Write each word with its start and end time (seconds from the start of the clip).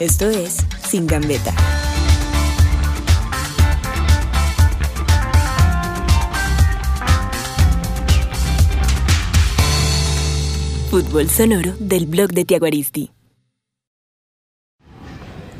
Esto 0.00 0.30
es 0.30 0.64
Sin 0.88 1.08
Gambeta. 1.08 1.52
Fútbol 10.88 11.28
sonoro 11.28 11.72
del 11.80 12.06
blog 12.06 12.30
de 12.30 12.44
Tiago 12.44 12.66
Aristi. 12.66 13.10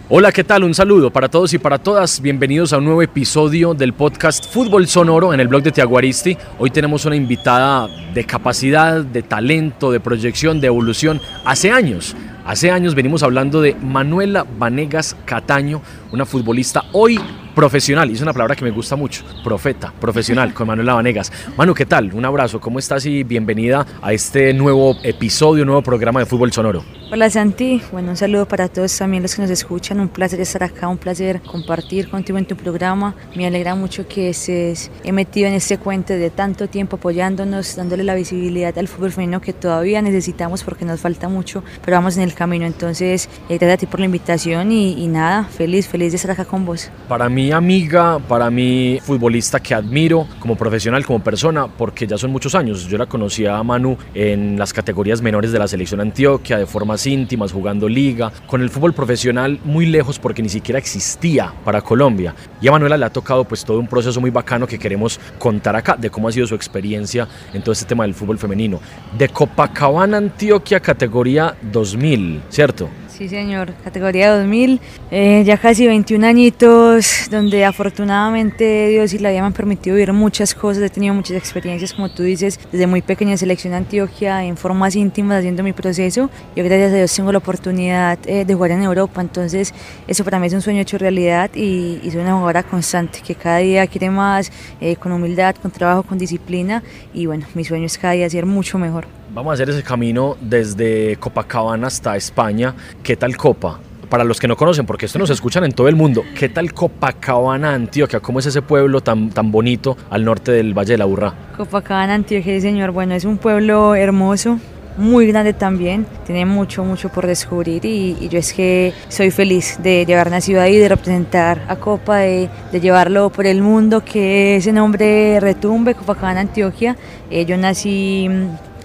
Hola, 0.08 0.30
¿qué 0.30 0.44
tal? 0.44 0.62
Un 0.62 0.72
saludo 0.72 1.10
para 1.10 1.28
todos 1.28 1.52
y 1.52 1.58
para 1.58 1.78
todas. 1.78 2.22
Bienvenidos 2.22 2.72
a 2.72 2.78
un 2.78 2.84
nuevo 2.84 3.02
episodio 3.02 3.74
del 3.74 3.92
podcast 3.92 4.50
Fútbol 4.50 4.86
Sonoro 4.86 5.34
en 5.34 5.40
el 5.40 5.48
blog 5.48 5.64
de 5.64 5.72
Tiaguaristi. 5.72 6.38
Hoy 6.58 6.70
tenemos 6.70 7.04
una 7.04 7.14
invitada 7.14 7.88
de 8.14 8.24
capacidad, 8.24 9.02
de 9.02 9.22
talento, 9.22 9.90
de 9.90 10.00
proyección, 10.00 10.60
de 10.60 10.68
evolución. 10.68 11.20
Hace 11.44 11.72
años, 11.72 12.16
hace 12.48 12.70
años 12.70 12.94
venimos 12.94 13.22
hablando 13.22 13.60
de 13.60 13.74
Manuela 13.74 14.44
Vanegas 14.58 15.14
Cataño, 15.26 15.82
una 16.12 16.24
futbolista 16.24 16.84
hoy 16.92 17.20
profesional, 17.54 18.10
y 18.10 18.14
es 18.14 18.22
una 18.22 18.32
palabra 18.32 18.56
que 18.56 18.64
me 18.64 18.70
gusta 18.70 18.96
mucho, 18.96 19.22
profeta, 19.44 19.92
profesional, 20.00 20.54
con 20.54 20.66
Manuela 20.66 20.94
Vanegas. 20.94 21.30
Manu, 21.58 21.74
¿qué 21.74 21.84
tal? 21.84 22.12
Un 22.14 22.24
abrazo, 22.24 22.58
¿cómo 22.58 22.78
estás? 22.78 23.04
Y 23.04 23.22
bienvenida 23.22 23.86
a 24.00 24.12
este 24.14 24.54
nuevo 24.54 24.96
episodio, 25.02 25.66
nuevo 25.66 25.82
programa 25.82 26.20
de 26.20 26.26
Fútbol 26.26 26.50
Sonoro. 26.50 26.97
Hola 27.10 27.30
Santi, 27.30 27.80
bueno, 27.90 28.10
un 28.10 28.18
saludo 28.18 28.46
para 28.46 28.68
todos 28.68 28.98
también 28.98 29.22
los 29.22 29.34
que 29.34 29.40
nos 29.40 29.50
escuchan, 29.50 29.98
un 29.98 30.10
placer 30.10 30.42
estar 30.42 30.62
acá, 30.62 30.88
un 30.88 30.98
placer 30.98 31.40
compartir 31.40 32.10
contigo 32.10 32.36
en 32.36 32.44
tu 32.44 32.54
programa. 32.54 33.14
Me 33.34 33.46
alegra 33.46 33.74
mucho 33.74 34.06
que 34.06 34.34
se 34.34 34.74
he 35.02 35.10
metido 35.10 35.48
en 35.48 35.54
este 35.54 35.78
cuento 35.78 36.12
de 36.12 36.28
tanto 36.28 36.68
tiempo 36.68 36.96
apoyándonos, 36.96 37.76
dándole 37.76 38.04
la 38.04 38.14
visibilidad 38.14 38.76
al 38.76 38.88
fútbol 38.88 39.12
femenino 39.12 39.40
que 39.40 39.54
todavía 39.54 40.02
necesitamos 40.02 40.62
porque 40.62 40.84
nos 40.84 41.00
falta 41.00 41.30
mucho, 41.30 41.64
pero 41.82 41.96
vamos 41.96 42.18
en 42.18 42.24
el 42.24 42.34
camino. 42.34 42.66
Entonces, 42.66 43.30
eh, 43.48 43.56
gracias 43.56 43.72
a 43.72 43.76
ti 43.78 43.86
por 43.86 44.00
la 44.00 44.06
invitación 44.06 44.70
y, 44.70 45.06
nada, 45.08 45.44
feliz, 45.44 45.88
feliz 45.88 46.12
de 46.12 46.16
estar 46.16 46.32
acá 46.32 46.44
con 46.44 46.66
vos. 46.66 46.90
Para 47.08 47.30
mí, 47.30 47.52
amiga, 47.52 48.18
para 48.18 48.50
mí, 48.50 48.98
futbolista 49.02 49.60
que 49.60 49.74
admiro 49.74 50.26
como 50.40 50.56
profesional, 50.56 51.06
como 51.06 51.24
persona, 51.24 51.68
porque 51.68 52.06
ya 52.06 52.18
son 52.18 52.32
muchos 52.32 52.54
años. 52.54 52.86
Yo 52.86 52.98
la 52.98 53.06
conocí 53.06 53.46
a 53.46 53.62
Manu 53.62 53.96
en 54.12 54.58
las 54.58 54.74
categorías 54.74 55.22
menores 55.22 55.52
de 55.52 55.58
la 55.58 55.66
selección 55.66 56.02
Antioquia, 56.02 56.58
de 56.58 56.66
íntimas, 57.06 57.52
jugando 57.52 57.88
liga, 57.88 58.32
con 58.46 58.62
el 58.62 58.70
fútbol 58.70 58.92
profesional 58.92 59.58
muy 59.64 59.86
lejos 59.86 60.18
porque 60.18 60.42
ni 60.42 60.48
siquiera 60.48 60.78
existía 60.78 61.52
para 61.64 61.82
Colombia. 61.82 62.34
Y 62.60 62.68
a 62.68 62.72
Manuela 62.72 62.96
le 62.96 63.04
ha 63.04 63.10
tocado 63.10 63.44
pues 63.44 63.64
todo 63.64 63.78
un 63.78 63.86
proceso 63.86 64.20
muy 64.20 64.30
bacano 64.30 64.66
que 64.66 64.78
queremos 64.78 65.20
contar 65.38 65.76
acá, 65.76 65.96
de 65.96 66.10
cómo 66.10 66.28
ha 66.28 66.32
sido 66.32 66.46
su 66.46 66.54
experiencia 66.54 67.28
en 67.52 67.62
todo 67.62 67.72
este 67.72 67.86
tema 67.86 68.04
del 68.04 68.14
fútbol 68.14 68.38
femenino. 68.38 68.80
De 69.16 69.28
Copacabana, 69.28 70.16
Antioquia, 70.16 70.80
categoría 70.80 71.56
2000, 71.62 72.42
¿cierto? 72.48 72.88
Sí, 73.18 73.28
señor, 73.28 73.74
categoría 73.82 74.32
2000, 74.32 74.80
eh, 75.10 75.42
ya 75.44 75.56
casi 75.56 75.88
21 75.88 76.24
añitos, 76.24 77.28
donde 77.28 77.64
afortunadamente 77.64 78.90
Dios 78.90 79.12
y 79.12 79.18
la 79.18 79.30
vida 79.30 79.40
me 79.40 79.48
han 79.48 79.52
permitido 79.52 79.96
vivir 79.96 80.12
muchas 80.12 80.54
cosas, 80.54 80.84
he 80.84 80.88
tenido 80.88 81.14
muchas 81.14 81.36
experiencias, 81.36 81.94
como 81.94 82.08
tú 82.10 82.22
dices, 82.22 82.60
desde 82.70 82.86
muy 82.86 83.02
pequeña 83.02 83.36
selección 83.36 83.74
Antioquia, 83.74 84.44
en 84.44 84.56
formas 84.56 84.94
íntimas, 84.94 85.38
haciendo 85.38 85.64
mi 85.64 85.72
proceso. 85.72 86.30
Yo 86.54 86.62
gracias 86.62 86.92
a 86.92 86.94
Dios 86.94 87.12
tengo 87.12 87.32
la 87.32 87.38
oportunidad 87.38 88.20
eh, 88.24 88.44
de 88.44 88.54
jugar 88.54 88.70
en 88.70 88.82
Europa, 88.82 89.20
entonces 89.20 89.74
eso 90.06 90.22
para 90.22 90.38
mí 90.38 90.46
es 90.46 90.52
un 90.52 90.62
sueño 90.62 90.82
hecho 90.82 90.96
realidad 90.96 91.50
y, 91.56 91.98
y 92.04 92.10
soy 92.12 92.20
una 92.20 92.34
jugadora 92.34 92.62
constante, 92.62 93.18
que 93.26 93.34
cada 93.34 93.58
día 93.58 93.84
quiere 93.88 94.10
más, 94.10 94.52
eh, 94.80 94.94
con 94.94 95.10
humildad, 95.10 95.56
con 95.56 95.72
trabajo, 95.72 96.04
con 96.04 96.18
disciplina, 96.18 96.84
y 97.12 97.26
bueno, 97.26 97.48
mi 97.54 97.64
sueño 97.64 97.86
es 97.86 97.98
cada 97.98 98.12
día 98.12 98.30
ser 98.30 98.46
mucho 98.46 98.78
mejor. 98.78 99.17
Vamos 99.34 99.50
a 99.50 99.54
hacer 99.54 99.68
ese 99.68 99.82
camino 99.82 100.36
desde 100.40 101.16
Copacabana 101.16 101.88
hasta 101.88 102.16
España. 102.16 102.74
¿Qué 103.02 103.14
tal 103.14 103.36
Copa? 103.36 103.78
Para 104.08 104.24
los 104.24 104.40
que 104.40 104.48
no 104.48 104.56
conocen, 104.56 104.86
porque 104.86 105.04
esto 105.04 105.18
nos 105.18 105.28
escuchan 105.28 105.64
en 105.64 105.72
todo 105.72 105.86
el 105.86 105.96
mundo, 105.96 106.24
¿qué 106.34 106.48
tal 106.48 106.72
Copacabana, 106.72 107.74
Antioquia? 107.74 108.20
¿Cómo 108.20 108.38
es 108.38 108.46
ese 108.46 108.62
pueblo 108.62 109.02
tan, 109.02 109.28
tan 109.28 109.52
bonito 109.52 109.98
al 110.08 110.24
norte 110.24 110.50
del 110.50 110.72
Valle 110.72 110.92
de 110.92 110.98
la 110.98 111.06
Urra? 111.06 111.34
Copacabana, 111.58 112.14
Antioquia, 112.14 112.58
señor. 112.58 112.90
Bueno, 112.92 113.14
es 113.14 113.26
un 113.26 113.36
pueblo 113.36 113.94
hermoso, 113.94 114.58
muy 114.96 115.26
grande 115.26 115.52
también, 115.52 116.06
tiene 116.24 116.46
mucho, 116.46 116.84
mucho 116.84 117.10
por 117.10 117.26
descubrir 117.26 117.84
y, 117.84 118.16
y, 118.18 118.28
yo 118.30 118.38
es 118.38 118.54
que 118.54 118.94
soy 119.08 119.30
feliz 119.30 119.78
de, 119.82 120.06
de 120.06 120.14
haber 120.14 120.30
nacido 120.30 120.62
ahí, 120.62 120.78
de 120.78 120.88
representar 120.88 121.62
a 121.68 121.76
Copa, 121.76 122.16
de, 122.16 122.48
de, 122.72 122.80
llevarlo 122.80 123.28
por 123.30 123.46
el 123.46 123.60
mundo, 123.60 124.02
que 124.02 124.56
ese 124.56 124.72
nombre 124.72 125.38
retumbe, 125.38 125.94
Copacabana, 125.94 126.40
Antioquia. 126.40 126.96
Eh, 127.30 127.44
yo 127.44 127.58
nací 127.58 128.28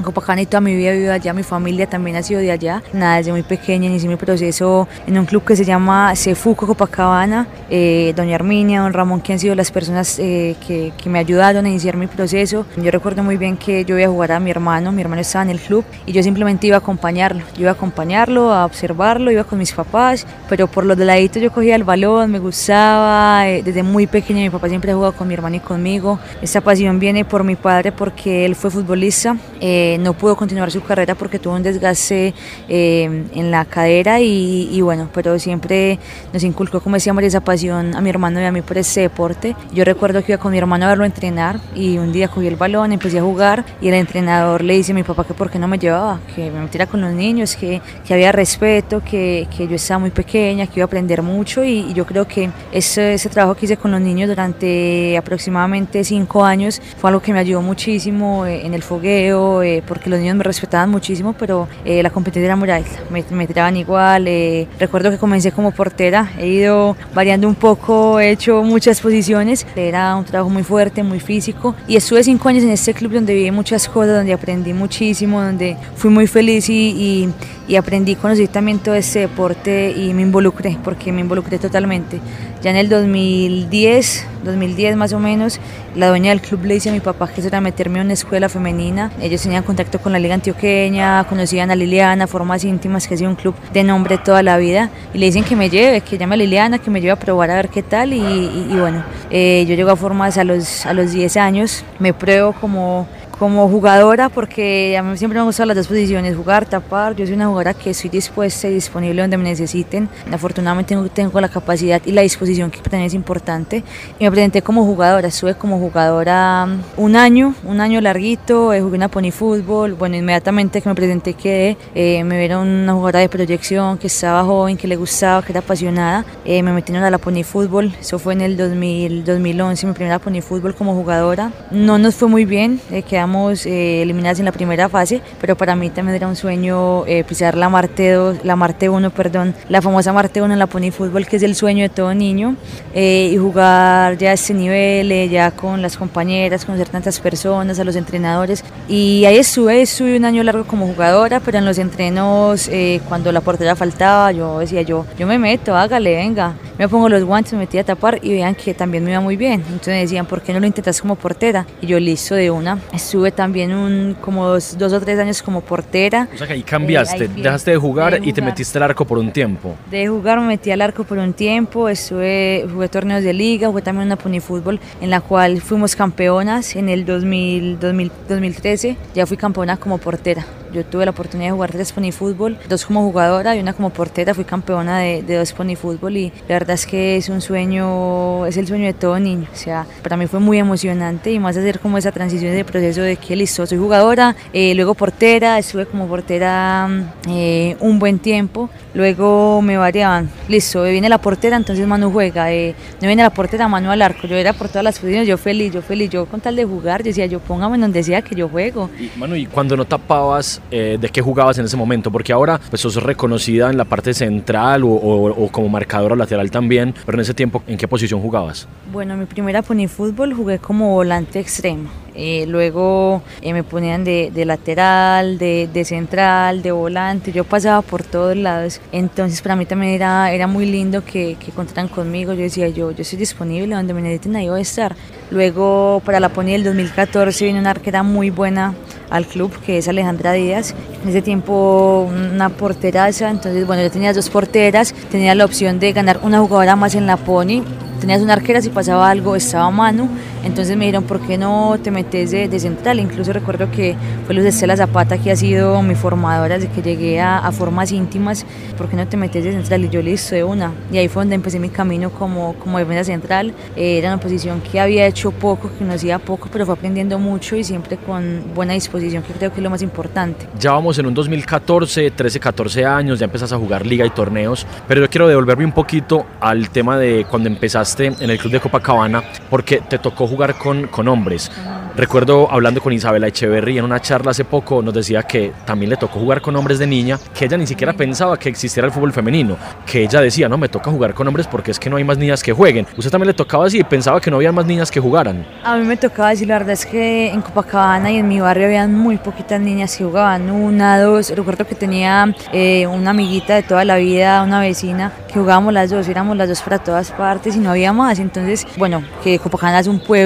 Copacabana 0.03 0.41
y 0.41 0.45
toda 0.45 0.61
mi 0.61 0.75
vida 0.75 0.89
he 0.89 0.93
vivido 0.93 1.13
allá, 1.13 1.33
mi 1.33 1.43
familia 1.43 1.87
también 1.87 2.17
ha 2.17 2.23
sido 2.23 2.39
de 2.39 2.51
allá. 2.51 2.83
Nada, 2.93 3.17
desde 3.17 3.31
muy 3.31 3.43
pequeña 3.43 3.87
inicié 3.87 4.09
mi 4.09 4.15
proceso 4.15 4.87
en 5.07 5.17
un 5.17 5.25
club 5.25 5.43
que 5.43 5.55
se 5.55 5.65
llama 5.65 6.15
Cefuco 6.15 6.67
Copacabana. 6.67 7.47
Eh, 7.69 8.13
doña 8.15 8.35
Arminia, 8.35 8.81
don 8.81 8.93
Ramón, 8.93 9.21
que 9.21 9.33
han 9.33 9.39
sido 9.39 9.55
las 9.55 9.71
personas 9.71 10.19
eh, 10.19 10.55
que, 10.65 10.93
que, 11.01 11.09
me 11.09 11.19
ayudaron 11.19 11.65
a 11.65 11.69
iniciar 11.69 11.97
mi 11.97 12.07
proceso. 12.07 12.65
Yo 12.77 12.91
recuerdo 12.91 13.23
muy 13.23 13.37
bien 13.37 13.57
que 13.57 13.85
yo 13.85 13.97
iba 13.97 14.07
a 14.07 14.11
jugar 14.11 14.31
a 14.33 14.39
mi 14.39 14.51
hermano, 14.51 14.91
mi 14.91 15.01
hermano 15.01 15.21
estaba 15.21 15.43
en 15.43 15.51
el 15.51 15.59
club 15.59 15.85
y 16.05 16.11
yo 16.11 16.23
simplemente 16.23 16.67
iba 16.67 16.77
a 16.77 16.79
acompañarlo. 16.79 17.43
Yo 17.55 17.61
iba 17.61 17.71
a 17.71 17.73
acompañarlo, 17.73 18.51
a 18.53 18.65
observarlo, 18.65 19.31
iba 19.31 19.43
con 19.43 19.59
mis 19.59 19.73
papás, 19.73 20.25
pero 20.49 20.67
por 20.67 20.85
los 20.85 20.97
de 20.97 21.05
ladito 21.05 21.39
yo 21.39 21.51
cogía 21.51 21.75
el 21.75 21.83
balón, 21.83 22.31
me 22.31 22.39
gustaba. 22.39 23.47
Eh, 23.47 23.63
desde 23.63 23.83
muy 23.83 24.07
pequeña 24.07 24.41
mi 24.41 24.49
papá 24.49 24.69
siempre 24.69 24.91
ha 24.91 24.95
jugado 24.95 25.13
con 25.13 25.27
mi 25.27 25.33
hermano 25.33 25.55
y 25.55 25.59
conmigo. 25.59 26.19
Esta 26.41 26.61
pasión 26.61 26.99
viene 26.99 27.25
por 27.25 27.43
mi 27.43 27.55
padre 27.55 27.91
porque 27.91 28.45
él 28.45 28.55
fue 28.55 28.69
futbolista. 28.69 29.37
Eh, 29.59 29.92
no 29.97 30.13
pudo 30.13 30.35
continuar 30.35 30.71
su 30.71 30.81
carrera 30.81 31.15
porque 31.15 31.39
tuvo 31.39 31.55
un 31.55 31.63
desgaste 31.63 32.33
eh, 32.69 33.25
en 33.33 33.51
la 33.51 33.65
cadera 33.65 34.19
y, 34.19 34.69
y, 34.71 34.81
bueno, 34.81 35.09
pero 35.13 35.37
siempre 35.39 35.99
nos 36.31 36.43
inculcó, 36.43 36.81
como 36.81 36.95
decíamos, 36.95 37.23
esa 37.23 37.41
pasión 37.41 37.95
a 37.95 38.01
mi 38.01 38.09
hermano 38.09 38.41
y 38.41 38.45
a 38.45 38.51
mí 38.51 38.61
por 38.61 38.77
ese 38.77 39.01
deporte. 39.01 39.55
Yo 39.73 39.83
recuerdo 39.83 40.23
que 40.23 40.33
iba 40.33 40.41
con 40.41 40.51
mi 40.51 40.57
hermano 40.57 40.85
a 40.85 40.89
verlo 40.89 41.05
entrenar 41.05 41.59
y 41.75 41.97
un 41.97 42.11
día 42.11 42.27
cogí 42.27 42.47
el 42.47 42.55
balón, 42.55 42.91
empecé 42.91 43.19
a 43.19 43.21
jugar 43.21 43.65
y 43.81 43.87
el 43.87 43.93
entrenador 43.95 44.63
le 44.63 44.75
dice 44.75 44.91
a 44.91 44.95
mi 44.95 45.03
papá 45.03 45.23
que 45.23 45.33
por 45.33 45.49
qué 45.49 45.59
no 45.59 45.67
me 45.67 45.77
llevaba, 45.77 46.19
que 46.35 46.49
me 46.51 46.61
metiera 46.61 46.85
con 46.87 47.01
los 47.01 47.13
niños, 47.13 47.55
que, 47.55 47.81
que 48.05 48.13
había 48.13 48.31
respeto, 48.31 49.01
que, 49.03 49.47
que, 49.55 49.67
yo 49.67 49.75
estaba 49.75 49.99
muy 49.99 50.11
pequeña, 50.11 50.67
que 50.67 50.73
iba 50.79 50.83
a 50.83 50.87
aprender 50.87 51.21
mucho 51.21 51.63
y, 51.63 51.79
y 51.89 51.93
yo 51.93 52.05
creo 52.05 52.27
que 52.27 52.49
ese, 52.71 53.13
ese 53.13 53.29
trabajo 53.29 53.55
que 53.55 53.65
hice 53.65 53.77
con 53.77 53.91
los 53.91 54.01
niños 54.01 54.29
durante 54.29 55.17
aproximadamente 55.17 56.03
cinco 56.03 56.43
años 56.43 56.81
fue 56.97 57.09
algo 57.09 57.21
que 57.21 57.33
me 57.33 57.39
ayudó 57.39 57.61
muchísimo 57.61 58.45
eh, 58.45 58.65
en 58.65 58.73
el 58.73 58.83
fogueo, 58.83 59.63
porque 59.87 60.09
los 60.09 60.19
niños 60.19 60.35
me 60.35 60.43
respetaban 60.43 60.89
muchísimo, 60.89 61.33
pero 61.33 61.67
eh, 61.85 62.03
la 62.03 62.09
competencia 62.09 62.45
era 62.45 62.55
muy 62.55 62.69
alta, 62.69 62.91
me, 63.09 63.23
me 63.31 63.47
tiraban 63.47 63.75
igual. 63.77 64.27
Eh, 64.27 64.67
recuerdo 64.79 65.09
que 65.09 65.17
comencé 65.17 65.51
como 65.51 65.71
portera, 65.71 66.31
he 66.37 66.47
ido 66.47 66.95
variando 67.13 67.47
un 67.47 67.55
poco, 67.55 68.19
he 68.19 68.31
hecho 68.31 68.63
muchas 68.63 69.01
posiciones, 69.01 69.65
era 69.75 70.15
un 70.15 70.25
trabajo 70.25 70.49
muy 70.49 70.63
fuerte, 70.63 71.03
muy 71.03 71.19
físico, 71.19 71.75
y 71.87 71.95
estuve 71.95 72.23
cinco 72.23 72.49
años 72.49 72.63
en 72.63 72.69
este 72.71 72.93
club 72.93 73.13
donde 73.13 73.33
viví 73.33 73.51
muchas 73.51 73.87
cosas, 73.87 74.15
donde 74.15 74.33
aprendí 74.33 74.73
muchísimo, 74.73 75.41
donde 75.41 75.77
fui 75.95 76.09
muy 76.09 76.27
feliz 76.27 76.69
y, 76.69 76.73
y, 76.73 77.29
y 77.67 77.75
aprendí, 77.75 78.15
conocí 78.15 78.47
también 78.47 78.79
todo 78.79 78.95
ese 78.95 79.19
deporte 79.19 79.91
y 79.91 80.13
me 80.13 80.21
involucré, 80.21 80.77
porque 80.83 81.11
me 81.11 81.21
involucré 81.21 81.59
totalmente. 81.59 82.19
Ya 82.61 82.71
en 82.71 82.77
el 82.77 82.89
2010 82.89 84.27
2010 84.43 84.95
más 84.95 85.13
o 85.13 85.19
menos, 85.19 85.59
la 85.95 86.09
dueña 86.09 86.29
del 86.29 86.41
club 86.41 86.65
le 86.65 86.75
dice 86.75 86.89
a 86.89 86.91
mi 86.91 86.99
papá 86.99 87.27
que 87.27 87.41
eso 87.41 87.47
era 87.47 87.61
meterme 87.61 87.99
en 87.99 88.05
una 88.05 88.13
escuela 88.13 88.49
femenina. 88.49 89.11
Ellos 89.21 89.41
tenían 89.41 89.63
contacto 89.63 89.99
con 89.99 90.11
la 90.11 90.19
Liga 90.19 90.33
Antioqueña, 90.35 91.23
conocían 91.25 91.71
a 91.71 91.75
Liliana, 91.75 92.27
formas 92.27 92.63
íntimas, 92.63 93.07
que 93.07 93.15
ha 93.15 93.17
sido 93.17 93.29
un 93.29 93.35
club 93.35 93.55
de 93.71 93.83
nombre 93.83 94.17
toda 94.17 94.43
la 94.43 94.57
vida. 94.57 94.89
Y 95.13 95.17
le 95.17 95.27
dicen 95.27 95.43
que 95.43 95.55
me 95.55 95.69
lleve, 95.69 96.01
que 96.01 96.17
llame 96.17 96.35
a 96.35 96.37
Liliana, 96.37 96.79
que 96.79 96.89
me 96.89 96.99
lleve 96.99 97.11
a 97.11 97.19
probar 97.19 97.51
a 97.51 97.55
ver 97.55 97.69
qué 97.69 97.83
tal. 97.83 98.13
Y, 98.13 98.67
bueno, 98.77 99.03
eh, 99.29 99.65
yo 99.67 99.75
llego 99.75 99.91
a 99.91 99.95
formas 99.95 100.37
a 100.37 100.43
los, 100.43 100.85
a 100.85 100.93
los 100.93 101.11
10 101.11 101.37
años, 101.37 101.83
me 101.99 102.13
pruebo 102.13 102.53
como 102.53 103.07
como 103.37 103.67
jugadora 103.67 104.29
porque 104.29 104.97
a 104.97 105.03
mí 105.03 105.17
siempre 105.17 105.35
me 105.35 105.41
han 105.41 105.47
gustado 105.47 105.67
las 105.67 105.77
dos 105.77 105.87
posiciones, 105.87 106.35
jugar, 106.35 106.65
tapar. 106.65 107.15
Yo 107.15 107.25
soy 107.25 107.35
una 107.35 107.47
jugadora 107.47 107.73
que 107.73 107.89
estoy 107.89 108.09
dispuesta 108.09 108.67
y 108.67 108.75
disponible 108.75 109.21
donde 109.21 109.37
me 109.37 109.43
necesiten. 109.43 110.07
Afortunadamente 110.31 110.89
tengo, 110.89 111.07
tengo 111.09 111.41
la 111.41 111.49
capacidad 111.49 112.01
y 112.05 112.11
la 112.11 112.21
disposición 112.21 112.71
que 112.71 112.79
también 112.79 113.03
es 113.03 113.13
importante. 113.13 113.83
Y 114.19 114.23
me 114.23 114.31
presenté 114.31 114.61
como 114.61 114.85
jugadora, 114.85 115.27
estuve 115.27 115.55
como 115.55 115.79
jugadora 115.79 116.65
mm, 116.65 117.01
un 117.01 117.15
año, 117.15 117.55
un 117.65 117.81
año 117.81 118.01
larguito, 118.01 118.73
eh, 118.73 118.81
jugué 118.81 118.97
una 118.97 119.09
pony 119.09 119.31
fútbol. 119.31 119.93
Bueno, 119.93 120.15
inmediatamente 120.15 120.81
que 120.81 120.89
me 120.89 120.95
presenté 120.95 121.33
quedé, 121.33 121.77
eh, 121.95 122.23
me 122.23 122.37
vieron 122.37 122.67
una 122.67 122.93
jugadora 122.93 123.19
de 123.19 123.29
proyección 123.29 123.97
que 123.97 124.07
estaba 124.07 124.43
joven, 124.43 124.77
que 124.77 124.87
le 124.87 124.95
gustaba, 124.95 125.41
que 125.41 125.51
era 125.51 125.59
apasionada. 125.59 126.25
Eh, 126.45 126.61
me 126.63 126.71
metieron 126.71 127.03
a 127.03 127.09
la 127.09 127.17
pony 127.17 127.43
fútbol, 127.43 127.93
eso 127.99 128.19
fue 128.19 128.33
en 128.33 128.41
el 128.41 128.57
2000, 128.57 129.23
2011, 129.23 129.87
mi 129.87 129.93
primera 129.93 130.19
pony 130.19 130.41
fútbol 130.41 130.75
como 130.75 130.93
jugadora. 130.93 131.51
No 131.71 131.97
nos 131.97 132.15
fue 132.15 132.27
muy 132.27 132.45
bien, 132.45 132.79
eh, 132.91 133.03
quedamos 133.23 133.65
eh, 133.65 134.01
eliminadas 134.01 134.39
en 134.39 134.45
la 134.45 134.51
primera 134.51 134.89
fase, 134.89 135.21
pero 135.39 135.55
para 135.55 135.77
mí 135.77 135.89
también 135.89 136.17
era 136.17 136.27
un 136.27 136.35
sueño 136.35 137.05
eh, 137.07 137.23
pisar 137.23 137.55
la 137.55 137.69
Marte 137.69 138.11
2, 138.11 138.43
la 138.43 138.57
Marte 138.57 138.89
1, 138.89 139.11
perdón, 139.11 139.55
la 139.69 139.81
famosa 139.81 140.11
Marte 140.11 140.41
1 140.41 140.51
en 140.51 140.59
la 140.59 140.67
Pony 140.67 140.91
Fútbol, 140.91 141.25
que 141.25 141.37
es 141.37 141.43
el 141.43 141.55
sueño 141.55 141.83
de 141.83 141.89
todo 141.89 142.13
niño, 142.13 142.57
eh, 142.93 143.31
y 143.31 143.37
jugar 143.37 144.17
ya 144.17 144.31
a 144.31 144.33
este 144.33 144.53
nivel, 144.53 145.09
eh, 145.09 145.29
ya 145.29 145.51
con 145.51 145.81
las 145.81 145.95
compañeras, 145.95 146.65
conocer 146.65 146.89
tantas 146.89 147.21
personas, 147.21 147.79
a 147.79 147.85
los 147.85 147.95
entrenadores. 147.95 148.61
Y 148.89 149.23
ahí 149.23 149.37
estuve, 149.37 149.81
estuve 149.81 150.17
un 150.17 150.25
año 150.25 150.43
largo 150.43 150.65
como 150.65 150.85
jugadora, 150.87 151.39
pero 151.39 151.59
en 151.59 151.65
los 151.65 151.77
entrenos, 151.77 152.67
eh, 152.67 152.99
cuando 153.07 153.31
la 153.31 153.39
portera 153.39 153.73
faltaba, 153.77 154.33
yo 154.33 154.59
decía 154.59 154.81
yo, 154.81 155.05
yo 155.17 155.27
me 155.27 155.39
meto, 155.39 155.77
hágale, 155.77 156.15
venga, 156.15 156.55
me 156.77 156.89
pongo 156.89 157.07
los 157.07 157.23
guantes, 157.23 157.53
me 157.53 157.59
metí 157.59 157.77
a 157.77 157.83
tapar 157.83 158.19
y 158.21 158.33
vean 158.33 158.55
que 158.55 158.73
también 158.73 159.03
me 159.03 159.11
iba 159.11 159.21
muy 159.21 159.37
bien. 159.37 159.63
Entonces 159.67 160.01
decían, 160.01 160.25
¿por 160.25 160.41
qué 160.41 160.51
no 160.53 160.59
lo 160.59 160.67
intentas 160.67 160.99
como 160.99 161.15
portera? 161.15 161.65
Y 161.81 161.87
yo 161.87 161.99
listo 161.99 162.35
de 162.35 162.51
una. 162.51 162.79
Estuve 162.91 163.12
también 163.31 163.73
un, 163.73 164.15
como 164.19 164.47
dos, 164.47 164.77
dos 164.77 164.93
o 164.93 164.99
tres 164.99 165.19
años 165.19 165.41
como 165.41 165.61
portera. 165.61 166.27
O 166.33 166.37
sea 166.37 166.47
que 166.47 166.53
ahí 166.53 166.63
cambiaste, 166.63 167.25
Eh, 167.25 167.29
ahí 167.35 167.41
dejaste 167.41 167.71
de 167.71 167.77
jugar 167.77 168.13
de 168.13 168.27
y 168.27 168.33
te 168.33 168.41
jugar. 168.41 168.51
metiste 168.51 168.77
al 168.77 168.83
arco 168.83 169.05
por 169.05 169.17
un 169.17 169.31
tiempo. 169.31 169.75
De 169.89 170.07
jugar 170.07 170.39
me 170.39 170.47
metí 170.47 170.71
al 170.71 170.81
arco 170.81 171.03
por 171.03 171.17
un 171.17 171.33
tiempo, 171.33 171.89
estuve, 171.89 172.65
jugué 172.71 172.87
torneos 172.89 173.23
de 173.23 173.33
liga, 173.33 173.67
jugué 173.67 173.81
también 173.81 174.07
una 174.07 174.15
pony 174.15 174.39
fútbol 174.39 174.79
en 175.01 175.09
la 175.09 175.21
cual 175.21 175.61
fuimos 175.61 175.95
campeonas 175.95 176.75
en 176.75 176.89
el 176.89 177.05
2000, 177.05 177.79
2000, 177.79 178.11
2013, 178.29 178.97
ya 179.13 179.25
fui 179.25 179.37
campeona 179.37 179.77
como 179.77 179.97
portera. 179.97 180.45
Yo 180.73 180.83
tuve 180.83 181.05
la 181.05 181.11
oportunidad 181.11 181.49
de 181.49 181.53
jugar 181.53 181.71
tres 181.71 181.91
pony 181.91 182.11
fútbol, 182.11 182.57
dos 182.67 182.85
como 182.85 183.03
jugadora 183.03 183.55
y 183.55 183.59
una 183.59 183.73
como 183.73 183.91
portera, 183.91 184.33
fui 184.33 184.43
campeona 184.43 184.99
de, 184.99 185.21
de 185.21 185.35
dos 185.35 185.53
pony 185.53 185.75
fútbol 185.75 186.17
y 186.17 186.31
la 186.47 186.55
verdad 186.55 186.71
es 186.71 186.85
que 186.85 187.17
es 187.17 187.29
un 187.29 187.41
sueño, 187.41 188.45
es 188.45 188.57
el 188.57 188.67
sueño 188.67 188.85
de 188.85 188.93
todo 188.93 189.19
niño, 189.19 189.47
o 189.51 189.55
sea, 189.55 189.85
para 190.01 190.17
mí 190.17 190.27
fue 190.27 190.39
muy 190.39 190.57
emocionante 190.57 191.31
y 191.31 191.39
más 191.39 191.55
hacer 191.57 191.79
como 191.79 191.97
esa 191.97 192.11
transición 192.11 192.53
de 192.53 192.65
proceso 192.65 193.01
de 193.01 193.17
que 193.17 193.35
listo, 193.35 193.65
soy 193.65 193.77
jugadora, 193.77 194.35
eh, 194.51 194.73
luego 194.75 194.95
portera, 194.95 195.59
estuve 195.59 195.85
como 195.85 196.07
portera 196.07 196.87
mm, 196.87 197.29
eh, 197.29 197.77
un 197.79 197.99
buen 197.99 198.19
tiempo, 198.19 198.69
luego 198.93 199.61
me 199.61 199.77
variaban, 199.77 200.29
listo, 200.47 200.83
viene 200.83 201.09
la 201.09 201.17
portera, 201.17 201.57
entonces 201.57 201.85
Manu 201.87 202.11
juega, 202.11 202.51
eh, 202.51 202.75
no 203.01 203.07
viene 203.07 203.23
la 203.23 203.29
portera, 203.31 203.67
Manu 203.67 203.89
al 203.91 204.01
arco, 204.01 204.27
yo 204.27 204.35
era 204.35 204.53
por 204.53 204.67
todas 204.67 204.83
las 204.83 204.99
posiciones, 204.99 205.27
yo 205.27 205.37
feliz, 205.37 205.71
yo 205.73 205.81
feliz, 205.81 206.09
yo 206.09 206.25
con 206.25 206.39
tal 206.41 206.55
de 206.55 206.65
jugar, 206.65 207.01
yo 207.01 207.05
decía, 207.05 207.25
yo 207.25 207.39
póngame 207.39 207.77
donde 207.77 208.03
sea 208.03 208.21
que 208.21 208.35
yo 208.35 208.47
juego. 208.49 208.89
Y, 208.99 209.09
Manu, 209.17 209.35
y 209.35 209.45
cuando 209.45 209.75
no 209.75 209.85
tapabas, 209.85 210.61
eh, 210.71 210.97
¿de 210.99 211.09
qué 211.09 211.21
jugabas 211.21 211.57
en 211.57 211.65
ese 211.65 211.77
momento? 211.77 212.11
Porque 212.11 212.31
ahora 212.33 212.59
pues 212.69 212.81
sos 212.81 212.95
reconocida 213.01 213.69
en 213.69 213.77
la 213.77 213.85
parte 213.85 214.13
central 214.13 214.83
o, 214.83 214.87
o- 214.89 215.43
o 215.45 215.47
como 215.51 215.69
marcadora 215.69 216.15
lateral 216.15 216.51
también, 216.51 216.93
pero 217.05 217.17
en 217.17 217.21
ese 217.21 217.33
tiempo, 217.33 217.63
¿en 217.67 217.77
qué 217.77 217.87
posición 217.87 218.21
jugabas? 218.21 218.67
Bueno, 218.91 219.17
mi 219.17 219.25
primera 219.25 219.61
pony 219.61 219.87
fútbol 219.87 220.33
jugué 220.33 220.59
como 220.59 220.93
volante 220.93 221.39
extremo. 221.39 221.89
Eh, 222.15 222.45
luego 222.47 223.21
eh, 223.41 223.53
me 223.53 223.63
ponían 223.63 224.03
de, 224.03 224.31
de 224.33 224.45
lateral, 224.45 225.37
de, 225.37 225.69
de 225.71 225.85
central, 225.85 226.61
de 226.61 226.71
volante. 226.71 227.31
Yo 227.31 227.43
pasaba 227.43 227.81
por 227.81 228.03
todos 228.03 228.35
lados. 228.35 228.81
Entonces 228.91 229.41
para 229.41 229.55
mí 229.55 229.65
también 229.65 229.93
era, 229.93 230.31
era 230.31 230.47
muy 230.47 230.65
lindo 230.65 231.03
que, 231.03 231.35
que 231.39 231.51
contaran 231.51 231.87
conmigo. 231.87 232.33
Yo 232.33 232.41
decía, 232.41 232.67
yo, 232.69 232.91
yo 232.91 233.01
estoy 233.01 233.19
disponible, 233.19 233.75
donde 233.75 233.93
me 233.93 234.01
necesiten 234.01 234.35
ahí 234.35 234.49
voy 234.49 234.59
a 234.59 234.61
estar. 234.61 234.95
Luego 235.31 236.01
para 236.05 236.19
la 236.19 236.29
pony 236.29 236.51
del 236.51 236.63
2014 236.63 237.45
vino 237.45 237.59
una 237.59 237.71
arquera 237.71 238.03
muy 238.03 238.29
buena 238.29 238.75
al 239.09 239.25
club, 239.25 239.51
que 239.65 239.77
es 239.77 239.87
Alejandra 239.87 240.33
Díaz. 240.33 240.75
En 241.03 241.09
ese 241.09 241.21
tiempo 241.21 242.09
una 242.09 242.49
porteraza, 242.49 243.29
entonces 243.29 243.65
bueno, 243.65 243.83
yo 243.83 243.91
tenía 243.91 244.13
dos 244.13 244.29
porteras, 244.29 244.93
tenía 245.11 245.33
la 245.35 245.45
opción 245.45 245.79
de 245.79 245.91
ganar 245.93 246.19
una 246.23 246.39
jugadora 246.39 246.75
más 246.75 246.95
en 246.95 247.07
la 247.07 247.17
pony 247.17 247.63
tenías 248.03 248.21
una 248.21 248.33
arquera, 248.33 248.61
si 248.61 248.67
pasaba 248.67 249.09
algo 249.09 249.33
estaba 249.33 249.67
a 249.67 249.71
mano, 249.71 250.09
entonces 250.43 250.77
me 250.77 250.85
dijeron, 250.85 251.03
¿por 251.05 251.19
qué 251.21 251.37
no 251.37 251.77
te 251.81 251.91
metes 251.91 252.31
de, 252.31 252.47
de 252.47 252.59
central? 252.59 252.99
Incluso 252.99 253.33
recuerdo 253.33 253.71
que 253.71 253.95
fue 254.25 254.35
Luz 254.35 254.45
Estela 254.45 254.75
Zapata 254.75 255.17
que 255.17 255.31
ha 255.31 255.35
sido 255.35 255.81
mi 255.81 255.95
formadora 255.95 256.55
desde 256.55 256.69
que 256.69 256.81
llegué 256.81 257.21
a, 257.21 257.39
a 257.39 257.51
formas 257.51 257.91
íntimas, 257.91 258.45
¿por 258.77 258.89
qué 258.89 258.95
no 258.95 259.07
te 259.07 259.17
metes 259.17 259.43
de 259.43 259.51
central? 259.51 259.85
Y 259.85 259.89
yo 259.89 260.01
listo 260.01 260.35
de 260.35 260.43
una, 260.43 260.71
y 260.91 260.97
ahí 260.97 261.07
fue 261.07 261.21
donde 261.21 261.35
empecé 261.35 261.59
mi 261.59 261.69
camino 261.69 262.09
como, 262.11 262.53
como 262.55 262.77
defensa 262.79 263.03
central, 263.03 263.53
Eh, 263.75 263.97
era 263.97 264.09
una 264.09 264.19
posición 264.19 264.61
que 264.61 264.79
había 264.79 265.05
hecho 265.07 265.31
poco, 265.31 265.69
que 265.69 265.77
conocía 265.77 266.19
poco, 266.19 266.49
pero 266.51 266.65
fue 266.65 266.75
aprendiendo 266.75 267.17
mucho 267.19 267.55
y 267.55 267.63
siempre 267.63 267.97
con 267.97 268.43
buena 268.53 268.73
disposición, 268.73 269.23
que 269.23 269.33
creo 269.33 269.51
que 269.51 269.57
es 269.57 269.63
lo 269.63 269.69
más 269.69 269.81
importante. 269.81 270.47
Ya 270.59 270.71
vamos 270.71 270.97
en 270.99 271.05
un 271.05 271.13
2014, 271.13 272.11
13, 272.11 272.39
14 272.39 272.85
años, 272.85 273.19
ya 273.19 273.25
empezás 273.25 273.51
a 273.53 273.57
jugar 273.57 273.85
liga 273.85 274.05
y 274.05 274.09
torneos, 274.09 274.65
pero 274.87 275.01
yo 275.01 275.09
quiero 275.09 275.27
devolverme 275.27 275.65
un 275.65 275.71
poquito 275.71 276.25
al 276.39 276.69
tema 276.69 276.97
de 276.97 277.25
cuando 277.29 277.49
empezaste 277.49 278.07
en 278.07 278.29
el 278.29 278.37
club 278.37 278.53
de 278.53 278.59
Copacabana, 278.59 279.23
porque 279.49 279.81
te 279.89 279.97
tocó 279.97 280.27
jugar 280.33 280.55
con, 280.55 280.87
con 280.87 281.07
hombres. 281.07 281.51
Recuerdo 281.95 282.51
hablando 282.51 282.81
con 282.81 282.91
Isabela 282.91 283.27
Echeverry 283.27 283.77
en 283.77 283.85
una 283.85 283.99
charla 283.99 284.31
hace 284.31 284.45
poco, 284.45 284.81
nos 284.81 284.95
decía 284.95 285.21
que 285.21 285.53
también 285.63 285.91
le 285.91 285.95
tocó 285.97 286.19
jugar 286.19 286.41
con 286.41 286.55
hombres 286.55 286.79
de 286.79 286.87
niña, 286.87 287.19
que 287.37 287.45
ella 287.45 287.55
ni 287.55 287.67
siquiera 287.67 287.93
pensaba 287.93 288.35
que 288.37 288.49
existiera 288.49 288.87
el 288.87 288.91
fútbol 288.91 289.13
femenino, 289.13 289.57
que 289.85 290.01
ella 290.01 290.19
decía, 290.19 290.49
no, 290.49 290.57
me 290.57 290.69
toca 290.69 290.89
jugar 290.89 291.13
con 291.13 291.27
hombres 291.27 291.45
porque 291.45 291.69
es 291.69 291.77
que 291.77 291.91
no 291.91 291.97
hay 291.97 292.03
más 292.03 292.17
niñas 292.17 292.41
que 292.41 292.51
jueguen. 292.51 292.87
Usted 292.97 293.11
también 293.11 293.27
le 293.27 293.35
tocaba 293.35 293.67
así 293.67 293.79
y 293.79 293.83
pensaba 293.83 294.19
que 294.19 294.31
no 294.31 294.37
había 294.37 294.51
más 294.51 294.65
niñas 294.65 294.89
que 294.89 294.99
jugaran. 294.99 295.45
A 295.63 295.77
mí 295.77 295.85
me 295.85 295.95
tocaba 295.95 296.29
decir, 296.29 296.47
la 296.47 296.57
verdad 296.57 296.71
es 296.71 296.83
que 296.83 297.29
en 297.29 297.43
Copacabana 297.43 298.09
y 298.09 298.17
en 298.17 298.27
mi 298.27 298.39
barrio 298.39 298.65
habían 298.65 298.95
muy 298.95 299.17
poquitas 299.17 299.61
niñas 299.61 299.95
que 299.95 300.03
jugaban, 300.03 300.49
una, 300.49 300.99
dos. 300.99 301.29
Recuerdo 301.29 301.67
que 301.67 301.75
tenía 301.75 302.33
eh, 302.51 302.87
una 302.87 303.11
amiguita 303.11 303.53
de 303.53 303.61
toda 303.61 303.85
la 303.85 303.97
vida, 303.97 304.41
una 304.41 304.61
vecina, 304.61 305.11
que 305.27 305.35
jugábamos 305.35 305.71
las 305.71 305.91
dos, 305.91 306.07
éramos 306.07 306.35
las 306.37 306.49
dos 306.49 306.61
para 306.63 306.79
todas 306.79 307.11
partes 307.11 307.55
y 307.55 307.59
no 307.59 307.69
había 307.69 307.93
más. 307.93 308.17
Entonces, 308.17 308.65
bueno, 308.77 309.03
que 309.23 309.37
Copacabana 309.37 309.79
es 309.79 309.87
un 309.87 309.99
pueblo, 309.99 310.22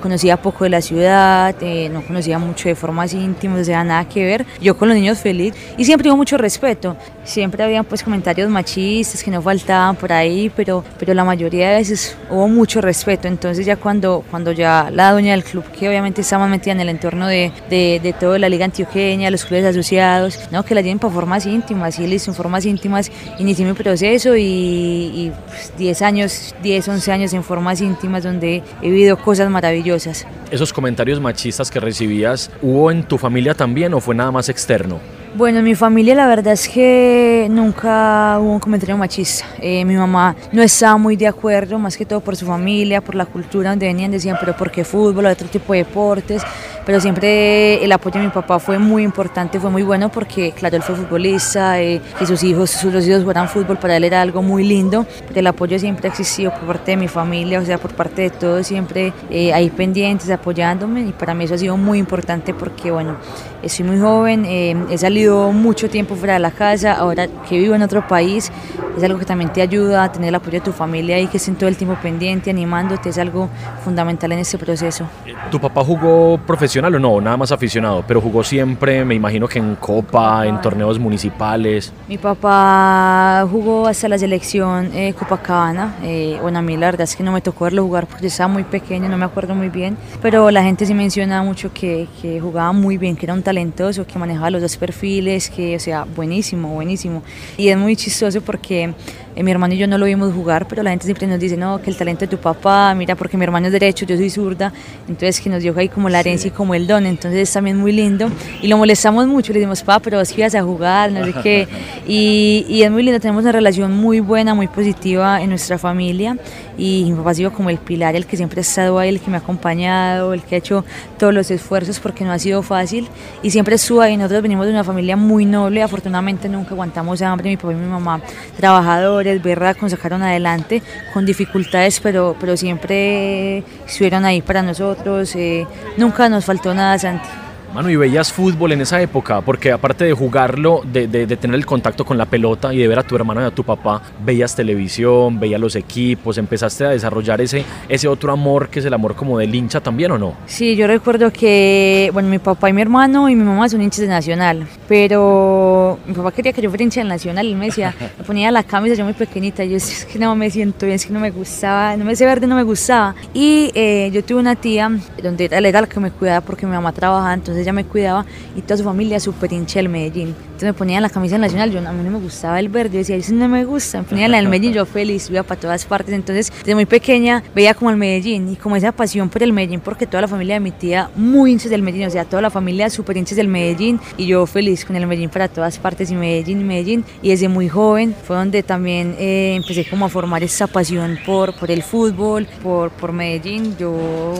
conocía 0.00 0.36
poco 0.36 0.64
de 0.64 0.70
la 0.70 0.80
ciudad, 0.80 1.54
eh, 1.60 1.88
no 1.88 2.02
conocía 2.02 2.38
mucho 2.38 2.68
de 2.68 2.74
formas 2.74 3.12
íntimas, 3.14 3.60
o 3.60 3.64
sea, 3.64 3.84
nada 3.84 4.08
que 4.08 4.24
ver. 4.24 4.46
Yo 4.60 4.76
con 4.76 4.88
los 4.88 4.96
niños 4.96 5.18
feliz 5.18 5.54
y 5.76 5.84
siempre 5.84 6.08
hubo 6.08 6.16
mucho 6.16 6.36
respeto. 6.36 6.96
Siempre 7.24 7.62
habían 7.62 7.84
pues 7.84 8.02
comentarios 8.02 8.50
machistas 8.50 9.22
que 9.22 9.30
no 9.30 9.40
faltaban 9.40 9.96
por 9.96 10.12
ahí, 10.12 10.50
pero, 10.54 10.84
pero 10.98 11.14
la 11.14 11.24
mayoría 11.24 11.70
de 11.70 11.76
veces 11.76 12.16
hubo 12.30 12.48
mucho 12.48 12.80
respeto. 12.80 13.28
Entonces 13.28 13.64
ya 13.64 13.76
cuando, 13.76 14.24
cuando 14.30 14.52
ya 14.52 14.90
la 14.90 15.12
dueña 15.12 15.32
del 15.32 15.44
club, 15.44 15.64
que 15.70 15.88
obviamente 15.88 16.20
estaba 16.20 16.46
metida 16.46 16.72
en 16.72 16.80
el 16.80 16.88
entorno 16.88 17.26
de, 17.26 17.52
de, 17.70 18.00
de 18.02 18.12
toda 18.12 18.38
la 18.38 18.48
liga 18.48 18.64
antioqueña, 18.64 19.30
los 19.30 19.44
clubes 19.44 19.64
asociados, 19.64 20.38
no, 20.50 20.64
que 20.64 20.74
la 20.74 20.80
lleven 20.80 20.98
para 20.98 21.12
formas 21.12 21.46
íntimas, 21.46 21.98
y 21.98 22.06
listo, 22.06 22.30
en 22.30 22.34
formas 22.34 22.64
íntimas 22.66 23.10
inicié 23.38 23.64
mi 23.64 23.72
proceso 23.72 24.36
y, 24.36 24.42
y 24.42 25.32
pues, 25.46 25.72
10 25.78 26.02
años, 26.02 26.54
10, 26.62 26.88
11 26.88 27.12
años 27.12 27.32
en 27.32 27.44
formas 27.44 27.80
íntimas 27.80 28.22
donde 28.22 28.62
he 28.82 28.90
vivido 28.90 29.16
cosas 29.16 29.31
maravillosas. 29.40 30.26
Esos 30.50 30.72
comentarios 30.72 31.20
machistas 31.20 31.70
que 31.70 31.80
recibías, 31.80 32.50
¿hubo 32.60 32.90
en 32.90 33.02
tu 33.04 33.18
familia 33.18 33.54
también 33.54 33.94
o 33.94 34.00
fue 34.00 34.14
nada 34.14 34.30
más 34.30 34.48
externo? 34.48 35.00
Bueno, 35.34 35.60
en 35.60 35.64
mi 35.64 35.74
familia 35.74 36.14
la 36.14 36.26
verdad 36.26 36.52
es 36.52 36.68
que 36.68 37.46
nunca 37.50 38.38
hubo 38.38 38.52
un 38.52 38.60
comentario 38.60 38.98
machista. 38.98 39.46
Eh, 39.62 39.82
mi 39.86 39.94
mamá 39.96 40.36
no 40.52 40.62
estaba 40.62 40.98
muy 40.98 41.16
de 41.16 41.26
acuerdo, 41.26 41.78
más 41.78 41.96
que 41.96 42.04
todo 42.04 42.20
por 42.20 42.36
su 42.36 42.44
familia, 42.44 43.00
por 43.00 43.14
la 43.14 43.24
cultura 43.24 43.70
donde 43.70 43.86
venían, 43.86 44.10
decían, 44.10 44.36
pero 44.38 44.54
¿por 44.54 44.70
qué 44.70 44.84
fútbol 44.84 45.24
o 45.24 45.30
otro 45.30 45.48
tipo 45.48 45.72
de 45.72 45.78
deportes? 45.80 46.42
Pero 46.84 47.00
siempre 47.00 47.82
el 47.84 47.92
apoyo 47.92 48.18
de 48.18 48.26
mi 48.26 48.32
papá 48.32 48.58
fue 48.58 48.78
muy 48.78 49.04
importante, 49.04 49.60
fue 49.60 49.70
muy 49.70 49.84
bueno 49.84 50.08
porque, 50.08 50.50
claro, 50.50 50.76
él 50.76 50.82
fue 50.82 50.96
futbolista, 50.96 51.80
eh, 51.80 52.00
que 52.18 52.26
sus 52.26 52.42
hijos, 52.42 52.70
sus 52.70 52.92
dos 52.92 53.06
hijos 53.06 53.22
jugaran 53.22 53.48
fútbol, 53.48 53.76
para 53.76 53.96
él 53.96 54.04
era 54.04 54.20
algo 54.20 54.42
muy 54.42 54.64
lindo. 54.64 55.06
El 55.32 55.46
apoyo 55.46 55.78
siempre 55.78 56.08
ha 56.08 56.10
existido 56.10 56.50
por 56.50 56.62
parte 56.62 56.90
de 56.92 56.96
mi 56.96 57.06
familia, 57.06 57.60
o 57.60 57.64
sea, 57.64 57.78
por 57.78 57.94
parte 57.94 58.22
de 58.22 58.30
todos, 58.30 58.66
siempre 58.66 59.12
eh, 59.30 59.52
ahí 59.52 59.70
pendientes, 59.70 60.28
apoyándome. 60.28 61.02
Y 61.02 61.12
para 61.12 61.34
mí 61.34 61.44
eso 61.44 61.54
ha 61.54 61.58
sido 61.58 61.76
muy 61.76 61.98
importante 61.98 62.52
porque, 62.52 62.90
bueno, 62.90 63.16
soy 63.64 63.84
muy 63.84 64.00
joven, 64.00 64.44
eh, 64.44 64.74
he 64.90 64.98
salido 64.98 65.52
mucho 65.52 65.88
tiempo 65.88 66.16
fuera 66.16 66.34
de 66.34 66.40
la 66.40 66.50
casa, 66.50 66.94
ahora 66.94 67.28
que 67.48 67.58
vivo 67.58 67.76
en 67.76 67.82
otro 67.82 68.08
país, 68.08 68.50
es 68.96 69.04
algo 69.04 69.20
que 69.20 69.24
también 69.24 69.52
te 69.52 69.62
ayuda 69.62 70.02
a 70.02 70.12
tener 70.12 70.30
el 70.30 70.34
apoyo 70.34 70.58
de 70.58 70.64
tu 70.64 70.72
familia 70.72 71.20
y 71.20 71.28
que 71.28 71.36
estén 71.36 71.54
todo 71.54 71.68
el 71.68 71.76
tiempo 71.76 71.96
pendiente, 72.02 72.50
animándote, 72.50 73.10
es 73.10 73.18
algo 73.18 73.48
fundamental 73.84 74.32
en 74.32 74.40
este 74.40 74.58
proceso. 74.58 75.06
¿Tu 75.50 75.60
papá 75.60 75.84
jugó 75.84 76.38
profesional 76.44 76.71
o 76.80 76.98
no? 76.98 77.20
Nada 77.20 77.36
más 77.36 77.52
aficionado, 77.52 78.04
pero 78.06 78.20
jugó 78.20 78.42
siempre, 78.42 79.04
me 79.04 79.14
imagino 79.14 79.46
que 79.46 79.58
en 79.58 79.76
Copa, 79.76 80.46
en 80.46 80.60
torneos 80.60 80.98
municipales. 80.98 81.92
Mi 82.08 82.18
papá 82.18 83.46
jugó 83.50 83.86
hasta 83.86 84.08
la 84.08 84.18
selección 84.18 84.90
eh, 84.94 85.14
Copacabana. 85.18 85.96
Eh, 86.02 86.38
bueno, 86.40 86.58
a 86.58 86.62
mí 86.62 86.76
la 86.76 86.86
verdad 86.86 87.02
es 87.02 87.14
que 87.14 87.22
no 87.22 87.32
me 87.32 87.40
tocó 87.40 87.64
verlo 87.64 87.82
jugar 87.84 88.06
porque 88.06 88.28
estaba 88.28 88.48
muy 88.48 88.64
pequeño, 88.64 89.08
no 89.08 89.18
me 89.18 89.24
acuerdo 89.24 89.54
muy 89.54 89.68
bien. 89.68 89.96
Pero 90.20 90.50
la 90.50 90.62
gente 90.62 90.86
sí 90.86 90.94
menciona 90.94 91.42
mucho 91.42 91.72
que, 91.72 92.08
que 92.20 92.40
jugaba 92.40 92.72
muy 92.72 92.96
bien, 92.96 93.16
que 93.16 93.26
era 93.26 93.34
un 93.34 93.42
talentoso, 93.42 94.06
que 94.06 94.18
manejaba 94.18 94.50
los 94.50 94.62
dos 94.62 94.76
perfiles, 94.76 95.50
que, 95.50 95.76
o 95.76 95.80
sea, 95.80 96.04
buenísimo, 96.04 96.68
buenísimo. 96.68 97.22
Y 97.56 97.68
es 97.68 97.76
muy 97.76 97.96
chistoso 97.96 98.40
porque 98.40 98.94
mi 99.36 99.50
hermano 99.50 99.74
y 99.74 99.78
yo 99.78 99.86
no 99.86 99.98
lo 99.98 100.06
vimos 100.06 100.32
jugar, 100.34 100.66
pero 100.68 100.82
la 100.82 100.90
gente 100.90 101.06
siempre 101.06 101.26
nos 101.26 101.40
dice, 101.40 101.56
no, 101.56 101.80
que 101.80 101.90
el 101.90 101.96
talento 101.96 102.20
de 102.20 102.26
tu 102.28 102.38
papá, 102.38 102.94
mira, 102.94 103.14
porque 103.14 103.36
mi 103.36 103.44
hermano 103.44 103.66
es 103.66 103.72
derecho, 103.72 104.04
yo 104.04 104.16
soy 104.16 104.30
zurda, 104.30 104.72
entonces 105.08 105.40
que 105.40 105.48
nos 105.48 105.62
dio 105.62 105.74
ahí 105.76 105.88
como 105.88 106.08
la 106.08 106.20
herencia 106.20 106.48
y 106.48 106.50
como 106.50 106.74
el 106.74 106.86
don, 106.86 107.06
entonces 107.06 107.40
es 107.48 107.52
también 107.52 107.78
muy 107.78 107.92
lindo. 107.92 108.28
Y 108.60 108.68
lo 108.68 108.76
molestamos 108.76 109.26
mucho, 109.26 109.52
le 109.52 109.60
decimos, 109.60 109.82
papá, 109.82 110.00
pero 110.00 110.22
ibas 110.36 110.54
a 110.54 110.62
jugar, 110.62 111.12
no 111.12 111.24
sé 111.24 111.34
qué. 111.42 111.68
Y, 112.04 112.66
y 112.68 112.82
es 112.82 112.90
muy 112.90 113.02
lindo, 113.04 113.20
tenemos 113.20 113.42
una 113.42 113.52
relación 113.52 113.92
muy 113.92 114.18
buena, 114.20 114.54
muy 114.54 114.66
positiva 114.66 115.40
en 115.40 115.50
nuestra 115.50 115.78
familia. 115.78 116.36
Y 116.78 117.04
mi 117.10 117.16
papá 117.16 117.30
ha 117.30 117.34
sido 117.34 117.52
como 117.52 117.70
el 117.70 117.78
pilar, 117.78 118.16
el 118.16 118.26
que 118.26 118.36
siempre 118.36 118.60
ha 118.60 118.62
estado 118.62 118.98
ahí, 118.98 119.08
el 119.08 119.20
que 119.20 119.30
me 119.30 119.36
ha 119.36 119.40
acompañado, 119.40 120.32
el 120.32 120.42
que 120.42 120.56
ha 120.56 120.58
hecho 120.58 120.84
todos 121.18 121.32
los 121.34 121.50
esfuerzos 121.50 122.00
porque 122.00 122.24
no 122.24 122.32
ha 122.32 122.38
sido 122.38 122.62
fácil. 122.62 123.08
Y 123.42 123.50
siempre 123.50 123.76
estuvo 123.76 124.00
ahí. 124.00 124.16
Nosotros 124.16 124.42
venimos 124.42 124.66
de 124.66 124.72
una 124.72 124.84
familia 124.84 125.16
muy 125.16 125.44
noble, 125.44 125.82
afortunadamente 125.82 126.48
nunca 126.48 126.70
aguantamos 126.70 127.20
hambre, 127.22 127.50
mi 127.50 127.56
papá 127.56 127.72
y 127.72 127.76
mi 127.76 127.86
mamá 127.86 128.20
trabajadores, 128.56 129.42
verdad, 129.42 129.76
sacaron 129.88 130.22
adelante 130.22 130.82
con 131.12 131.26
dificultades, 131.26 132.00
pero, 132.00 132.36
pero 132.38 132.56
siempre 132.56 133.58
estuvieron 133.86 134.24
ahí 134.24 134.42
para 134.42 134.62
nosotros. 134.62 135.34
eh, 135.36 135.66
nunca 135.96 136.28
nos 136.28 136.44
faltó 136.44 136.74
nada, 136.74 136.98
Santi. 136.98 137.41
Mano, 137.74 137.88
¿y 137.88 137.96
veías 137.96 138.30
fútbol 138.30 138.72
en 138.72 138.82
esa 138.82 139.00
época? 139.00 139.40
Porque 139.40 139.72
aparte 139.72 140.04
de 140.04 140.12
jugarlo, 140.12 140.82
de, 140.84 141.06
de- 141.06 141.26
de 141.26 141.36
tener 141.38 141.56
el 141.56 141.64
contacto 141.64 142.04
con 142.04 142.18
la 142.18 142.26
pelota 142.26 142.74
y 142.74 142.76
de 142.76 142.86
ver 142.86 142.98
a 142.98 143.02
tu 143.02 143.16
hermano 143.16 143.40
y 143.40 143.44
a 143.44 143.50
tu 143.50 143.64
papá, 143.64 144.02
veías 144.22 144.54
televisión, 144.54 145.40
veías 145.40 145.58
los 145.58 145.74
equipos, 145.74 146.36
empezaste 146.36 146.84
a 146.84 146.90
desarrollar 146.90 147.40
ese, 147.40 147.64
ese 147.88 148.08
otro 148.08 148.30
amor 148.30 148.68
que 148.68 148.80
es 148.80 148.84
el 148.84 148.92
amor 148.92 149.14
como 149.14 149.38
del 149.38 149.54
hincha 149.54 149.80
también, 149.80 150.10
¿o 150.12 150.18
no? 150.18 150.34
Sí, 150.44 150.76
yo 150.76 150.86
recuerdo 150.86 151.32
que, 151.32 152.10
bueno, 152.12 152.28
mi 152.28 152.38
papá 152.38 152.68
y 152.68 152.74
mi 152.74 152.82
hermano 152.82 153.30
y 153.30 153.34
mi 153.36 153.42
mamá 153.44 153.66
son 153.70 153.80
hinchas 153.80 154.00
de 154.00 154.08
Nacional, 154.08 154.66
pero 154.86 155.98
mi 156.06 156.12
papá 156.12 156.30
quería 156.32 156.52
que 156.52 156.60
yo 156.60 156.68
fuera 156.68 156.84
hincha 156.84 157.00
del 157.00 157.08
Nacional, 157.08 157.46
él 157.46 157.56
me 157.56 157.66
decía, 157.66 157.94
me 158.18 158.24
ponía 158.24 158.50
la 158.50 158.64
camisa 158.64 158.96
yo 158.96 159.04
muy 159.04 159.14
pequeñita, 159.14 159.64
yo 159.64 159.78
es 159.78 160.04
que 160.04 160.18
no 160.18 160.36
me 160.36 160.50
siento 160.50 160.84
bien, 160.84 160.96
es 160.96 161.06
que 161.06 161.12
no 161.14 161.20
me 161.20 161.30
gustaba, 161.30 161.96
no 161.96 162.04
me 162.04 162.12
ese 162.12 162.26
verde 162.26 162.46
no 162.46 162.54
me 162.56 162.64
gustaba. 162.64 163.14
Y 163.32 163.70
eh, 163.74 164.10
yo 164.12 164.22
tuve 164.22 164.40
una 164.40 164.56
tía 164.56 164.90
donde 165.22 165.46
él 165.46 165.64
era 165.64 165.80
la 165.80 165.86
que 165.86 165.98
me 166.00 166.10
cuidaba 166.10 166.42
porque 166.42 166.66
mi 166.66 166.72
mamá 166.72 166.92
trabajaba, 166.92 167.32
entonces 167.32 167.61
ella 167.62 167.72
me 167.72 167.84
cuidaba 167.84 168.24
y 168.56 168.62
toda 168.62 168.76
su 168.76 168.84
familia 168.84 169.20
súper 169.20 169.52
hincha 169.52 169.78
del 169.78 169.88
Medellín. 169.88 170.28
Entonces 170.28 170.64
me 170.64 170.74
ponía 170.74 171.00
la 171.00 171.10
camisa 171.10 171.38
Nacional, 171.38 171.72
yo 171.72 171.78
a 171.78 171.92
mí 171.92 172.04
no 172.04 172.10
me 172.10 172.18
gustaba 172.18 172.60
el 172.60 172.68
verde, 172.68 172.92
yo 172.92 172.98
decía, 172.98 173.16
eso 173.16 173.34
no 173.34 173.48
me 173.48 173.64
gusta, 173.64 173.98
me 173.98 174.04
ponía 174.04 174.28
la 174.28 174.36
del 174.36 174.48
Medellín, 174.48 174.72
yo 174.72 174.86
feliz, 174.86 175.28
iba 175.30 175.42
para 175.42 175.60
todas 175.60 175.84
partes, 175.84 176.14
entonces 176.14 176.52
desde 176.58 176.74
muy 176.74 176.86
pequeña 176.86 177.42
veía 177.54 177.74
como 177.74 177.90
el 177.90 177.96
Medellín 177.96 178.52
y 178.52 178.56
como 178.56 178.76
esa 178.76 178.92
pasión 178.92 179.28
por 179.28 179.42
el 179.42 179.52
Medellín, 179.52 179.80
porque 179.80 180.06
toda 180.06 180.20
la 180.20 180.28
familia 180.28 180.54
de 180.54 180.60
mi 180.60 180.70
tía 180.70 181.10
muy 181.16 181.52
hinchas 181.52 181.70
del 181.70 181.82
Medellín, 181.82 182.06
o 182.06 182.10
sea, 182.10 182.24
toda 182.24 182.42
la 182.42 182.50
familia 182.50 182.90
súper 182.90 183.16
hinchas 183.16 183.36
del 183.36 183.48
Medellín 183.48 184.00
y 184.16 184.26
yo 184.26 184.46
feliz 184.46 184.84
con 184.84 184.96
el 184.96 185.06
Medellín 185.06 185.30
para 185.30 185.48
todas 185.48 185.78
partes 185.78 186.10
y 186.10 186.14
Medellín 186.14 186.66
Medellín. 186.66 187.04
Y 187.22 187.30
desde 187.30 187.48
muy 187.48 187.68
joven 187.68 188.14
fue 188.24 188.36
donde 188.36 188.62
también 188.62 189.16
eh, 189.18 189.54
empecé 189.56 189.84
como 189.88 190.06
a 190.06 190.08
formar 190.08 190.42
esa 190.42 190.66
pasión 190.66 191.18
por, 191.24 191.54
por 191.54 191.70
el 191.70 191.82
fútbol, 191.82 192.46
por, 192.62 192.90
por 192.90 193.12
Medellín, 193.12 193.76
yo 193.78 194.34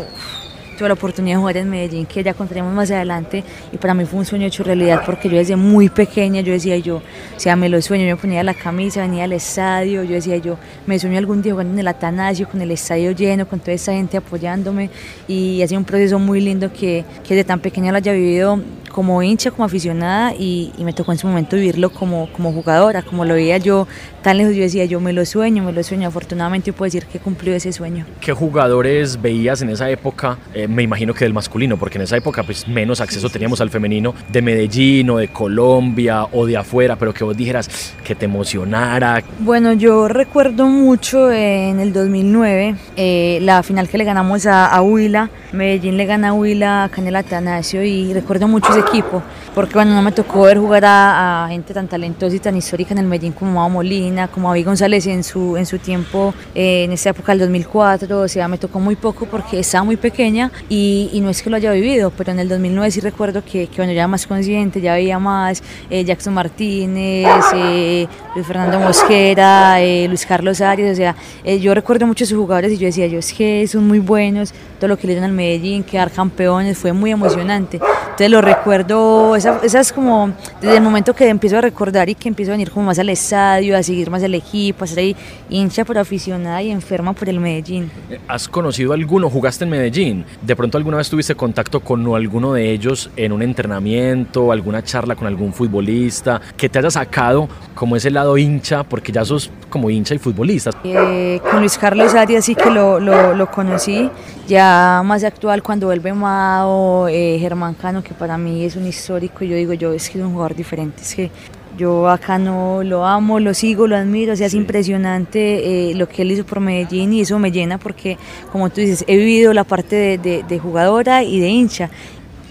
tuve 0.76 0.88
la 0.88 0.95
oportunidad 0.95 1.37
de 1.37 1.41
jugar 1.41 1.57
en 1.57 1.71
Medellín, 1.71 2.07
que 2.07 2.23
ya 2.23 2.35
contaremos 2.35 2.73
más 2.73 2.91
adelante, 2.91 3.45
y 3.73 3.76
para 3.76 3.95
mí 3.95 4.05
fue 4.05 4.21
un 4.21 4.25
sueño 4.25 4.47
hecho 4.47 4.64
realidad, 4.64 5.02
porque 5.05 5.29
yo 5.29 5.37
desde 5.37 5.57
muy 5.57 5.88
pequeña, 5.88 6.41
yo 6.41 6.52
decía 6.52 6.76
yo, 6.79 6.97
o 6.97 7.41
sea, 7.41 7.57
me 7.57 7.69
lo 7.69 7.81
sueño, 7.83 8.05
yo 8.05 8.17
me 8.17 8.21
ponía 8.21 8.43
la 8.43 8.55
camisa, 8.55 9.02
venía 9.02 9.25
al 9.25 9.33
estadio, 9.33 10.02
yo 10.05 10.14
decía 10.14 10.37
yo, 10.37 10.59
me 10.87 10.99
sueño 10.99 11.19
algún 11.19 11.43
día 11.43 11.52
jugando 11.52 11.73
en 11.75 11.79
el 11.81 11.88
Atanasio, 11.88 12.49
con 12.49 12.61
el 12.61 12.71
estadio 12.71 13.12
lleno, 13.12 13.47
con 13.47 13.61
toda 13.61 13.73
esa 13.73 13.93
gente 13.93 14.17
apoyándome, 14.17 14.91
y 15.29 15.62
ha 15.62 15.69
sido 15.69 15.79
un 15.79 15.85
proceso 15.85 16.19
muy 16.19 16.41
lindo 16.41 16.73
que, 16.73 17.05
que 17.26 17.35
desde 17.35 17.45
tan 17.45 17.61
pequeña 17.61 17.91
lo 17.93 17.99
haya 17.99 18.12
vivido 18.12 18.61
como 18.91 19.23
hincha, 19.23 19.50
como 19.50 19.64
aficionada, 19.64 20.35
y, 20.35 20.73
y 20.76 20.85
me 20.85 20.93
tocó 20.93 21.12
en 21.12 21.19
su 21.19 21.26
momento 21.26 21.57
vivirlo 21.57 21.91
como, 21.91 22.29
como 22.33 22.52
jugadora, 22.52 23.02
como 23.02 23.25
lo 23.25 23.35
veía 23.35 23.57
yo 23.57 23.87
tan 24.23 24.37
lejos, 24.38 24.55
yo 24.55 24.62
decía 24.62 24.85
yo, 24.85 25.00
me 25.00 25.12
lo 25.12 25.25
sueño, 25.25 25.64
me 25.64 25.73
lo 25.73 25.83
sueño, 25.83 26.09
afortunadamente 26.09 26.73
puedo 26.73 26.87
decir 26.87 27.07
que 27.07 27.19
cumplió 27.19 27.55
ese 27.55 27.73
sueño. 27.73 28.07
¿Qué 28.21 28.33
jugadores 28.33 29.21
veías 29.21 29.62
en 29.62 29.71
esa 29.71 29.91
época? 29.91 30.38
Eh, 30.55 30.62
me 30.69 30.83
imagino 30.83 31.14
que 31.14 31.25
del 31.25 31.35
masculino, 31.35 31.76
porque 31.76 31.99
en 31.99 32.02
esa 32.02 32.16
época 32.16 32.42
pues 32.42 32.66
menos 32.69 33.00
acceso 33.00 33.28
teníamos 33.28 33.61
al 33.61 33.71
femenino, 33.71 34.14
de 34.31 34.42
Medellín 34.42 35.11
o 35.11 35.19
de 35.19 35.28
Colombia 35.28 36.26
o 36.33 36.47
de 36.47 36.57
afuera, 36.57 36.97
pero 36.97 37.12
que 37.12 37.25
vos 37.25 37.37
dijeras 37.37 37.95
que 38.04 38.14
te 38.14 38.25
emocionara. 38.25 39.23
Bueno, 39.40 39.73
yo 39.73 40.09
recuerdo 40.09 40.66
mucho 40.66 41.31
eh, 41.31 41.69
en 41.69 41.81
el 41.81 41.92
2009 41.92 42.75
eh, 42.97 43.38
la 43.42 43.62
final 43.62 43.88
que 43.88 43.99
le 43.99 44.04
ganamos 44.04 44.47
a, 44.47 44.66
a 44.66 44.83
Huila. 44.83 45.31
Medellín 45.52 45.97
le 45.97 46.07
gana 46.07 46.28
a 46.28 46.33
Huila 46.33 46.90
el 46.97 47.16
Atanasio 47.16 47.83
y 47.83 48.12
recuerdo 48.14 48.49
mucho 48.49 48.71
ese 48.71 48.81
equipo 48.81 49.23
porque 49.54 49.75
bueno, 49.75 49.95
no 49.95 50.02
me 50.02 50.12
tocó 50.12 50.42
ver 50.42 50.59
jugar 50.59 50.85
a, 50.85 51.45
a 51.45 51.49
gente 51.49 51.75
tan 51.75 51.88
talentosa 51.88 52.35
y 52.37 52.38
tan 52.38 52.57
histórica 52.57 52.92
en 52.92 52.99
el 52.99 53.07
Medellín 53.07 53.33
como 53.33 53.52
Mao 53.52 53.69
Molina, 53.69 54.28
como 54.28 54.50
Avi 54.50 54.62
González 54.62 55.07
en 55.07 55.25
su, 55.25 55.57
en 55.57 55.66
su 55.66 55.78
tiempo, 55.78 56.35
eh, 56.54 56.85
en 56.85 56.92
esa 56.92 57.11
época 57.11 57.33
del 57.33 57.40
2004. 57.40 58.21
O 58.21 58.28
sea, 58.28 58.49
me 58.49 58.59
tocó 58.59 58.81
muy 58.81 58.97
poco 58.97 59.26
porque 59.26 59.59
estaba 59.59 59.85
muy 59.85 59.97
pequeña 59.97 60.50
y, 60.69 61.11
y 61.13 61.21
no 61.21 61.31
es 61.31 61.43
que 61.43 61.51
lo 61.51 61.57
haya 61.57 61.73
vivido, 61.73 62.11
pero 62.17 62.33
en 62.33 62.39
el 62.39 62.49
2009 62.49 62.91
sí 62.91 63.01
recuerdo 63.01 63.45
que, 63.45 63.67
que 63.67 63.77
bueno, 63.77 63.93
ya 63.93 64.01
era 64.01 64.09
más 64.09 64.27
consciente, 64.27 64.81
ya 64.81 64.95
veía 64.95 65.19
más 65.19 65.63
eh, 65.91 66.05
Jackson 66.05 66.35
Martínez, 66.35 67.45
eh, 67.55 68.07
Luis 68.35 68.47
Fernando 68.47 68.81
Mosquera, 68.81 69.81
eh, 69.81 70.07
Luis 70.09 70.27
Carlos 70.27 70.61
Arias, 70.61 70.93
o 70.93 70.97
sea, 70.97 71.17
eh, 71.45 71.59
yo 71.61 71.75
recuerdo 71.75 72.07
mucho 72.07 72.25
a 72.25 72.27
sus 72.27 72.39
jugadores 72.39 72.73
y 72.73 72.79
yo 72.79 72.87
decía, 72.87 73.07
yo 73.07 73.19
es 73.19 73.33
que 73.33 73.67
son 73.67 73.87
muy 73.87 73.99
buenos, 73.99 74.53
todo 74.79 74.89
lo 74.89 74.97
que 74.97 75.07
le 75.07 75.15
dieron 75.15 75.31
al 75.31 75.37
Medellín, 75.37 75.85
quedar 75.85 76.11
campeones, 76.11 76.79
fue 76.79 76.93
muy 76.93 77.11
emocionante. 77.11 77.77
Entonces 77.77 78.31
lo 78.31 78.41
recuerdo, 78.41 79.37
esa, 79.37 79.61
esa 79.63 79.81
es 79.81 79.93
como 79.93 80.33
desde 80.61 80.77
el 80.77 80.83
momento 80.83 81.15
que 81.15 81.29
empiezo 81.29 81.59
a 81.59 81.61
recordar 81.61 82.09
y 82.09 82.15
que 82.15 82.29
empiezo 82.29 82.53
a 82.53 82.55
venir 82.55 82.71
como 82.71 82.87
más 82.87 82.99
al 82.99 83.09
estadio, 83.09 83.77
a 83.77 83.83
seguir 83.83 84.11
más 84.11 84.23
el 84.23 84.35
equipo, 84.35 84.85
a 84.85 84.87
ser 84.87 84.99
ahí 84.99 85.17
hincha 85.49 85.85
por 85.85 85.99
aficionada 85.99 86.63
y 86.63 86.71
enferma 86.71 87.13
por 87.13 87.29
el 87.29 87.41
Medellín. 87.41 87.91
¿Has 88.29 88.49
conocido 88.49 88.93
alguno? 88.93 89.31
¿Jugaste 89.31 89.65
en 89.65 89.71
Medellín? 89.71 90.25
¿De 90.43 90.57
pronto 90.57 90.77
alguna 90.77 90.97
vez 90.97 91.09
tuviste 91.09 91.37
contacto 91.37 91.79
con 91.79 92.05
alguno 92.17 92.53
de 92.53 92.73
ellos 92.73 93.11
en 93.15 93.31
un 93.31 93.43
entrenamiento, 93.43 94.51
alguna 94.51 94.83
charla 94.83 95.15
con 95.15 95.29
algún 95.29 95.53
futbolista 95.53 96.41
que 96.57 96.69
te 96.69 96.81
haya 96.81 96.91
sacado 96.91 97.49
como 97.77 97.95
ese 97.95 98.11
lado 98.11 98.37
hincha, 98.37 98.83
porque 98.83 99.13
ya 99.13 99.25
sos 99.25 99.53
como 99.71 99.89
hincha 99.89 100.17
y 100.17 100.19
futbolista? 100.19 100.71
Eh, 100.83 101.41
con 101.49 101.61
Luis 101.61 101.79
Carlos 101.79 102.17
Arias 102.17 102.45
sí 102.45 102.57
que 102.57 102.71
lo, 102.71 102.99
lo, 102.99 103.35
lo 103.35 103.51
conocí, 103.53 104.11
ya 104.49 105.03
más 105.05 105.23
actual 105.23 105.63
cuando 105.63 105.87
vuelve 105.87 106.13
Mao, 106.13 107.07
eh, 107.07 107.37
Germán 107.39 107.75
Cano, 107.75 108.03
que 108.03 108.13
para 108.13 108.37
mí 108.37 108.65
es 108.65 108.75
un 108.75 108.85
histórico, 108.85 109.45
yo 109.45 109.55
digo, 109.55 109.75
yo 109.75 109.93
es 109.93 110.11
que 110.11 110.19
es 110.19 110.25
un 110.25 110.33
jugador 110.33 110.57
diferente, 110.57 111.03
es 111.03 111.15
que 111.15 111.31
yo 111.76 112.09
acá 112.09 112.38
no 112.38 112.83
lo 112.85 113.07
amo, 113.07 113.41
lo 113.41 113.55
sigo, 113.55 113.87
lo 113.87 113.97
admiro, 113.97 114.33
o 114.33 114.37
sea, 114.37 114.47
es 114.47 114.55
impresionante 114.55 115.91
eh, 115.91 115.95
lo 115.95 116.09
que 116.09 116.23
él 116.23 116.33
hizo 116.33 116.45
por 116.45 116.61
Medellín 116.61 117.12
y 117.12 117.21
eso 117.23 117.38
me 117.38 117.50
llena 117.50 117.79
porque, 117.79 118.19
como 118.50 118.71
tú 118.71 118.81
dices, 118.81 119.05
he 119.07 119.17
vivido 119.17 119.52
la 119.52 119.64
parte 119.64 119.97
de, 119.97 120.19
de, 120.19 120.43
de 120.43 120.59
jugadora 120.59 121.23
y 121.23 121.41
de 121.41 121.49
hincha. 121.49 121.91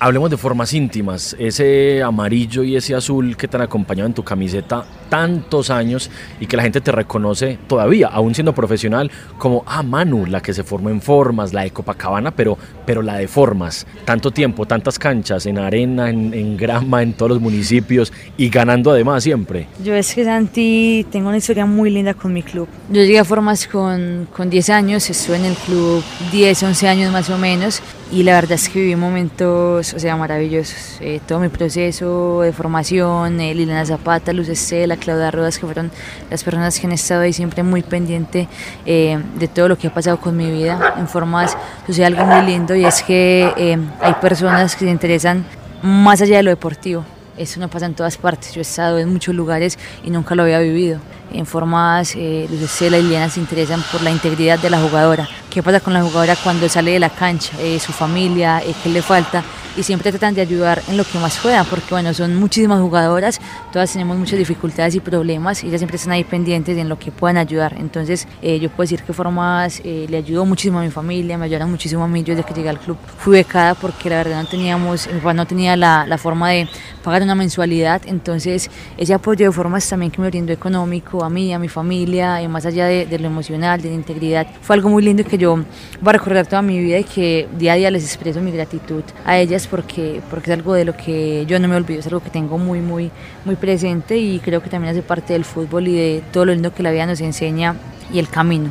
Hablemos 0.03 0.31
de 0.31 0.37
formas 0.37 0.73
íntimas, 0.73 1.35
ese 1.37 2.01
amarillo 2.01 2.63
y 2.63 2.75
ese 2.75 2.95
azul 2.95 3.37
que 3.37 3.47
te 3.47 3.55
han 3.57 3.61
acompañado 3.61 4.07
en 4.07 4.15
tu 4.15 4.23
camiseta 4.23 4.83
tantos 5.09 5.69
años 5.69 6.09
y 6.39 6.47
que 6.47 6.57
la 6.57 6.63
gente 6.63 6.81
te 6.81 6.91
reconoce 6.91 7.59
todavía, 7.67 8.07
aún 8.07 8.33
siendo 8.33 8.51
profesional, 8.55 9.11
como, 9.37 9.63
ah, 9.67 9.83
Manu, 9.83 10.25
la 10.25 10.41
que 10.41 10.55
se 10.55 10.63
formó 10.63 10.89
en 10.89 11.03
formas, 11.03 11.53
la 11.53 11.61
de 11.61 11.69
Copacabana, 11.69 12.31
pero, 12.31 12.57
pero 12.83 13.03
la 13.03 13.17
de 13.17 13.27
formas, 13.27 13.85
tanto 14.03 14.31
tiempo, 14.31 14.65
tantas 14.65 14.97
canchas, 14.97 15.45
en 15.45 15.59
arena, 15.59 16.09
en, 16.09 16.33
en 16.33 16.57
grama, 16.57 17.03
en 17.03 17.13
todos 17.13 17.33
los 17.33 17.39
municipios 17.39 18.11
y 18.37 18.49
ganando 18.49 18.89
además 18.89 19.23
siempre. 19.23 19.67
Yo 19.83 19.93
es 19.93 20.15
que 20.15 20.25
Santi, 20.25 21.05
tengo 21.11 21.27
una 21.27 21.37
historia 21.37 21.67
muy 21.67 21.91
linda 21.91 22.15
con 22.15 22.33
mi 22.33 22.41
club. 22.41 22.67
Yo 22.89 23.03
llegué 23.03 23.19
a 23.19 23.23
Formas 23.23 23.67
con, 23.67 24.27
con 24.35 24.49
10 24.49 24.71
años, 24.71 25.07
estuve 25.11 25.35
en 25.35 25.45
el 25.45 25.55
club 25.57 26.03
10, 26.31 26.63
11 26.63 26.87
años 26.87 27.13
más 27.13 27.29
o 27.29 27.37
menos 27.37 27.83
y 28.11 28.23
la 28.23 28.33
verdad 28.33 28.53
es 28.53 28.67
que 28.67 28.79
viví 28.79 28.95
momentos, 28.95 29.93
o 29.93 29.99
sea, 29.99 30.17
maravillosos. 30.17 30.97
Eh, 30.99 31.21
todo 31.25 31.39
mi 31.39 31.47
proceso 31.47 32.41
de 32.41 32.51
formación, 32.51 33.39
eh, 33.39 33.55
Liliana 33.55 33.85
Zapata, 33.85 34.33
Luz 34.33 34.49
Estela, 34.49 34.97
Claudia 34.97 35.31
Rodas, 35.31 35.57
que 35.57 35.65
fueron 35.65 35.89
las 36.29 36.43
personas 36.43 36.77
que 36.77 36.87
han 36.87 36.91
estado 36.91 37.21
ahí 37.21 37.31
siempre 37.31 37.63
muy 37.63 37.83
pendiente 37.83 38.49
eh, 38.85 39.17
de 39.39 39.47
todo 39.47 39.69
lo 39.69 39.77
que 39.77 39.87
ha 39.87 39.93
pasado 39.93 40.19
con 40.19 40.35
mi 40.35 40.51
vida. 40.51 40.95
En 40.97 41.07
Formas 41.07 41.57
sucede 41.87 42.05
algo 42.05 42.25
muy 42.25 42.45
lindo 42.45 42.75
y 42.75 42.83
es 42.83 43.01
que 43.01 43.53
eh, 43.55 43.77
hay 44.01 44.13
personas 44.15 44.75
que 44.75 44.85
se 44.85 44.91
interesan 44.91 45.45
más 45.81 46.21
allá 46.21 46.37
de 46.37 46.43
lo 46.43 46.49
deportivo. 46.49 47.05
eso 47.37 47.59
no 47.61 47.69
pasa 47.69 47.85
en 47.85 47.93
todas 47.93 48.17
partes. 48.17 48.53
Yo 48.53 48.59
he 48.59 48.61
estado 48.61 48.99
en 48.99 49.09
muchos 49.09 49.33
lugares 49.33 49.79
y 50.03 50.09
nunca 50.09 50.35
lo 50.35 50.43
había 50.43 50.59
vivido. 50.59 50.99
En 51.33 51.45
formas, 51.45 52.15
eh, 52.15 52.47
y 52.49 52.89
Liliana 52.89 53.29
se 53.29 53.39
interesan 53.39 53.83
por 53.91 54.01
la 54.01 54.11
integridad 54.11 54.59
de 54.59 54.69
la 54.69 54.81
jugadora. 54.81 55.27
¿Qué 55.49 55.63
pasa 55.63 55.79
con 55.79 55.93
la 55.93 56.01
jugadora 56.01 56.35
cuando 56.35 56.67
sale 56.69 56.91
de 56.91 56.99
la 56.99 57.09
cancha? 57.09 57.51
Eh, 57.59 57.79
su 57.79 57.91
familia, 57.91 58.61
eh, 58.65 58.73
¿qué 58.83 58.89
le 58.89 59.01
falta? 59.01 59.43
y 59.77 59.83
siempre 59.83 60.11
tratan 60.11 60.33
de 60.33 60.41
ayudar 60.41 60.81
en 60.89 60.97
lo 60.97 61.05
que 61.05 61.17
más 61.17 61.39
puedan, 61.39 61.65
porque 61.65 61.87
bueno, 61.91 62.13
son 62.13 62.35
muchísimas 62.35 62.81
jugadoras, 62.81 63.39
todas 63.71 63.93
tenemos 63.93 64.17
muchas 64.17 64.37
dificultades 64.37 64.95
y 64.95 64.99
problemas 64.99 65.63
y 65.63 65.67
ellas 65.67 65.79
siempre 65.79 65.95
están 65.95 66.11
ahí 66.11 66.25
pendientes 66.25 66.77
en 66.77 66.89
lo 66.89 66.99
que 66.99 67.09
puedan 67.09 67.37
ayudar. 67.37 67.75
Entonces, 67.79 68.27
eh, 68.41 68.59
yo 68.59 68.69
puedo 68.69 68.81
decir 68.81 69.01
que 69.03 69.13
Formas 69.13 69.81
le 69.83 70.17
ayudó 70.17 70.45
muchísimo 70.45 70.79
a 70.79 70.81
mi 70.81 70.91
familia, 70.91 71.37
me 71.37 71.45
ayudaron 71.45 71.71
muchísimo 71.71 72.03
a 72.03 72.07
mí. 72.09 72.21
Yo 72.21 72.35
desde 72.35 72.45
que 72.45 72.53
llegué 72.53 72.67
al 72.67 72.79
club 72.79 72.97
fui 73.17 73.37
becada 73.37 73.75
porque 73.75 74.09
la 74.09 74.17
verdad 74.17 74.41
no 74.41 74.49
teníamos, 74.49 75.07
mi 75.07 75.19
papá 75.19 75.33
no 75.33 75.47
tenía 75.47 75.77
la, 75.77 76.05
la 76.05 76.17
forma 76.17 76.49
de 76.49 76.67
pagar 77.01 77.21
una 77.21 77.35
mensualidad, 77.35 78.01
entonces 78.05 78.69
ese 78.97 79.13
apoyo 79.13 79.45
de 79.45 79.51
Formas 79.51 79.87
también 79.87 80.11
que 80.11 80.21
me 80.21 80.27
brindó 80.27 80.53
económico 80.53 81.20
a 81.23 81.29
mí, 81.29 81.53
a 81.53 81.59
mi 81.59 81.67
familia, 81.67 82.41
y 82.41 82.47
más 82.47 82.65
allá 82.65 82.85
de, 82.85 83.05
de 83.05 83.19
lo 83.19 83.27
emocional, 83.27 83.81
de 83.81 83.89
la 83.89 83.95
integridad, 83.95 84.47
fue 84.61 84.75
algo 84.75 84.89
muy 84.89 85.03
lindo 85.03 85.23
que 85.23 85.37
yo 85.37 85.55
voy 85.55 86.09
a 86.09 86.11
recordar 86.13 86.47
toda 86.47 86.61
mi 86.61 86.79
vida 86.79 86.99
y 86.99 87.03
que 87.03 87.47
día 87.57 87.73
a 87.73 87.75
día 87.75 87.91
les 87.91 88.03
expreso 88.03 88.41
mi 88.41 88.51
gratitud 88.51 89.03
a 89.25 89.37
ellas 89.37 89.67
porque, 89.67 90.21
porque 90.29 90.51
es 90.51 90.57
algo 90.57 90.73
de 90.73 90.85
lo 90.85 90.95
que 90.95 91.45
yo 91.47 91.59
no 91.59 91.67
me 91.67 91.75
olvido, 91.75 91.99
es 91.99 92.07
algo 92.07 92.21
que 92.21 92.29
tengo 92.29 92.57
muy, 92.57 92.79
muy, 92.79 93.11
muy 93.45 93.55
presente 93.55 94.17
y 94.17 94.39
creo 94.39 94.61
que 94.61 94.69
también 94.69 94.91
hace 94.91 95.01
parte 95.01 95.33
del 95.33 95.45
fútbol 95.45 95.87
y 95.87 95.95
de 95.95 96.23
todo 96.31 96.45
lo 96.45 96.53
lindo 96.53 96.73
que 96.73 96.83
la 96.83 96.91
vida 96.91 97.05
nos 97.05 97.21
enseña 97.21 97.75
y 98.13 98.19
el 98.19 98.29
camino. 98.29 98.69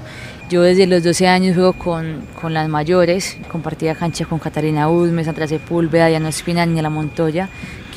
Yo 0.50 0.62
desde 0.62 0.88
los 0.88 1.04
12 1.04 1.28
años 1.28 1.54
juego 1.54 1.74
con, 1.74 2.26
con 2.40 2.52
las 2.52 2.68
mayores, 2.68 3.36
compartía 3.52 3.94
cancha 3.94 4.24
con 4.24 4.40
Catalina 4.40 4.88
Udme, 4.88 5.22
Sandra 5.22 5.46
Sepúlveda, 5.46 6.08
Diana 6.08 6.28
Espinal 6.28 6.76
y 6.76 6.82
La 6.82 6.90
Montoya, 6.90 7.48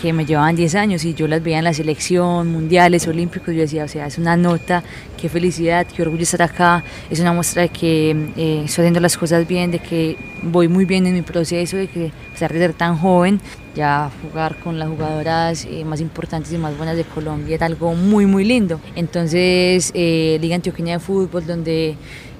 que 0.03 0.11
me 0.11 0.25
llevaban 0.25 0.53
10 0.53 0.75
años 0.75 1.05
y 1.05 1.13
yo 1.13 1.29
las 1.29 1.41
veía 1.41 1.59
en 1.59 1.63
la 1.63 1.73
selección, 1.73 2.51
mundiales, 2.51 3.07
olímpicos, 3.07 3.55
yo 3.55 3.61
decía, 3.61 3.85
o 3.85 3.87
sea, 3.87 4.05
es 4.07 4.17
una 4.17 4.35
nota, 4.35 4.83
qué 5.15 5.29
felicidad, 5.29 5.87
qué 5.87 6.01
orgullo 6.01 6.23
estar 6.23 6.41
acá, 6.41 6.83
es 7.09 7.21
una 7.21 7.31
muestra 7.31 7.61
de 7.61 7.69
que 7.69 8.09
eh, 8.35 8.63
estoy 8.65 8.83
haciendo 8.83 8.99
las 8.99 9.15
cosas 9.17 9.47
bien, 9.47 9.71
de 9.71 9.79
que 9.79 10.17
voy 10.41 10.67
muy 10.67 10.83
bien 10.83 11.07
en 11.07 11.13
mi 11.13 11.21
proceso, 11.21 11.77
de 11.77 11.87
que 11.87 12.07
a 12.07 12.33
pesar 12.33 12.51
de 12.51 12.59
ser 12.59 12.73
tan 12.73 12.97
joven, 12.97 13.39
ya 13.75 14.11
jugar 14.21 14.57
con 14.57 14.77
las 14.77 14.89
jugadoras 14.89 15.65
eh, 15.71 15.85
más 15.85 16.01
importantes 16.01 16.51
y 16.51 16.57
más 16.57 16.75
buenas 16.75 16.97
de 16.97 17.05
Colombia 17.05 17.55
era 17.55 17.67
algo 17.67 17.95
muy, 17.95 18.25
muy 18.25 18.43
lindo. 18.43 18.81
Entonces, 18.95 19.89
eh, 19.93 20.37
Liga 20.41 20.55
Antioqueña 20.55 20.95
de 20.95 20.99
Fútbol, 20.99 21.47
donde 21.47 21.95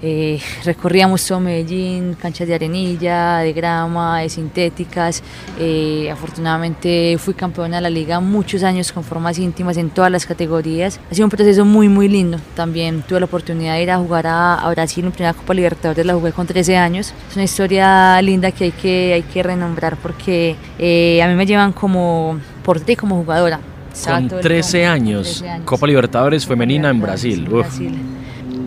eh, 0.06 0.38
recorríamos 0.66 1.26
todo 1.26 1.40
Medellín, 1.40 2.16
canchas 2.16 2.46
de 2.46 2.56
arenilla, 2.56 3.38
de 3.38 3.54
grama, 3.54 4.20
de 4.20 4.28
sintéticas. 4.28 5.24
Eh, 5.58 6.10
afortunadamente 6.12 7.16
fui 7.18 7.34
campeona 7.34 7.78
de 7.78 7.84
la 7.84 7.90
liga 7.90 8.20
muchos 8.20 8.64
años 8.64 8.92
con 8.92 9.06
formas 9.06 9.40
íntimas 9.40 9.78
en 9.78 9.90
todas 9.90 10.12
las 10.12 10.26
categorías. 10.26 11.00
Ha 11.10 11.16
sido 11.16 11.26
un 11.26 11.32
proceso 11.32 11.64
muy, 11.64 11.88
muy 11.88 12.10
lindo. 12.10 12.38
También 12.54 13.02
tuve 13.08 13.22
la 13.22 13.28
oportunidad 13.28 13.76
de 13.76 13.84
ir 13.84 13.92
a 13.92 13.98
jugar 13.98 14.28
a, 14.28 14.56
a 14.56 14.70
Brasil 14.72 15.06
en 15.06 15.14
primera 15.14 15.34
Copa 15.34 15.54
Libertadores, 15.54 16.06
la 16.06 16.16
jugué 16.16 16.34
con 16.34 16.48
13 16.48 16.76
años. 16.76 17.14
Es 17.30 17.36
una 17.38 17.46
historia 17.46 18.22
linda 18.22 18.52
que 18.52 18.66
hay 18.66 18.72
que, 18.72 19.14
hay 19.14 19.22
que 19.22 19.42
renombrar 19.42 19.96
porque 19.96 20.58
eh, 20.80 21.24
a 21.24 21.30
mí 21.30 21.36
me 21.36 21.46
llevan 21.46 21.72
como 21.72 22.42
portera 22.62 22.92
y 22.92 22.96
como 22.98 23.16
jugadora. 23.16 23.62
Con 24.06 24.28
todo 24.28 24.40
el 24.40 24.44
13 24.44 24.72
tiempo, 24.80 24.94
años, 24.94 25.28
13 25.38 25.50
años. 25.50 25.66
Copa 25.66 25.88
Libertadores 25.88 26.46
femenina 26.46 26.90
en 26.90 27.00
Brasil. 27.00 27.46
En. 27.46 27.50
Brasil. 27.50 28.23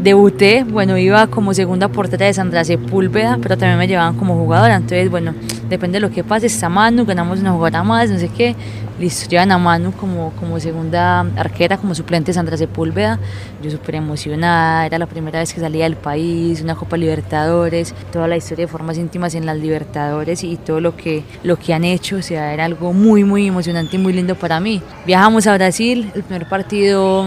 Debuté, 0.06 0.62
bueno, 0.62 0.96
iba 0.96 1.26
como 1.26 1.52
segunda 1.52 1.88
portera 1.88 2.26
de 2.26 2.32
Sandra 2.32 2.62
Sepúlveda, 2.62 3.40
pero 3.42 3.58
también 3.58 3.76
me 3.76 3.88
llevaban 3.88 4.16
como 4.16 4.36
jugadora. 4.36 4.76
Entonces, 4.76 5.10
bueno, 5.10 5.34
depende 5.68 5.96
de 5.96 6.00
lo 6.00 6.12
que 6.12 6.22
pase, 6.22 6.46
está 6.46 6.68
Manu, 6.68 7.04
ganamos 7.04 7.40
una 7.40 7.50
jugadora 7.50 7.82
más, 7.82 8.08
no 8.08 8.16
sé 8.16 8.28
qué. 8.28 8.54
Listo, 9.00 9.28
llevan 9.28 9.50
a 9.50 9.58
Manu 9.58 9.90
como, 9.90 10.30
como 10.38 10.60
segunda 10.60 11.22
arquera, 11.34 11.76
como 11.76 11.92
suplente 11.92 12.28
de 12.28 12.34
Sandra 12.34 12.56
Sepúlveda. 12.56 13.18
Yo 13.60 13.68
súper 13.68 13.96
emocionada, 13.96 14.86
era 14.86 14.96
la 14.96 15.06
primera 15.06 15.40
vez 15.40 15.52
que 15.52 15.58
salía 15.58 15.82
del 15.82 15.96
país, 15.96 16.62
una 16.62 16.76
Copa 16.76 16.96
Libertadores, 16.96 17.92
toda 18.12 18.28
la 18.28 18.36
historia 18.36 18.66
de 18.66 18.70
formas 18.70 18.98
íntimas 18.98 19.34
en 19.34 19.44
las 19.44 19.58
Libertadores 19.58 20.44
y 20.44 20.56
todo 20.56 20.80
lo 20.80 20.96
que, 20.96 21.24
lo 21.42 21.58
que 21.58 21.74
han 21.74 21.82
hecho, 21.82 22.18
o 22.18 22.22
sea, 22.22 22.54
era 22.54 22.64
algo 22.64 22.92
muy, 22.92 23.24
muy 23.24 23.48
emocionante 23.48 23.96
y 23.96 23.98
muy 23.98 24.12
lindo 24.12 24.36
para 24.36 24.60
mí. 24.60 24.80
Viajamos 25.04 25.48
a 25.48 25.54
Brasil, 25.54 26.12
el 26.14 26.22
primer 26.22 26.48
partido 26.48 27.26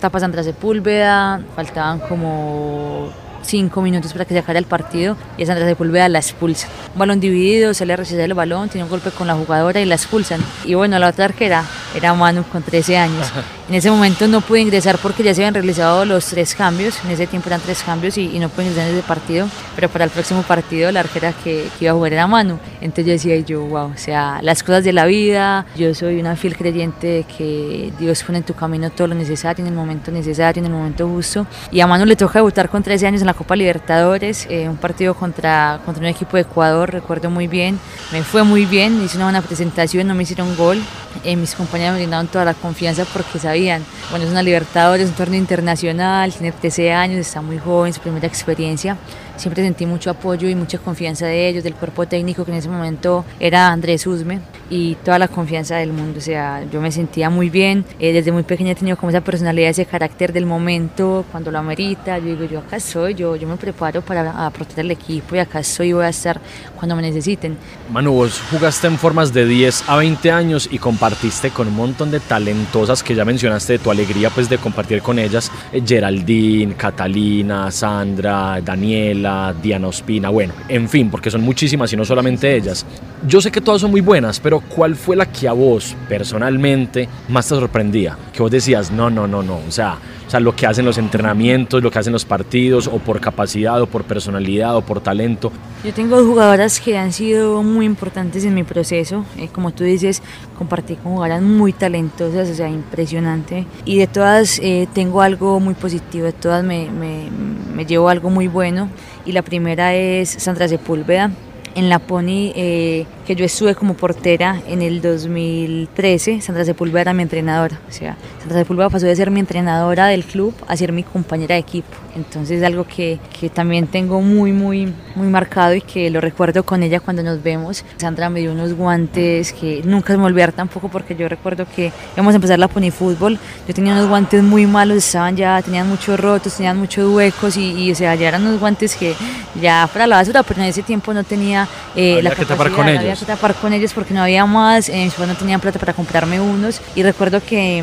tapa 0.00 0.20
Sandra 0.20 0.42
Sepúlveda, 0.42 1.40
faltaban 1.54 1.98
como 2.00 3.08
cinco 3.46 3.82
minutos 3.82 4.12
para 4.12 4.24
que 4.24 4.34
se 4.34 4.40
acabara 4.40 4.58
el 4.58 4.66
partido 4.66 5.16
y 5.38 5.42
a 5.42 5.46
Sandra 5.46 5.66
Sepúlveda 5.66 6.08
la 6.08 6.18
expulsan. 6.18 6.70
Un 6.92 6.98
balón 6.98 7.20
dividido, 7.20 7.72
sale 7.74 7.92
a 7.92 7.96
rechazar 7.96 8.20
el 8.20 8.34
balón, 8.34 8.68
tiene 8.68 8.84
un 8.84 8.90
golpe 8.90 9.10
con 9.10 9.26
la 9.26 9.34
jugadora 9.34 9.80
y 9.80 9.84
la 9.84 9.94
expulsan. 9.94 10.40
Y 10.64 10.74
bueno, 10.74 10.98
la 10.98 11.08
otra 11.08 11.26
arquera 11.26 11.64
era 11.94 12.14
Manu 12.14 12.44
con 12.44 12.62
13 12.62 12.98
años. 12.98 13.32
En 13.68 13.74
ese 13.74 13.90
momento 13.90 14.28
no 14.28 14.42
pude 14.42 14.60
ingresar 14.60 14.96
porque 14.98 15.24
ya 15.24 15.34
se 15.34 15.40
habían 15.40 15.54
realizado 15.54 16.04
los 16.04 16.26
tres 16.26 16.54
cambios, 16.54 17.04
en 17.04 17.10
ese 17.10 17.26
tiempo 17.26 17.48
eran 17.48 17.60
tres 17.60 17.82
cambios 17.82 18.16
y, 18.16 18.36
y 18.36 18.38
no 18.38 18.48
pude 18.48 18.66
ingresar 18.66 18.88
en 18.88 18.94
ese 18.96 19.04
partido, 19.04 19.48
pero 19.74 19.88
para 19.88 20.04
el 20.04 20.10
próximo 20.12 20.42
partido 20.42 20.92
la 20.92 21.00
arquera 21.00 21.32
que, 21.32 21.68
que 21.76 21.86
iba 21.86 21.90
a 21.90 21.94
jugar 21.94 22.12
era 22.12 22.28
Manu. 22.28 22.60
Entonces 22.80 23.06
yo 23.06 23.12
decía 23.12 23.36
yo, 23.44 23.62
wow, 23.62 23.90
o 23.92 23.96
sea, 23.96 24.38
las 24.42 24.62
cosas 24.62 24.84
de 24.84 24.92
la 24.92 25.04
vida, 25.06 25.66
yo 25.74 25.92
soy 25.96 26.20
una 26.20 26.36
fiel 26.36 26.56
creyente 26.56 27.08
de 27.08 27.24
que 27.24 27.92
Dios 27.98 28.22
pone 28.22 28.38
en 28.38 28.44
tu 28.44 28.54
camino 28.54 28.88
todo 28.90 29.08
lo 29.08 29.16
necesario, 29.16 29.64
en 29.64 29.72
el 29.72 29.76
momento 29.76 30.12
necesario, 30.12 30.60
en 30.60 30.66
el 30.66 30.72
momento 30.72 31.08
justo. 31.08 31.44
Y 31.72 31.80
a 31.80 31.88
Manu 31.88 32.04
le 32.04 32.14
toca 32.14 32.38
debutar 32.38 32.68
con 32.68 32.84
13 32.84 33.08
años 33.08 33.20
en 33.20 33.26
la 33.26 33.34
Copa 33.36 33.54
Libertadores, 33.54 34.46
eh, 34.50 34.68
un 34.68 34.76
partido 34.76 35.14
contra, 35.14 35.80
contra 35.84 36.00
un 36.00 36.08
equipo 36.08 36.36
de 36.36 36.42
Ecuador, 36.42 36.90
recuerdo 36.90 37.30
muy 37.30 37.46
bien, 37.46 37.78
me 38.12 38.22
fue 38.22 38.42
muy 38.42 38.66
bien, 38.66 39.02
hice 39.04 39.16
una 39.16 39.26
buena 39.26 39.42
presentación, 39.42 40.06
no 40.06 40.14
me 40.14 40.24
hicieron 40.24 40.56
gol, 40.56 40.82
eh, 41.22 41.36
mis 41.36 41.54
compañeros 41.54 41.94
me 41.94 42.00
brindaron 42.00 42.26
toda 42.26 42.44
la 42.44 42.54
confianza 42.54 43.04
porque 43.04 43.38
sabían, 43.38 43.84
bueno, 44.10 44.24
es 44.24 44.30
una 44.30 44.42
Libertadores, 44.42 45.08
un 45.08 45.14
torneo 45.14 45.38
internacional, 45.38 46.32
tiene 46.32 46.52
13 46.52 46.92
años, 46.92 47.18
está 47.18 47.42
muy 47.42 47.58
joven, 47.58 47.92
su 47.92 48.00
primera 48.00 48.26
experiencia. 48.26 48.96
Siempre 49.36 49.62
sentí 49.62 49.86
mucho 49.86 50.10
apoyo 50.10 50.48
y 50.48 50.54
mucha 50.54 50.78
confianza 50.78 51.26
de 51.26 51.48
ellos, 51.48 51.64
del 51.64 51.74
cuerpo 51.74 52.06
técnico 52.06 52.44
que 52.44 52.52
en 52.52 52.58
ese 52.58 52.68
momento 52.68 53.24
era 53.40 53.68
Andrés 53.68 54.06
Usme 54.06 54.40
y 54.68 54.96
toda 54.96 55.18
la 55.18 55.28
confianza 55.28 55.76
del 55.76 55.92
mundo. 55.92 56.18
O 56.18 56.22
sea, 56.22 56.64
yo 56.70 56.80
me 56.80 56.90
sentía 56.90 57.30
muy 57.30 57.50
bien. 57.50 57.84
Eh, 57.98 58.12
desde 58.12 58.32
muy 58.32 58.42
pequeña 58.42 58.72
he 58.72 58.74
tenido 58.74 58.96
como 58.96 59.10
esa 59.10 59.20
personalidad, 59.20 59.70
ese 59.70 59.86
carácter 59.86 60.32
del 60.32 60.46
momento, 60.46 61.24
cuando 61.30 61.50
lo 61.50 61.58
amerita. 61.58 62.18
Yo 62.18 62.26
digo, 62.26 62.44
yo 62.44 62.58
acá 62.60 62.80
soy, 62.80 63.14
yo, 63.14 63.36
yo 63.36 63.46
me 63.48 63.56
preparo 63.56 64.02
para 64.02 64.46
a 64.46 64.50
proteger 64.50 64.84
el 64.84 64.90
equipo 64.90 65.36
y 65.36 65.38
acá 65.38 65.62
soy 65.62 65.86
y 65.86 65.92
voy 65.92 66.04
a 66.04 66.08
estar 66.08 66.40
cuando 66.76 66.96
me 66.96 67.02
necesiten. 67.02 67.56
Manu, 67.92 68.12
vos 68.12 68.42
jugaste 68.50 68.86
en 68.86 68.98
formas 68.98 69.32
de 69.32 69.46
10 69.46 69.84
a 69.88 69.96
20 69.96 70.32
años 70.32 70.68
y 70.70 70.78
compartiste 70.78 71.50
con 71.50 71.68
un 71.68 71.76
montón 71.76 72.10
de 72.10 72.20
talentosas 72.20 73.02
que 73.02 73.14
ya 73.14 73.24
mencionaste 73.24 73.74
de 73.74 73.78
tu 73.78 73.90
alegría 73.90 74.30
pues 74.30 74.48
de 74.48 74.58
compartir 74.58 75.02
con 75.02 75.18
ellas. 75.18 75.50
Eh, 75.72 75.82
Geraldine, 75.86 76.74
Catalina, 76.74 77.70
Sandra, 77.70 78.60
Daniela, 78.60 79.25
Diana 79.62 79.88
Ospina, 79.88 80.30
bueno, 80.30 80.54
en 80.68 80.88
fin, 80.88 81.10
porque 81.10 81.30
son 81.30 81.42
muchísimas 81.42 81.92
y 81.92 81.96
no 81.96 82.04
solamente 82.04 82.54
ellas. 82.54 82.86
Yo 83.26 83.40
sé 83.40 83.50
que 83.50 83.60
todas 83.60 83.80
son 83.80 83.90
muy 83.90 84.00
buenas, 84.00 84.40
pero 84.40 84.60
¿cuál 84.60 84.94
fue 84.96 85.16
la 85.16 85.26
que 85.26 85.48
a 85.48 85.52
vos 85.52 85.96
personalmente 86.08 87.08
más 87.28 87.48
te 87.48 87.54
sorprendía? 87.54 88.16
Que 88.32 88.42
vos 88.42 88.50
decías, 88.50 88.90
no, 88.90 89.10
no, 89.10 89.26
no, 89.26 89.42
no, 89.42 89.60
o 89.66 89.70
sea, 89.70 89.98
o 90.26 90.30
sea, 90.30 90.40
lo 90.40 90.56
que 90.56 90.66
hacen 90.66 90.84
los 90.84 90.98
entrenamientos, 90.98 91.82
lo 91.82 91.90
que 91.90 92.00
hacen 92.00 92.12
los 92.12 92.24
partidos, 92.24 92.88
o 92.88 92.98
por 92.98 93.20
capacidad, 93.20 93.80
o 93.80 93.86
por 93.86 94.02
personalidad, 94.04 94.76
o 94.76 94.82
por 94.82 95.00
talento. 95.00 95.52
Yo 95.84 95.92
tengo 95.92 96.18
jugadoras 96.24 96.80
que 96.80 96.98
han 96.98 97.12
sido 97.12 97.62
muy 97.62 97.86
importantes 97.86 98.44
en 98.44 98.54
mi 98.54 98.64
proceso. 98.64 99.24
Eh, 99.36 99.48
como 99.52 99.70
tú 99.70 99.84
dices, 99.84 100.22
compartí 100.56 100.96
con 100.96 101.12
jugadoras 101.12 101.42
muy 101.42 101.72
talentosas, 101.72 102.48
o 102.48 102.54
sea, 102.54 102.68
impresionante. 102.68 103.66
Y 103.84 103.98
de 103.98 104.06
todas 104.06 104.58
eh, 104.62 104.88
tengo 104.92 105.22
algo 105.22 105.60
muy 105.60 105.74
positivo, 105.74 106.26
de 106.26 106.32
todas 106.32 106.64
me, 106.64 106.88
me, 106.90 107.84
llevo 107.86 108.08
algo 108.08 108.30
muy 108.30 108.48
bueno. 108.48 108.88
Y 109.24 109.32
la 109.32 109.42
primera 109.42 109.94
es 109.94 110.30
Sandra 110.30 110.68
Sepúlveda. 110.68 111.30
En 111.74 111.90
la 111.90 111.98
Pony, 111.98 112.52
eh, 112.54 113.06
que 113.26 113.34
yo 113.34 113.44
estuve 113.44 113.74
como 113.74 113.94
portera 113.94 114.62
en 114.68 114.80
el 114.80 115.02
2013, 115.02 116.40
Sandra 116.40 116.64
Sepúlveda 116.64 117.02
era 117.02 117.12
mi 117.12 117.22
entrenadora. 117.22 117.78
O 117.88 117.92
sea, 117.92 118.16
Sandra 118.38 118.58
Sepúlveda 118.58 118.88
pasó 118.88 119.06
de 119.06 119.16
ser 119.16 119.30
mi 119.30 119.40
entrenadora 119.40 120.06
del 120.06 120.24
club 120.24 120.54
a 120.68 120.76
ser 120.76 120.92
mi 120.92 121.02
compañera 121.02 121.56
de 121.56 121.60
equipo. 121.60 121.88
Entonces 122.14 122.58
es 122.58 122.64
algo 122.64 122.84
que, 122.84 123.18
que 123.38 123.50
también 123.50 123.88
tengo 123.88 124.22
muy, 124.22 124.52
muy, 124.52 124.92
muy 125.14 125.26
marcado 125.26 125.74
y 125.74 125.82
que 125.82 126.08
lo 126.08 126.20
recuerdo 126.20 126.62
con 126.62 126.82
ella 126.82 127.00
cuando 127.00 127.22
nos 127.22 127.42
vemos. 127.42 127.84
Sandra 127.98 128.30
me 128.30 128.40
dio 128.40 128.52
unos 128.52 128.72
guantes 128.74 129.52
que 129.52 129.82
nunca 129.84 130.14
se 130.14 130.18
me 130.18 130.24
olvidar 130.24 130.52
tampoco 130.52 130.88
porque 130.88 131.14
yo 131.16 131.28
recuerdo 131.28 131.66
que 131.74 131.92
íbamos 132.14 132.32
a 132.32 132.36
empezar 132.36 132.58
la 132.58 132.68
Pony 132.68 132.90
Fútbol. 132.90 133.38
Yo 133.66 133.74
tenía 133.74 133.92
unos 133.92 134.08
guantes 134.08 134.42
muy 134.42 134.66
malos, 134.66 134.98
estaban 134.98 135.36
ya, 135.36 135.60
tenían 135.60 135.88
muchos 135.88 136.18
rotos, 136.18 136.56
tenían 136.56 136.78
muchos 136.78 137.12
huecos 137.12 137.56
y, 137.56 137.72
y 137.72 137.92
o 137.92 137.94
sea, 137.94 138.14
ya 138.14 138.28
eran 138.28 138.42
unos 138.42 138.60
guantes 138.60 138.94
que 138.94 139.14
ya 139.60 139.88
para 139.92 140.06
la 140.06 140.16
basura, 140.16 140.42
pero 140.42 140.62
en 140.62 140.68
ese 140.68 140.82
tiempo 140.82 141.12
no 141.12 141.24
tenía 141.24 141.68
eh, 141.94 142.20
la 142.22 142.30
que 142.30 142.44
tapar 142.44 142.70
capacidad, 142.70 142.76
con 142.76 142.88
había 142.88 143.15
tapar 143.24 143.54
con 143.54 143.72
ellos 143.72 143.94
porque 143.94 144.12
no 144.12 144.22
había 144.22 144.44
más, 144.46 144.88
eh, 144.88 145.04
mis 145.04 145.18
no 145.18 145.34
tenían 145.36 145.60
plata 145.60 145.78
para 145.78 145.92
comprarme 145.94 146.40
unos. 146.40 146.80
Y 146.94 147.02
recuerdo 147.02 147.40
que 147.40 147.78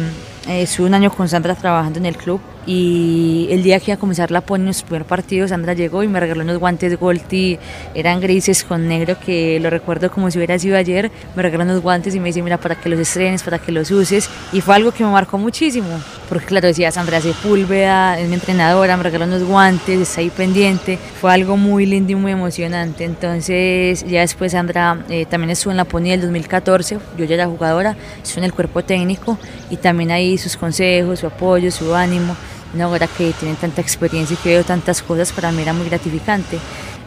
eh, 0.47 0.61
estuve 0.61 0.87
un 0.87 0.93
año 0.93 1.11
con 1.11 1.27
Sandra 1.27 1.55
trabajando 1.55 1.99
en 1.99 2.05
el 2.05 2.17
club 2.17 2.39
y 2.65 3.47
el 3.51 3.63
día 3.63 3.79
que 3.79 3.91
iba 3.91 3.95
a 3.95 3.99
comenzar 3.99 4.31
la 4.31 4.41
pony 4.41 4.59
en 4.59 4.65
los 4.67 4.83
primeros 4.83 5.07
partidos, 5.07 5.49
Sandra 5.49 5.73
llegó 5.73 6.03
y 6.03 6.07
me 6.07 6.19
regaló 6.19 6.43
unos 6.43 6.59
guantes 6.59 6.97
Golti, 6.99 7.59
eran 7.93 8.21
grises 8.21 8.63
con 8.63 8.87
negro 8.87 9.17
que 9.19 9.59
lo 9.59 9.69
recuerdo 9.69 10.09
como 10.11 10.31
si 10.31 10.37
hubiera 10.37 10.57
sido 10.57 10.77
ayer, 10.77 11.11
me 11.35 11.43
regaló 11.43 11.63
unos 11.63 11.81
guantes 11.81 12.15
y 12.15 12.19
me 12.19 12.27
dice, 12.27 12.41
mira, 12.41 12.57
para 12.57 12.75
que 12.75 12.89
los 12.89 12.99
estrenes, 12.99 13.43
para 13.43 13.59
que 13.59 13.71
los 13.71 13.91
uses 13.91 14.29
y 14.51 14.61
fue 14.61 14.75
algo 14.75 14.91
que 14.91 15.03
me 15.03 15.11
marcó 15.11 15.37
muchísimo, 15.37 15.99
porque 16.29 16.45
claro, 16.45 16.67
decía 16.67 16.91
Sandra 16.91 17.19
Sepúlveda, 17.19 18.19
es 18.19 18.27
mi 18.29 18.35
entrenadora, 18.35 18.95
me 18.97 19.03
regaló 19.03 19.25
unos 19.25 19.43
guantes, 19.43 19.99
está 19.99 20.21
ahí 20.21 20.29
pendiente, 20.29 20.97
fue 21.19 21.33
algo 21.33 21.57
muy 21.57 21.85
lindo 21.85 22.13
y 22.13 22.15
muy 22.15 22.31
emocionante, 22.31 23.03
entonces 23.03 24.05
ya 24.05 24.21
después 24.21 24.53
Sandra 24.53 25.03
eh, 25.09 25.25
también 25.25 25.49
estuvo 25.51 25.71
en 25.71 25.77
la 25.77 25.85
pony 25.85 26.09
del 26.09 26.21
2014, 26.21 26.99
yo 27.17 27.25
ya 27.25 27.35
era 27.35 27.47
jugadora, 27.47 27.95
estuve 28.21 28.39
en 28.39 28.45
el 28.45 28.53
cuerpo 28.53 28.83
técnico 28.83 29.37
y 29.69 29.77
también 29.77 30.11
ahí 30.11 30.37
sus 30.37 30.55
consejos, 30.55 31.19
su 31.19 31.27
apoyo, 31.27 31.71
su 31.71 31.93
ánimo, 31.93 32.35
una 32.73 32.87
hora 32.87 33.07
que 33.07 33.31
tienen 33.33 33.55
tanta 33.57 33.81
experiencia 33.81 34.33
y 34.33 34.37
que 34.37 34.49
veo 34.49 34.63
tantas 34.63 35.01
cosas, 35.01 35.31
para 35.31 35.51
mí 35.51 35.61
era 35.61 35.73
muy 35.73 35.87
gratificante. 35.87 36.59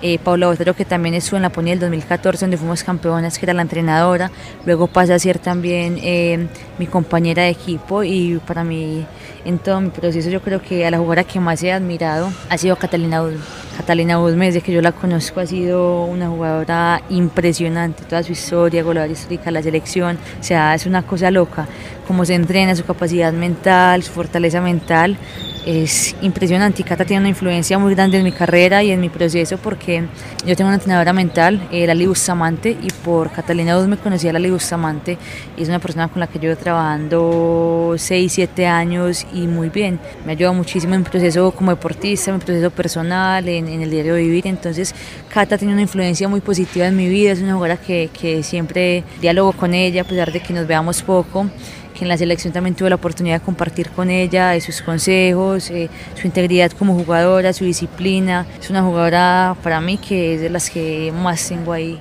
Eh, 0.02 0.18
Paula 0.18 0.48
Botero, 0.48 0.74
que 0.74 0.84
también 0.84 1.14
estuvo 1.14 1.36
en 1.36 1.42
la 1.42 1.50
Pony 1.50 1.64
del 1.64 1.80
2014, 1.80 2.44
donde 2.44 2.58
fuimos 2.58 2.84
campeonas, 2.84 3.38
que 3.38 3.46
era 3.46 3.54
la 3.54 3.62
entrenadora. 3.62 4.30
Luego 4.66 4.88
pasa 4.88 5.14
a 5.14 5.18
ser 5.18 5.38
también 5.38 5.98
eh, 6.02 6.48
mi 6.78 6.86
compañera 6.86 7.44
de 7.44 7.48
equipo 7.48 8.04
y 8.04 8.38
para 8.46 8.62
mí, 8.62 9.06
en 9.44 9.58
todo 9.58 9.80
mi 9.80 9.90
proceso, 9.90 10.28
yo 10.28 10.42
creo 10.42 10.60
que 10.60 10.86
a 10.86 10.90
la 10.90 10.98
jugadora 10.98 11.24
que 11.24 11.40
más 11.40 11.62
he 11.62 11.72
admirado 11.72 12.30
ha 12.50 12.58
sido 12.58 12.76
Catalina 12.76 13.22
Udme. 13.22 13.65
Catalina 13.76 14.18
Udme, 14.18 14.46
desde 14.46 14.62
que 14.62 14.72
yo 14.72 14.80
la 14.80 14.92
conozco, 14.92 15.40
ha 15.40 15.46
sido 15.46 16.04
una 16.04 16.28
jugadora 16.28 17.02
impresionante. 17.10 18.04
Toda 18.04 18.22
su 18.22 18.32
historia, 18.32 18.82
goleadora 18.82 19.12
histórica, 19.12 19.50
la 19.50 19.62
selección, 19.62 20.18
o 20.40 20.42
sea, 20.42 20.74
es 20.74 20.86
una 20.86 21.02
cosa 21.02 21.30
loca. 21.30 21.66
Cómo 22.06 22.24
se 22.24 22.34
entrena, 22.34 22.74
su 22.74 22.84
capacidad 22.84 23.32
mental, 23.32 24.02
su 24.02 24.12
fortaleza 24.12 24.60
mental 24.60 25.18
es 25.66 26.14
impresionante 26.22 26.82
y 26.82 26.84
Cata 26.84 27.04
tiene 27.04 27.20
una 27.20 27.28
influencia 27.28 27.76
muy 27.76 27.92
grande 27.92 28.18
en 28.18 28.24
mi 28.24 28.30
carrera 28.30 28.84
y 28.84 28.92
en 28.92 29.00
mi 29.00 29.08
proceso 29.08 29.58
porque 29.58 30.04
yo 30.46 30.54
tengo 30.54 30.68
una 30.68 30.76
entrenadora 30.76 31.12
mental, 31.12 31.66
eh, 31.72 31.88
Lali 31.88 32.06
Bustamante, 32.06 32.70
y 32.70 32.88
por 33.04 33.32
Catalina 33.32 33.76
Udme 33.76 33.96
conocí 33.96 34.28
a 34.28 34.32
Lali 34.32 34.48
Bustamante 34.48 35.18
y 35.56 35.62
es 35.62 35.68
una 35.68 35.80
persona 35.80 36.06
con 36.06 36.20
la 36.20 36.28
que 36.28 36.38
llevo 36.38 36.54
trabajando 36.54 37.94
6, 37.98 38.32
7 38.32 38.66
años 38.66 39.26
y 39.34 39.48
muy 39.48 39.68
bien. 39.68 39.98
Me 40.24 40.32
ha 40.32 40.36
ayudado 40.36 40.54
muchísimo 40.54 40.94
en 40.94 41.00
mi 41.00 41.08
proceso 41.08 41.50
como 41.50 41.72
deportista, 41.72 42.30
en 42.30 42.36
mi 42.36 42.44
proceso 42.44 42.70
personal, 42.70 43.48
en, 43.48 43.65
en 43.68 43.82
el 43.82 43.90
diario 43.90 44.14
de 44.14 44.22
vivir. 44.22 44.46
Entonces, 44.46 44.94
Cata 45.28 45.58
tiene 45.58 45.72
una 45.72 45.82
influencia 45.82 46.28
muy 46.28 46.40
positiva 46.40 46.86
en 46.86 46.96
mi 46.96 47.08
vida, 47.08 47.32
es 47.32 47.40
una 47.40 47.54
jugadora 47.54 47.76
que, 47.76 48.10
que 48.18 48.42
siempre 48.42 49.04
dialogo 49.20 49.52
con 49.52 49.74
ella, 49.74 50.02
a 50.02 50.04
pesar 50.04 50.32
de 50.32 50.40
que 50.40 50.52
nos 50.52 50.66
veamos 50.66 51.02
poco 51.02 51.50
que 51.96 52.04
en 52.04 52.08
la 52.08 52.18
selección 52.18 52.52
también 52.52 52.76
tuve 52.76 52.90
la 52.90 52.96
oportunidad 52.96 53.40
de 53.40 53.44
compartir 53.44 53.90
con 53.90 54.10
ella 54.10 54.50
de 54.50 54.60
sus 54.60 54.82
consejos, 54.82 55.70
eh, 55.70 55.88
su 56.20 56.26
integridad 56.26 56.70
como 56.72 56.94
jugadora, 56.94 57.52
su 57.52 57.64
disciplina. 57.64 58.46
Es 58.60 58.70
una 58.70 58.82
jugadora 58.82 59.56
para 59.62 59.80
mí 59.80 59.96
que 59.98 60.34
es 60.34 60.40
de 60.40 60.50
las 60.50 60.70
que 60.70 61.12
más 61.12 61.48
tengo 61.48 61.72
ahí. 61.72 62.00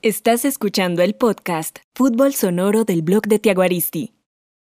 Estás 0.00 0.44
escuchando 0.44 1.02
el 1.02 1.14
podcast 1.14 1.78
Fútbol 1.94 2.34
Sonoro 2.34 2.84
del 2.84 3.02
blog 3.02 3.22
de 3.26 3.38
Tiaguaristi. 3.38 4.14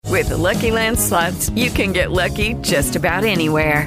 With 0.09 0.29
the 0.29 0.37
Lucky 0.37 0.71
Land 0.71 0.99
slots, 0.99 1.51
you 1.55 1.71
can 1.71 1.93
get 1.93 2.11
lucky 2.11 2.55
just 2.63 2.97
about 2.97 3.25
anywhere. 3.25 3.87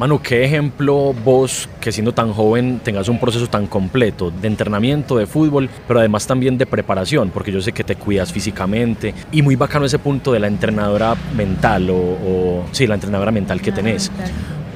Manu, 0.00 0.18
¿qué 0.22 0.46
ejemplo 0.46 1.12
vos, 1.12 1.68
que 1.78 1.92
siendo 1.92 2.14
tan 2.14 2.32
joven 2.32 2.80
tengas 2.82 3.10
un 3.10 3.20
proceso 3.20 3.48
tan 3.48 3.66
completo 3.66 4.30
de 4.30 4.48
entrenamiento, 4.48 5.18
de 5.18 5.26
fútbol, 5.26 5.68
pero 5.86 6.00
además 6.00 6.26
también 6.26 6.56
de 6.56 6.64
preparación? 6.64 7.28
Porque 7.28 7.52
yo 7.52 7.60
sé 7.60 7.72
que 7.72 7.84
te 7.84 7.96
cuidas 7.96 8.32
físicamente 8.32 9.12
y 9.30 9.42
muy 9.42 9.56
bacano 9.56 9.84
ese 9.84 9.98
punto 9.98 10.32
de 10.32 10.40
la 10.40 10.46
entrenadora 10.46 11.14
mental 11.36 11.90
o, 11.90 11.96
o 11.98 12.64
sí, 12.72 12.86
la 12.86 12.94
entrenadora 12.94 13.30
mental 13.30 13.60
que 13.60 13.72
tenés. 13.72 14.10